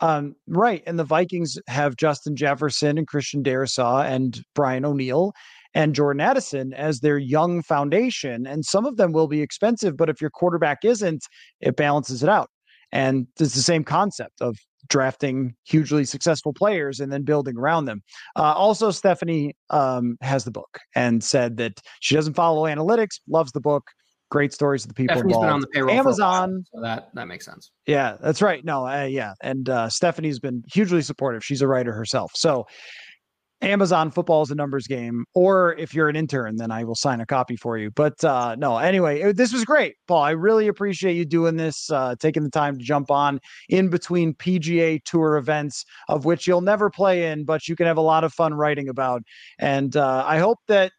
Um, 0.00 0.34
right. 0.46 0.82
And 0.86 0.98
the 0.98 1.04
Vikings 1.04 1.58
have 1.68 1.96
Justin 1.96 2.36
Jefferson 2.36 2.98
and 2.98 3.06
Christian 3.06 3.42
Darrisaw 3.42 4.04
and 4.04 4.42
Brian 4.54 4.84
O'Neill 4.84 5.32
and 5.76 5.94
Jordan 5.94 6.22
Addison 6.22 6.72
as 6.72 7.00
their 7.00 7.18
young 7.18 7.62
foundation. 7.62 8.46
And 8.46 8.64
some 8.64 8.86
of 8.86 8.96
them 8.96 9.12
will 9.12 9.28
be 9.28 9.42
expensive, 9.42 9.94
but 9.94 10.08
if 10.08 10.22
your 10.22 10.30
quarterback 10.30 10.78
isn't, 10.84 11.22
it 11.60 11.76
balances 11.76 12.22
it 12.22 12.30
out. 12.30 12.48
And 12.92 13.26
it's 13.38 13.54
the 13.54 13.60
same 13.60 13.84
concept 13.84 14.40
of 14.40 14.56
drafting 14.88 15.54
hugely 15.64 16.06
successful 16.06 16.54
players 16.54 16.98
and 16.98 17.12
then 17.12 17.24
building 17.24 17.58
around 17.58 17.84
them. 17.84 18.02
Uh, 18.36 18.54
also, 18.54 18.90
Stephanie 18.90 19.54
um, 19.68 20.16
has 20.22 20.44
the 20.44 20.50
book 20.50 20.78
and 20.94 21.22
said 21.22 21.58
that 21.58 21.78
she 22.00 22.14
doesn't 22.14 22.34
follow 22.34 22.62
analytics, 22.62 23.20
loves 23.28 23.52
the 23.52 23.60
book. 23.60 23.84
Great 24.30 24.54
stories 24.54 24.82
of 24.82 24.88
the 24.88 24.94
people 24.94 25.14
Stephanie's 25.14 25.36
involved. 25.36 25.46
Been 25.46 25.54
on 25.54 25.60
the 25.60 25.66
payroll 25.68 25.94
Amazon, 25.94 26.64
while, 26.72 26.82
so 26.82 26.88
that 26.88 27.10
that 27.14 27.28
makes 27.28 27.44
sense. 27.44 27.70
Yeah, 27.86 28.16
that's 28.20 28.42
right. 28.42 28.64
No, 28.64 28.84
uh, 28.84 29.04
yeah, 29.04 29.34
and 29.40 29.68
uh, 29.68 29.88
Stephanie's 29.88 30.40
been 30.40 30.64
hugely 30.66 31.00
supportive. 31.02 31.44
She's 31.44 31.62
a 31.62 31.68
writer 31.68 31.92
herself, 31.92 32.32
so 32.34 32.66
Amazon 33.62 34.10
football 34.10 34.42
is 34.42 34.50
a 34.50 34.54
numbers 34.54 34.86
game, 34.86 35.24
or 35.34 35.74
if 35.78 35.94
you're 35.94 36.08
an 36.08 36.16
intern, 36.16 36.56
then 36.56 36.70
I 36.70 36.84
will 36.84 36.94
sign 36.94 37.20
a 37.20 37.26
copy 37.26 37.56
for 37.56 37.78
you. 37.78 37.90
But 37.90 38.22
uh, 38.22 38.54
no, 38.56 38.76
anyway, 38.76 39.20
it, 39.20 39.36
this 39.36 39.52
was 39.52 39.64
great, 39.64 39.94
Paul. 40.06 40.22
I 40.22 40.32
really 40.32 40.68
appreciate 40.68 41.14
you 41.14 41.24
doing 41.24 41.56
this, 41.56 41.90
uh, 41.90 42.16
taking 42.20 42.42
the 42.42 42.50
time 42.50 42.78
to 42.78 42.84
jump 42.84 43.10
on 43.10 43.40
in 43.70 43.88
between 43.88 44.34
PGA 44.34 45.02
Tour 45.04 45.36
events, 45.36 45.84
of 46.08 46.26
which 46.26 46.46
you'll 46.46 46.60
never 46.60 46.90
play 46.90 47.30
in, 47.30 47.44
but 47.44 47.66
you 47.66 47.76
can 47.76 47.86
have 47.86 47.96
a 47.96 48.02
lot 48.02 48.24
of 48.24 48.32
fun 48.34 48.52
writing 48.52 48.90
about. 48.90 49.22
And 49.58 49.96
uh, 49.96 50.22
I 50.26 50.38
hope 50.38 50.58
that, 50.68 50.92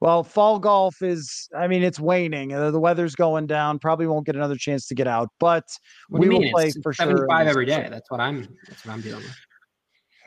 well, 0.00 0.24
fall 0.24 0.58
golf 0.58 1.02
is, 1.02 1.48
I 1.54 1.68
mean, 1.68 1.82
it's 1.82 2.00
waning. 2.00 2.54
Uh, 2.54 2.70
the 2.70 2.80
weather's 2.80 3.14
going 3.14 3.46
down. 3.46 3.78
Probably 3.78 4.06
won't 4.06 4.24
get 4.24 4.36
another 4.36 4.56
chance 4.56 4.86
to 4.86 4.94
get 4.94 5.06
out, 5.06 5.28
but 5.38 5.64
we 6.08 6.30
will 6.30 6.40
mean? 6.40 6.52
play 6.52 6.68
it's 6.68 6.78
for 6.82 6.94
75 6.94 7.28
sure. 7.28 7.48
every 7.50 7.66
day. 7.66 7.88
That's 7.90 8.10
what 8.10 8.20
I'm. 8.20 8.48
That's 8.68 8.86
what 8.86 8.94
I'm 8.94 9.02
dealing 9.02 9.22
with. 9.22 9.36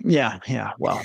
Yeah, 0.04 0.40
yeah. 0.48 0.72
Well, 0.78 1.02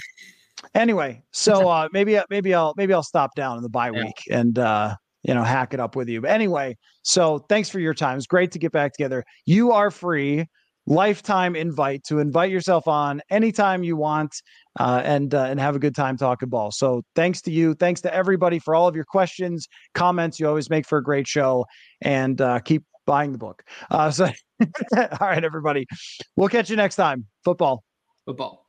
Anyway, 0.75 1.23
so 1.33 1.69
uh, 1.69 1.89
maybe 1.93 2.19
maybe 2.31 2.55
I'll 2.55 2.75
maybe 2.77 2.93
I'll 2.93 3.03
stop 3.03 3.35
down 3.35 3.57
in 3.57 3.63
the 3.63 3.69
bye 3.69 3.91
yeah. 3.91 4.05
week 4.05 4.17
and 4.31 4.59
uh, 4.59 4.97
you 5.23 5.35
know 5.35 5.43
hack 5.43 5.75
it 5.75 5.81
up 5.81 5.97
with 5.97 6.09
you. 6.09 6.21
But 6.21 6.31
anyway, 6.31 6.77
so 7.03 7.39
thanks 7.49 7.69
for 7.69 7.81
your 7.81 7.95
time. 7.95 8.17
It's 8.17 8.27
great 8.27 8.53
to 8.53 8.59
get 8.59 8.73
back 8.73 8.93
together. 8.93 9.25
You 9.47 9.73
are 9.73 9.91
free 9.91 10.47
lifetime 10.89 11.55
invite 11.55 12.03
to 12.03 12.19
invite 12.19 12.51
yourself 12.51 12.89
on 12.89 13.21
anytime 13.31 13.85
you 13.85 13.95
want 13.95 14.35
uh, 14.81 15.03
and 15.05 15.35
uh, 15.35 15.45
and 15.45 15.61
have 15.61 15.77
a 15.77 15.79
good 15.79 15.95
time 15.95 16.17
talking 16.17 16.49
ball. 16.49 16.71
So 16.71 17.03
thanks 17.15 17.43
to 17.43 17.53
you, 17.53 17.75
thanks 17.75 18.01
to 18.03 18.15
everybody 18.15 18.59
for 18.59 18.75
all 18.75 18.89
of 18.89 18.97
your 18.97 19.05
questions, 19.05 19.69
comments. 19.95 20.41
You 20.41 20.49
always 20.49 20.71
make 20.71 20.87
for 20.87 20.99
a 20.99 21.03
great 21.03 21.27
show, 21.27 21.67
and 22.01 22.41
uh, 22.41 22.61
keep 22.61 22.85
buying 23.07 23.33
the 23.33 23.39
book. 23.39 23.63
Uh, 23.91 24.11
so 24.11 24.27
all 24.97 25.09
right, 25.21 25.45
everybody, 25.45 25.87
we'll 26.37 26.49
catch 26.49 26.71
you 26.71 26.77
next 26.77 26.97
time. 26.97 27.27
Football. 27.45 27.85
Football. 28.27 28.68